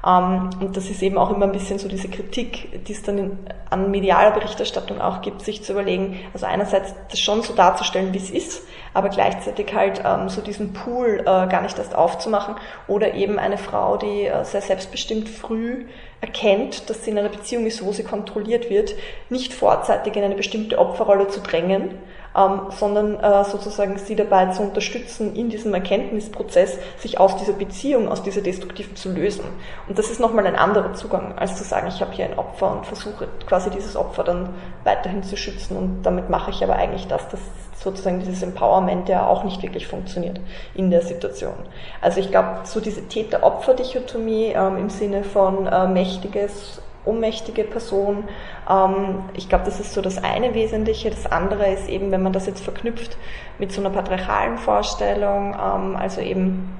Ähm, 0.05 0.49
und 0.59 0.77
das 0.77 0.89
ist 0.89 1.01
eben 1.01 1.17
auch 1.17 1.31
immer 1.31 1.45
ein 1.45 1.51
bisschen 1.51 1.79
so 1.79 1.87
diese 1.87 2.09
Kritik, 2.09 2.85
die 2.85 2.93
es 2.93 3.03
dann 3.03 3.17
in, 3.17 3.39
an 3.69 3.91
medialer 3.91 4.31
Berichterstattung 4.31 5.01
auch 5.01 5.21
gibt, 5.21 5.41
sich 5.41 5.63
zu 5.63 5.73
überlegen, 5.73 6.19
also 6.33 6.45
einerseits 6.45 6.93
das 7.09 7.19
schon 7.19 7.41
so 7.41 7.53
darzustellen, 7.53 8.13
wie 8.13 8.17
es 8.17 8.29
ist, 8.29 8.63
aber 8.93 9.09
gleichzeitig 9.09 9.73
halt 9.73 10.01
ähm, 10.05 10.29
so 10.29 10.41
diesen 10.41 10.73
Pool 10.73 11.21
äh, 11.21 11.23
gar 11.23 11.61
nicht 11.61 11.77
erst 11.77 11.95
aufzumachen 11.95 12.55
oder 12.87 13.13
eben 13.15 13.39
eine 13.39 13.57
Frau, 13.57 13.97
die 13.97 14.25
äh, 14.25 14.43
sehr 14.45 14.61
selbstbestimmt 14.61 15.29
früh 15.29 15.85
erkennt, 16.21 16.89
dass 16.89 17.03
sie 17.03 17.11
in 17.11 17.17
einer 17.17 17.29
Beziehung 17.29 17.65
ist, 17.65 17.83
wo 17.85 17.91
sie 17.91 18.03
kontrolliert 18.03 18.69
wird, 18.69 18.95
nicht 19.29 19.53
vorzeitig 19.53 20.15
in 20.15 20.23
eine 20.23 20.35
bestimmte 20.35 20.79
Opferrolle 20.79 21.27
zu 21.27 21.41
drängen, 21.41 21.95
sondern 22.77 23.19
äh, 23.19 23.43
sozusagen 23.43 23.97
sie 23.97 24.15
dabei 24.15 24.47
zu 24.47 24.61
unterstützen, 24.61 25.35
in 25.35 25.49
diesem 25.49 25.73
Erkenntnisprozess 25.73 26.77
sich 26.97 27.19
aus 27.19 27.35
dieser 27.37 27.53
Beziehung, 27.53 28.07
aus 28.07 28.21
dieser 28.21 28.41
destruktiven 28.41 28.95
zu 28.95 29.11
lösen. 29.11 29.45
Und 29.87 29.97
das 29.97 30.11
ist 30.11 30.19
nochmal 30.19 30.45
ein 30.45 30.55
anderer 30.55 30.93
Zugang, 30.93 31.37
als 31.37 31.55
zu 31.55 31.63
sagen, 31.63 31.87
ich 31.87 31.99
habe 31.99 32.11
hier 32.11 32.25
ein 32.25 32.37
Opfer 32.37 32.71
und 32.71 32.85
versuche 32.85 33.27
quasi 33.47 33.69
dieses 33.71 33.95
Opfer 33.95 34.23
dann 34.23 34.49
weiterhin 34.83 35.23
zu 35.23 35.35
schützen 35.35 35.77
und 35.77 36.03
damit 36.03 36.29
mache 36.29 36.51
ich 36.51 36.63
aber 36.63 36.75
eigentlich 36.75 37.07
das, 37.07 37.27
dass 37.29 37.39
sozusagen 37.73 38.19
dieses 38.19 38.43
Empowerment 38.43 39.09
ja 39.09 39.25
auch 39.25 39.43
nicht 39.43 39.61
wirklich 39.61 39.87
funktioniert 39.87 40.39
in 40.73 40.89
der 40.89 41.01
Situation. 41.01 41.55
Also 42.01 42.19
ich 42.19 42.29
glaube, 42.29 42.59
so 42.63 42.79
diese 42.79 43.07
Täter-Opfer-Dichotomie 43.07 44.53
ähm, 44.55 44.77
im 44.77 44.89
Sinne 44.89 45.23
von 45.23 45.67
äh, 45.67 45.87
mächtiges 45.87 46.81
ohnmächtige 47.07 47.63
Person. 47.63 48.25
Ähm, 48.69 49.23
ich 49.33 49.49
glaube, 49.49 49.65
das 49.65 49.79
ist 49.79 49.93
so 49.93 50.01
das 50.01 50.23
eine 50.23 50.53
Wesentliche. 50.53 51.09
Das 51.09 51.25
andere 51.25 51.71
ist 51.71 51.87
eben, 51.89 52.11
wenn 52.11 52.23
man 52.23 52.33
das 52.33 52.45
jetzt 52.45 52.63
verknüpft 52.63 53.17
mit 53.57 53.71
so 53.71 53.81
einer 53.81 53.89
patriarchalen 53.89 54.57
Vorstellung, 54.57 55.53
ähm, 55.53 55.95
also 55.95 56.21
eben 56.21 56.77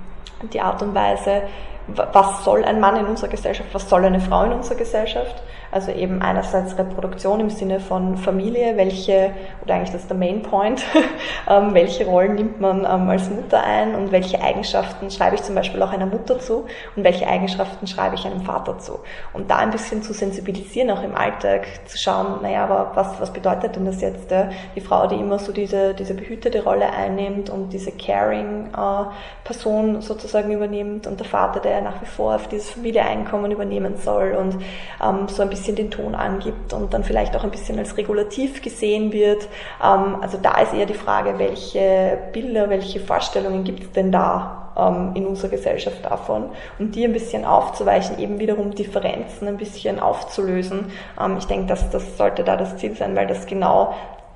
die 0.54 0.62
Art 0.62 0.82
und 0.82 0.94
Weise, 0.94 1.44
was 1.88 2.44
soll 2.44 2.66
ein 2.66 2.80
Mann 2.80 2.98
in 2.98 3.06
unserer 3.06 3.30
Gesellschaft, 3.30 3.70
was 3.74 3.90
soll 3.90 4.04
eine 4.04 4.20
Frau 4.20 4.44
in 4.44 4.52
unserer 4.52 4.76
Gesellschaft. 4.76 5.42
Also 5.78 5.92
eben 5.92 6.24
einerseits 6.24 6.76
Reproduktion 6.76 7.40
im 7.40 7.52
Sinne 7.52 7.80
von 7.80 8.18
Familie, 8.18 8.78
welche, 8.78 9.30
oder 9.64 9.76
eigentlich 9.76 9.92
das 9.92 10.02
ist 10.02 10.10
der 10.10 10.18
Main 10.18 10.42
Point, 10.42 10.84
ähm, 11.48 11.76
welche 11.76 12.08
Rollen 12.08 12.34
nimmt 12.34 12.60
man 12.60 12.80
ähm, 12.80 13.08
als 13.08 13.30
Mutter 13.30 13.64
ein 13.64 13.94
und 13.94 14.12
welche 14.12 14.42
Eigenschaften 14.42 15.12
schreibe 15.12 15.36
ich 15.36 15.44
zum 15.44 15.54
Beispiel 15.54 15.80
auch 15.84 15.92
einer 15.92 16.08
Mutter 16.08 16.40
zu 16.40 16.66
und 16.96 17.04
welche 17.04 17.28
Eigenschaften 17.28 17.86
schreibe 17.86 18.16
ich 18.16 18.26
einem 18.26 18.42
Vater 18.42 18.80
zu. 18.80 19.02
Und 19.34 19.52
da 19.52 19.58
ein 19.58 19.70
bisschen 19.70 20.02
zu 20.02 20.14
sensibilisieren, 20.14 20.90
auch 20.90 21.04
im 21.04 21.14
Alltag, 21.14 21.68
zu 21.86 22.00
schauen, 22.00 22.42
naja, 22.42 22.64
aber 22.64 22.94
was, 22.96 23.22
was 23.22 23.32
bedeutet 23.32 23.76
denn 23.76 23.86
das 23.86 24.02
jetzt? 24.02 24.32
Äh, 24.32 24.50
die 24.76 24.82
Frau, 24.82 25.06
die 25.06 25.14
immer 25.14 25.38
so 25.38 25.52
diese, 25.52 25.94
diese 25.94 26.16
behütete 26.16 26.64
Rolle 26.64 26.92
einnimmt 26.92 27.52
und 27.52 27.72
diese 27.72 27.92
Caring-Person 27.92 29.98
äh, 29.98 30.02
sozusagen 30.02 30.52
übernimmt 30.52 31.06
und 31.06 31.20
der 31.20 31.28
Vater, 31.28 31.60
der 31.60 31.82
nach 31.82 32.02
wie 32.02 32.08
vor 32.08 32.34
auf 32.34 32.48
dieses 32.48 32.72
Familieeinkommen 32.72 33.52
übernehmen 33.52 33.98
soll 33.98 34.32
und 34.32 34.56
ähm, 35.04 35.28
so 35.28 35.44
ein 35.44 35.50
bisschen 35.50 35.67
bisschen 35.68 35.76
den 35.76 35.92
Ton 35.92 36.16
angibt 36.16 36.74
und 36.74 36.94
dann 36.94 37.04
vielleicht 37.04 37.36
auch 37.36 37.44
ein 37.44 37.52
bisschen 37.52 37.78
als 37.78 37.98
regulativ 37.98 38.62
gesehen 38.62 39.12
wird. 39.12 39.48
Ähm, 39.84 40.18
also 40.22 40.38
da 40.42 40.62
ist 40.62 40.74
eher 40.74 40.86
die 40.86 40.94
Frage, 40.94 41.38
welche 41.38 42.18
Bilder, 42.32 42.70
welche 42.70 43.00
Vorstellungen 43.00 43.64
gibt 43.64 43.84
es 43.84 43.92
denn 43.92 44.12
da 44.12 44.74
ähm, 44.78 45.12
in 45.16 45.26
unserer 45.26 45.50
Gesellschaft 45.50 46.06
davon 46.06 46.50
und 46.80 46.96
die 46.96 47.04
ein 47.04 47.14
bisschen 47.14 47.46
aufzuweichen, 47.46 48.20
eben 48.20 48.40
wiederum 48.40 48.74
Differenzen 48.74 49.48
ein 49.48 49.58
bisschen 49.58 50.00
aufzulösen. 50.00 50.92
Ähm, 51.20 51.36
ich 51.38 51.46
denke, 51.46 51.68
dass 51.68 51.90
das 51.90 52.18
sollte 52.18 52.44
da 52.44 52.56
das 52.56 52.78
Ziel 52.78 52.96
sein, 52.96 53.16
weil 53.16 53.28
das 53.28 53.46
genau 53.46 53.94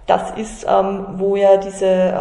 das 0.07 0.31
ist, 0.31 0.65
wo 0.65 1.37
ja 1.37 1.55
diese 1.57 2.13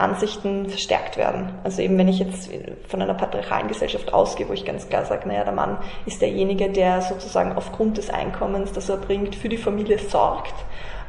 Ansichten 0.00 0.68
verstärkt 0.68 1.16
werden. 1.16 1.52
Also 1.64 1.82
eben 1.82 1.98
wenn 1.98 2.08
ich 2.08 2.18
jetzt 2.18 2.50
von 2.88 3.02
einer 3.02 3.14
patriarchalen 3.14 3.68
Gesellschaft 3.68 4.12
ausgehe, 4.12 4.48
wo 4.48 4.52
ich 4.52 4.64
ganz 4.64 4.88
klar 4.88 5.04
sage, 5.04 5.28
naja, 5.28 5.44
der 5.44 5.52
Mann 5.52 5.78
ist 6.06 6.22
derjenige, 6.22 6.70
der 6.70 7.02
sozusagen 7.02 7.52
aufgrund 7.52 7.98
des 7.98 8.10
Einkommens, 8.10 8.72
das 8.72 8.88
er 8.88 8.96
bringt, 8.96 9.34
für 9.34 9.48
die 9.48 9.58
Familie 9.58 9.98
sorgt 9.98 10.54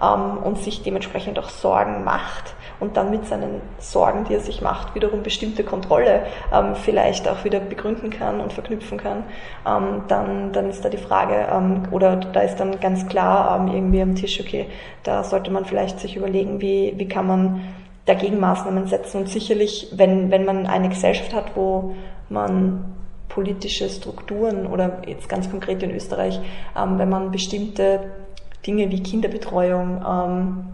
ähm, 0.01 0.37
und 0.43 0.57
sich 0.57 0.83
dementsprechend 0.83 1.39
auch 1.39 1.49
Sorgen 1.49 2.03
macht 2.03 2.55
und 2.79 2.97
dann 2.97 3.11
mit 3.11 3.27
seinen 3.27 3.61
Sorgen, 3.77 4.25
die 4.25 4.33
er 4.33 4.39
sich 4.39 4.61
macht, 4.61 4.95
wiederum 4.95 5.23
bestimmte 5.23 5.63
Kontrolle 5.63 6.23
ähm, 6.51 6.75
vielleicht 6.75 7.29
auch 7.29 7.43
wieder 7.43 7.59
begründen 7.59 8.09
kann 8.09 8.41
und 8.41 8.51
verknüpfen 8.51 8.97
kann, 8.97 9.23
ähm, 9.65 10.03
dann, 10.07 10.51
dann 10.51 10.69
ist 10.69 10.83
da 10.83 10.89
die 10.89 10.97
Frage, 10.97 11.47
ähm, 11.51 11.83
oder 11.91 12.15
da 12.15 12.41
ist 12.41 12.59
dann 12.59 12.79
ganz 12.79 13.07
klar 13.07 13.59
ähm, 13.59 13.73
irgendwie 13.73 14.01
am 14.01 14.15
Tisch, 14.15 14.39
okay, 14.39 14.65
da 15.03 15.23
sollte 15.23 15.51
man 15.51 15.65
vielleicht 15.65 15.99
sich 15.99 16.15
überlegen, 16.15 16.59
wie, 16.59 16.93
wie 16.97 17.07
kann 17.07 17.27
man 17.27 17.61
dagegen 18.11 18.39
Maßnahmen 18.39 18.87
setzen. 18.87 19.21
Und 19.21 19.29
sicherlich, 19.29 19.87
wenn, 19.93 20.31
wenn 20.31 20.43
man 20.43 20.67
eine 20.67 20.89
Gesellschaft 20.89 21.33
hat, 21.33 21.55
wo 21.55 21.95
man 22.29 22.93
politische 23.29 23.87
Strukturen 23.87 24.67
oder 24.67 25.01
jetzt 25.07 25.29
ganz 25.29 25.49
konkret 25.49 25.81
in 25.81 25.91
Österreich, 25.91 26.39
ähm, 26.77 26.99
wenn 26.99 27.09
man 27.09 27.31
bestimmte 27.31 28.01
Dinge 28.67 28.91
wie 28.91 29.01
Kinderbetreuung 29.01 30.03
ähm, 30.05 30.65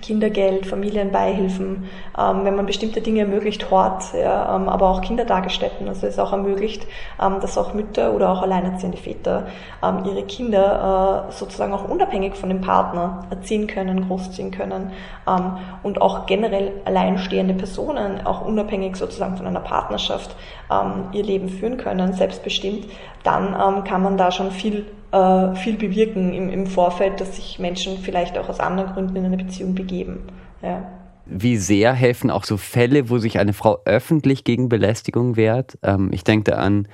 Kindergeld, 0.00 0.66
Familienbeihilfen, 0.66 1.84
ähm, 2.18 2.44
wenn 2.44 2.56
man 2.56 2.66
bestimmte 2.66 3.00
Dinge 3.00 3.20
ermöglicht, 3.20 3.70
Hort, 3.70 4.12
ja, 4.14 4.56
ähm, 4.56 4.68
aber 4.68 4.88
auch 4.90 5.00
Kindertagesstätten. 5.00 5.88
Also 5.88 6.06
es 6.06 6.18
auch 6.18 6.32
ermöglicht, 6.32 6.86
ähm, 7.22 7.40
dass 7.40 7.56
auch 7.56 7.72
Mütter 7.72 8.12
oder 8.12 8.30
auch 8.30 8.42
alleinerziehende 8.42 8.98
Väter 8.98 9.46
ähm, 9.82 10.04
ihre 10.04 10.24
Kinder 10.24 11.28
äh, 11.28 11.32
sozusagen 11.32 11.72
auch 11.72 11.88
unabhängig 11.88 12.34
von 12.34 12.48
dem 12.48 12.60
Partner 12.60 13.26
erziehen 13.30 13.66
können, 13.66 14.08
großziehen 14.08 14.50
können 14.50 14.92
ähm, 15.28 15.52
und 15.82 16.02
auch 16.02 16.26
generell 16.26 16.72
alleinstehende 16.84 17.54
Personen 17.54 18.26
auch 18.26 18.44
unabhängig 18.44 18.96
sozusagen 18.96 19.36
von 19.36 19.46
einer 19.46 19.60
Partnerschaft 19.60 20.34
ähm, 20.70 21.04
ihr 21.12 21.22
Leben 21.22 21.48
führen 21.48 21.76
können, 21.76 22.12
selbstbestimmt, 22.12 22.86
dann 23.22 23.84
kann 23.84 24.02
man 24.02 24.16
da 24.16 24.30
schon 24.30 24.52
viel 24.52 24.86
äh, 25.16 25.56
viel 25.56 25.76
bewirken 25.76 26.32
im, 26.32 26.50
im 26.50 26.66
Vorfeld, 26.66 27.20
dass 27.20 27.36
sich 27.36 27.58
Menschen 27.58 27.98
vielleicht 27.98 28.36
auch 28.38 28.48
aus 28.48 28.60
anderen 28.60 28.92
Gründen 28.92 29.16
in 29.16 29.24
eine 29.24 29.36
Beziehung 29.36 29.74
begeben. 29.74 30.24
Ja. 30.62 30.90
Wie 31.24 31.56
sehr 31.56 31.92
helfen 31.92 32.30
auch 32.30 32.44
so 32.44 32.56
Fälle, 32.56 33.10
wo 33.10 33.18
sich 33.18 33.38
eine 33.38 33.52
Frau 33.52 33.78
öffentlich 33.84 34.44
gegen 34.44 34.68
Belästigung 34.68 35.36
wehrt? 35.36 35.78
Ähm, 35.82 36.10
ich 36.12 36.22
denke 36.22 36.56
an 36.58 36.86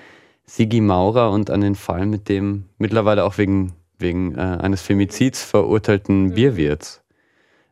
Sigi 0.45 0.81
Maurer 0.81 1.31
und 1.31 1.51
an 1.51 1.61
den 1.61 1.75
Fall 1.75 2.07
mit 2.07 2.29
dem 2.29 2.65
mittlerweile 2.79 3.25
auch 3.25 3.39
wegen, 3.39 3.73
wegen 3.99 4.37
äh, 4.37 4.41
eines 4.41 4.83
Femizids 4.83 5.43
verurteilten 5.43 6.25
mhm. 6.25 6.35
Bierwirts. 6.35 7.03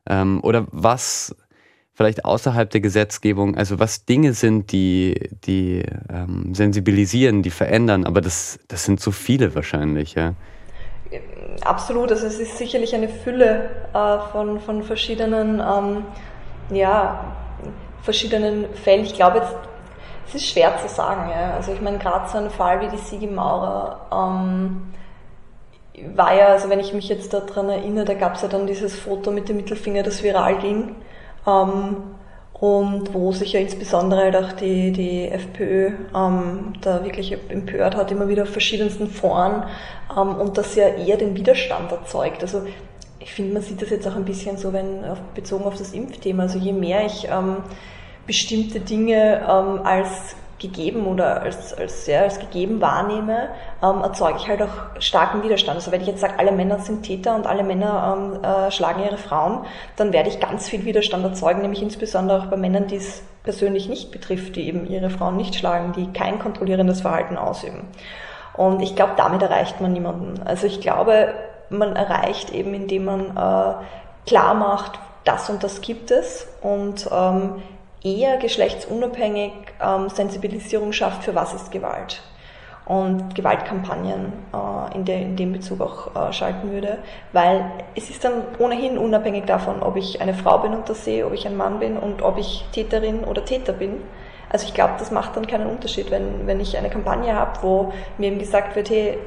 Ähm, 0.09 0.41
oder 0.43 0.67
was 0.71 1.35
vielleicht 2.01 2.25
außerhalb 2.25 2.71
der 2.71 2.81
Gesetzgebung, 2.81 3.59
also 3.59 3.79
was 3.79 4.07
Dinge 4.07 4.33
sind, 4.33 4.73
die, 4.73 5.29
die 5.45 5.85
ähm, 6.11 6.55
sensibilisieren, 6.55 7.43
die 7.43 7.51
verändern, 7.51 8.07
aber 8.07 8.23
das, 8.23 8.59
das 8.69 8.87
sind 8.87 9.01
so 9.01 9.11
viele 9.11 9.55
wahrscheinlich, 9.55 10.15
ja. 10.15 10.33
Absolut, 11.63 12.11
also 12.11 12.27
es 12.27 12.41
ist 12.41 12.57
sicherlich 12.57 12.95
eine 12.95 13.11
Fülle 13.11 13.69
äh, 13.93 14.19
von, 14.33 14.61
von 14.61 14.83
verschiedenen, 14.83 15.61
ähm, 15.61 16.05
ja, 16.71 17.35
verschiedenen 18.01 18.75
Fällen. 18.77 19.05
Ich 19.05 19.13
glaube 19.13 19.41
jetzt, 19.41 19.55
es 20.29 20.37
ist 20.37 20.47
schwer 20.47 20.79
zu 20.79 20.89
sagen, 20.89 21.29
ja. 21.31 21.53
Also 21.53 21.71
ich 21.73 21.83
meine, 21.83 21.99
gerade 21.99 22.31
so 22.31 22.39
ein 22.39 22.49
Fall 22.49 22.81
wie 22.81 22.89
die 22.89 22.97
Sigi 22.97 23.27
Maurer, 23.27 24.07
ähm, 24.11 24.95
war 26.17 26.35
ja, 26.35 26.47
also 26.47 26.71
wenn 26.71 26.81
ich 26.81 26.95
mich 26.95 27.11
jetzt 27.11 27.35
daran 27.35 27.69
erinnere, 27.69 28.07
da 28.07 28.15
gab 28.15 28.37
es 28.37 28.41
ja 28.41 28.49
dann 28.49 28.67
dieses 28.67 28.99
Foto 28.99 29.31
mit 29.31 29.51
dem 29.51 29.57
Mittelfinger, 29.59 30.03
das 30.03 30.23
viral 30.23 30.57
ging. 30.61 30.97
Ähm, 31.47 31.97
und 32.61 33.15
wo 33.15 33.33
sich 33.33 33.55
ja 33.55 33.61
insbesondere 33.61 34.21
halt 34.21 34.37
auch 34.37 34.53
die, 34.53 34.93
die 34.93 35.29
FPÖ 35.29 35.93
ähm, 36.15 36.75
da 36.83 37.03
wirklich 37.03 37.35
empört 37.49 37.97
hat, 37.97 38.13
immer 38.13 38.29
wieder 38.29 38.43
auf 38.43 38.51
verschiedensten 38.51 39.07
Foren 39.07 39.65
ähm, 40.15 40.35
und 40.37 40.59
das 40.59 40.75
ja 40.75 40.89
eher 40.89 41.17
den 41.17 41.35
Widerstand 41.35 41.91
erzeugt. 41.91 42.43
Also 42.43 42.63
ich 43.19 43.33
finde, 43.33 43.55
man 43.55 43.63
sieht 43.63 43.81
das 43.81 43.89
jetzt 43.89 44.07
auch 44.07 44.17
ein 44.17 44.27
bisschen 44.27 44.59
so, 44.59 44.75
wenn 44.75 45.05
auf, 45.07 45.21
bezogen 45.35 45.65
auf 45.65 45.77
das 45.77 45.93
Impfthema. 45.93 46.43
Also 46.45 46.59
je 46.59 46.73
mehr 46.73 47.07
ich 47.07 47.29
ähm, 47.31 47.59
bestimmte 48.27 48.81
Dinge 48.81 49.41
ähm, 49.41 49.81
als 49.85 50.37
gegeben 50.61 51.07
oder 51.07 51.43
als, 51.43 51.75
als, 51.75 52.07
ja, 52.07 52.21
als 52.21 52.39
gegeben 52.39 52.81
wahrnehme, 52.81 53.49
ähm, 53.83 54.03
erzeuge 54.03 54.39
ich 54.39 54.49
halt 54.49 54.63
auch 54.63 55.01
starken 55.01 55.43
Widerstand. 55.43 55.77
Also 55.77 55.91
wenn 55.91 56.01
ich 56.01 56.07
jetzt 56.07 56.21
sage, 56.21 56.39
alle 56.39 56.53
Männer 56.53 56.79
sind 56.79 57.03
Täter 57.03 57.35
und 57.35 57.47
alle 57.47 57.65
Männer 57.65 58.17
ähm, 58.17 58.45
äh, 58.45 58.71
schlagen 58.71 59.03
ihre 59.03 59.17
Frauen, 59.17 59.65
dann 59.97 60.13
werde 60.13 60.29
ich 60.29 60.39
ganz 60.39 60.69
viel 60.69 60.85
Widerstand 60.85 61.25
erzeugen, 61.25 61.63
nämlich 61.63 61.83
insbesondere 61.83 62.41
auch 62.43 62.47
bei 62.47 62.57
Männern, 62.57 62.87
die 62.87 62.97
es 62.97 63.23
persönlich 63.43 63.89
nicht 63.89 64.13
betrifft, 64.13 64.57
die 64.57 64.69
eben 64.69 64.87
ihre 64.89 65.11
Frauen 65.11 65.37
nicht 65.37 65.55
schlagen, 65.55 65.93
die 65.93 66.13
kein 66.13 66.39
kontrollierendes 66.39 67.01
Verhalten 67.01 67.37
ausüben. 67.37 67.89
Und 68.55 68.83
ich 68.83 68.95
glaube, 68.95 69.13
damit 69.17 69.43
erreicht 69.43 69.81
man 69.81 69.93
niemanden. 69.93 70.43
Also 70.45 70.67
ich 70.67 70.81
glaube, 70.81 71.33
man 71.71 71.97
erreicht 71.97 72.51
eben, 72.51 72.75
indem 72.75 73.07
man 73.07 73.21
äh, 73.31 73.75
klar 74.27 74.55
macht, 74.55 74.99
das 75.25 75.49
und 75.49 75.63
das 75.63 75.81
gibt 75.81 76.11
es 76.11 76.47
und 76.63 77.09
ähm, 77.13 77.63
eher 78.03 78.39
geschlechtsunabhängig 78.39 79.53
ähm, 79.83 80.09
Sensibilisierung 80.09 80.93
schafft, 80.93 81.25
für 81.25 81.35
was 81.35 81.55
ist 81.55 81.71
Gewalt. 81.71 82.23
Und 82.87 83.35
Gewaltkampagnen 83.35 84.33
äh, 84.53 84.97
in, 84.97 85.05
der, 85.05 85.21
in 85.21 85.37
dem 85.37 85.53
Bezug 85.53 85.81
auch 85.81 86.17
äh, 86.17 86.33
schalten 86.33 86.73
würde, 86.73 86.99
weil 87.33 87.65
es 87.95 88.11
ist 88.11 88.25
dann 88.25 88.43
ohnehin 88.59 88.99
unabhängig 88.99 89.45
davon, 89.45 89.83
ob 89.83 89.97
ich 89.97 90.21
eine 90.21 90.35
Frau 90.35 90.59
bin 90.59 90.73
und 90.73 90.89
das 90.89 91.05
sehe, 91.05 91.27
ob 91.27 91.33
ich 91.33 91.47
ein 91.47 91.57
Mann 91.57 91.79
bin 91.79 91.97
und 91.97 92.23
ob 92.23 92.39
ich 92.39 92.65
Täterin 92.73 93.23
oder 93.23 93.45
Täter 93.45 93.73
bin. 93.73 94.03
Also 94.49 94.67
ich 94.67 94.75
glaube, 94.75 94.95
das 94.99 95.13
macht 95.13 95.37
dann 95.37 95.47
keinen 95.47 95.69
Unterschied, 95.69 96.11
wenn, 96.11 96.47
wenn 96.49 96.59
ich 96.59 96.77
eine 96.77 96.91
Kampagne 96.91 97.33
habe, 97.35 97.63
wo 97.63 97.93
mir 98.19 98.29
eben 98.29 98.41
gesagt 98.41 98.75
wird, 98.75 98.91
hey, 98.91 99.19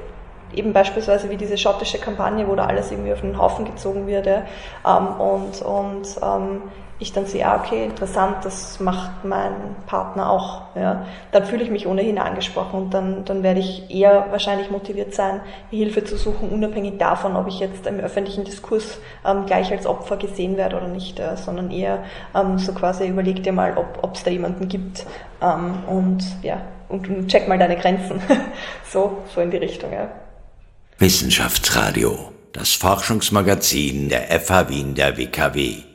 eben 0.53 0.73
beispielsweise 0.73 1.29
wie 1.29 1.37
diese 1.37 1.57
schottische 1.57 1.99
Kampagne, 1.99 2.47
wo 2.47 2.55
da 2.55 2.65
alles 2.65 2.91
irgendwie 2.91 3.13
auf 3.13 3.21
den 3.21 3.37
Haufen 3.37 3.65
gezogen 3.65 4.07
wird 4.07 4.27
ähm, 4.27 5.07
und, 5.19 5.61
und 5.61 6.07
ähm, 6.21 6.61
ich 6.99 7.11
dann 7.11 7.25
sehe, 7.25 7.45
ah, 7.45 7.61
okay, 7.61 7.85
interessant, 7.85 8.37
das 8.43 8.79
macht 8.79 9.25
mein 9.25 9.75
Partner 9.87 10.29
auch, 10.29 10.75
ja, 10.75 11.05
dann 11.31 11.45
fühle 11.45 11.63
ich 11.63 11.69
mich 11.69 11.87
ohnehin 11.87 12.17
angesprochen 12.17 12.83
und 12.83 12.93
dann, 12.93 13.25
dann 13.25 13.43
werde 13.43 13.59
ich 13.59 13.89
eher 13.89 14.27
wahrscheinlich 14.31 14.71
motiviert 14.71 15.13
sein, 15.13 15.41
Hilfe 15.69 16.03
zu 16.03 16.17
suchen, 16.17 16.49
unabhängig 16.49 16.97
davon, 16.97 17.35
ob 17.35 17.47
ich 17.47 17.59
jetzt 17.59 17.87
im 17.87 17.99
öffentlichen 17.99 18.43
Diskurs 18.45 18.99
ähm, 19.25 19.45
gleich 19.45 19.71
als 19.71 19.85
Opfer 19.85 20.17
gesehen 20.17 20.55
werde 20.57 20.77
oder 20.77 20.87
nicht, 20.87 21.19
ja, 21.19 21.35
sondern 21.35 21.71
eher 21.71 22.03
ähm, 22.35 22.57
so 22.57 22.73
quasi 22.73 23.07
überleg 23.07 23.43
dir 23.43 23.53
mal, 23.53 23.75
ob 23.77 24.15
es 24.15 24.23
da 24.23 24.31
jemanden 24.31 24.67
gibt 24.67 25.05
ähm, 25.41 25.75
und 25.87 26.23
ja, 26.41 26.61
und, 26.89 27.09
und 27.09 27.27
check 27.27 27.47
mal 27.47 27.57
deine 27.57 27.75
Grenzen. 27.75 28.21
so, 28.91 29.23
so 29.33 29.41
in 29.41 29.51
die 29.51 29.57
Richtung, 29.57 29.91
ja. 29.91 30.09
Wissenschaftsradio, 30.99 32.31
das 32.53 32.73
Forschungsmagazin 32.73 34.09
der 34.09 34.39
FH 34.39 34.69
Wien 34.69 34.95
der 34.95 35.17
WKW. 35.17 35.92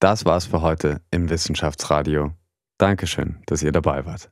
Das 0.00 0.24
war's 0.24 0.46
für 0.46 0.62
heute 0.62 1.00
im 1.10 1.28
Wissenschaftsradio. 1.28 2.32
Dankeschön, 2.78 3.38
dass 3.46 3.64
ihr 3.64 3.72
dabei 3.72 4.06
wart. 4.06 4.30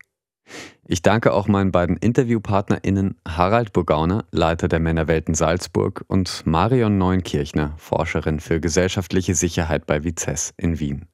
Ich 0.87 1.03
danke 1.03 1.33
auch 1.33 1.49
meinen 1.49 1.73
beiden 1.73 1.97
InterviewpartnerInnen 1.97 3.17
Harald 3.27 3.73
Burgauner, 3.73 4.25
Leiter 4.31 4.69
der 4.69 4.79
Männerwelten 4.79 5.35
Salzburg, 5.35 6.05
und 6.07 6.47
Marion 6.47 6.99
Neunkirchner, 6.99 7.75
Forscherin 7.79 8.39
für 8.39 8.61
gesellschaftliche 8.61 9.35
Sicherheit 9.35 9.87
bei 9.87 10.05
Vizes 10.05 10.55
in 10.57 10.79
Wien. 10.79 11.07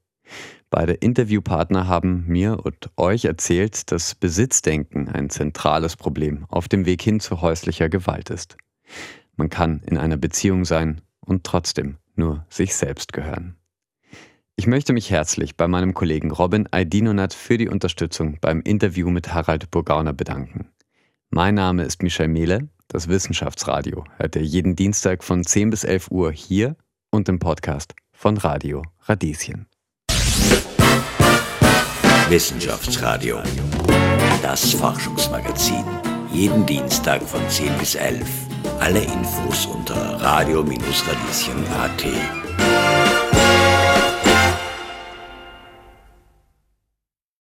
Beide 0.69 0.93
Interviewpartner 0.93 1.89
haben 1.89 2.25
mir 2.27 2.63
und 2.63 2.91
euch 2.99 3.25
erzählt, 3.25 3.91
dass 3.91 4.15
Besitzdenken 4.15 5.09
ein 5.09 5.31
zentrales 5.31 5.97
Problem 5.97 6.45
auf 6.49 6.69
dem 6.69 6.85
Weg 6.85 7.01
hin 7.01 7.21
zu 7.21 7.41
häuslicher 7.41 7.89
Gewalt 7.89 8.29
ist. 8.29 8.59
Man 9.35 9.49
kann 9.49 9.81
in 9.87 9.97
einer 9.97 10.19
Beziehung 10.19 10.67
sein 10.67 11.01
und 11.21 11.45
trotzdem 11.45 11.97
nur 12.17 12.45
sich 12.51 12.75
selbst 12.75 13.15
gehören. 13.15 13.57
Ich 14.55 14.67
möchte 14.67 14.93
mich 14.93 15.11
herzlich 15.11 15.57
bei 15.57 15.67
meinem 15.67 15.95
Kollegen 15.95 16.31
Robin 16.31 16.69
Aidinonat 16.71 17.33
für 17.33 17.57
die 17.57 17.71
Unterstützung 17.71 18.37
beim 18.43 18.61
Interview 18.61 19.09
mit 19.09 19.33
Harald 19.33 19.71
Burgauner 19.71 20.13
bedanken. 20.13 20.69
Mein 21.31 21.55
Name 21.55 21.85
ist 21.85 22.03
Michel 22.03 22.29
Mehle. 22.29 22.69
Das 22.87 23.09
Wissenschaftsradio 23.09 24.05
hört 24.19 24.37
ihr 24.37 24.43
jeden 24.43 24.77
Dienstag 24.77 25.25
von 25.25 25.43
10 25.43 25.71
bis 25.71 25.85
11 25.85 26.11
Uhr 26.11 26.33
hier 26.33 26.77
und 27.11 27.31
im 27.31 27.39
Podcast 27.39 27.95
von 28.13 28.37
Radio 28.37 28.83
Radieschen. 29.07 29.69
Wissenschaftsradio. 32.29 33.39
Das 34.43 34.75
Forschungsmagazin. 34.75 35.83
Jeden 36.31 36.67
Dienstag 36.67 37.23
von 37.23 37.41
10 37.49 37.79
bis 37.79 37.95
11. 37.95 38.21
Alle 38.81 39.03
Infos 39.03 39.65
unter 39.65 40.21
radio-radieschen.at. 40.21 42.52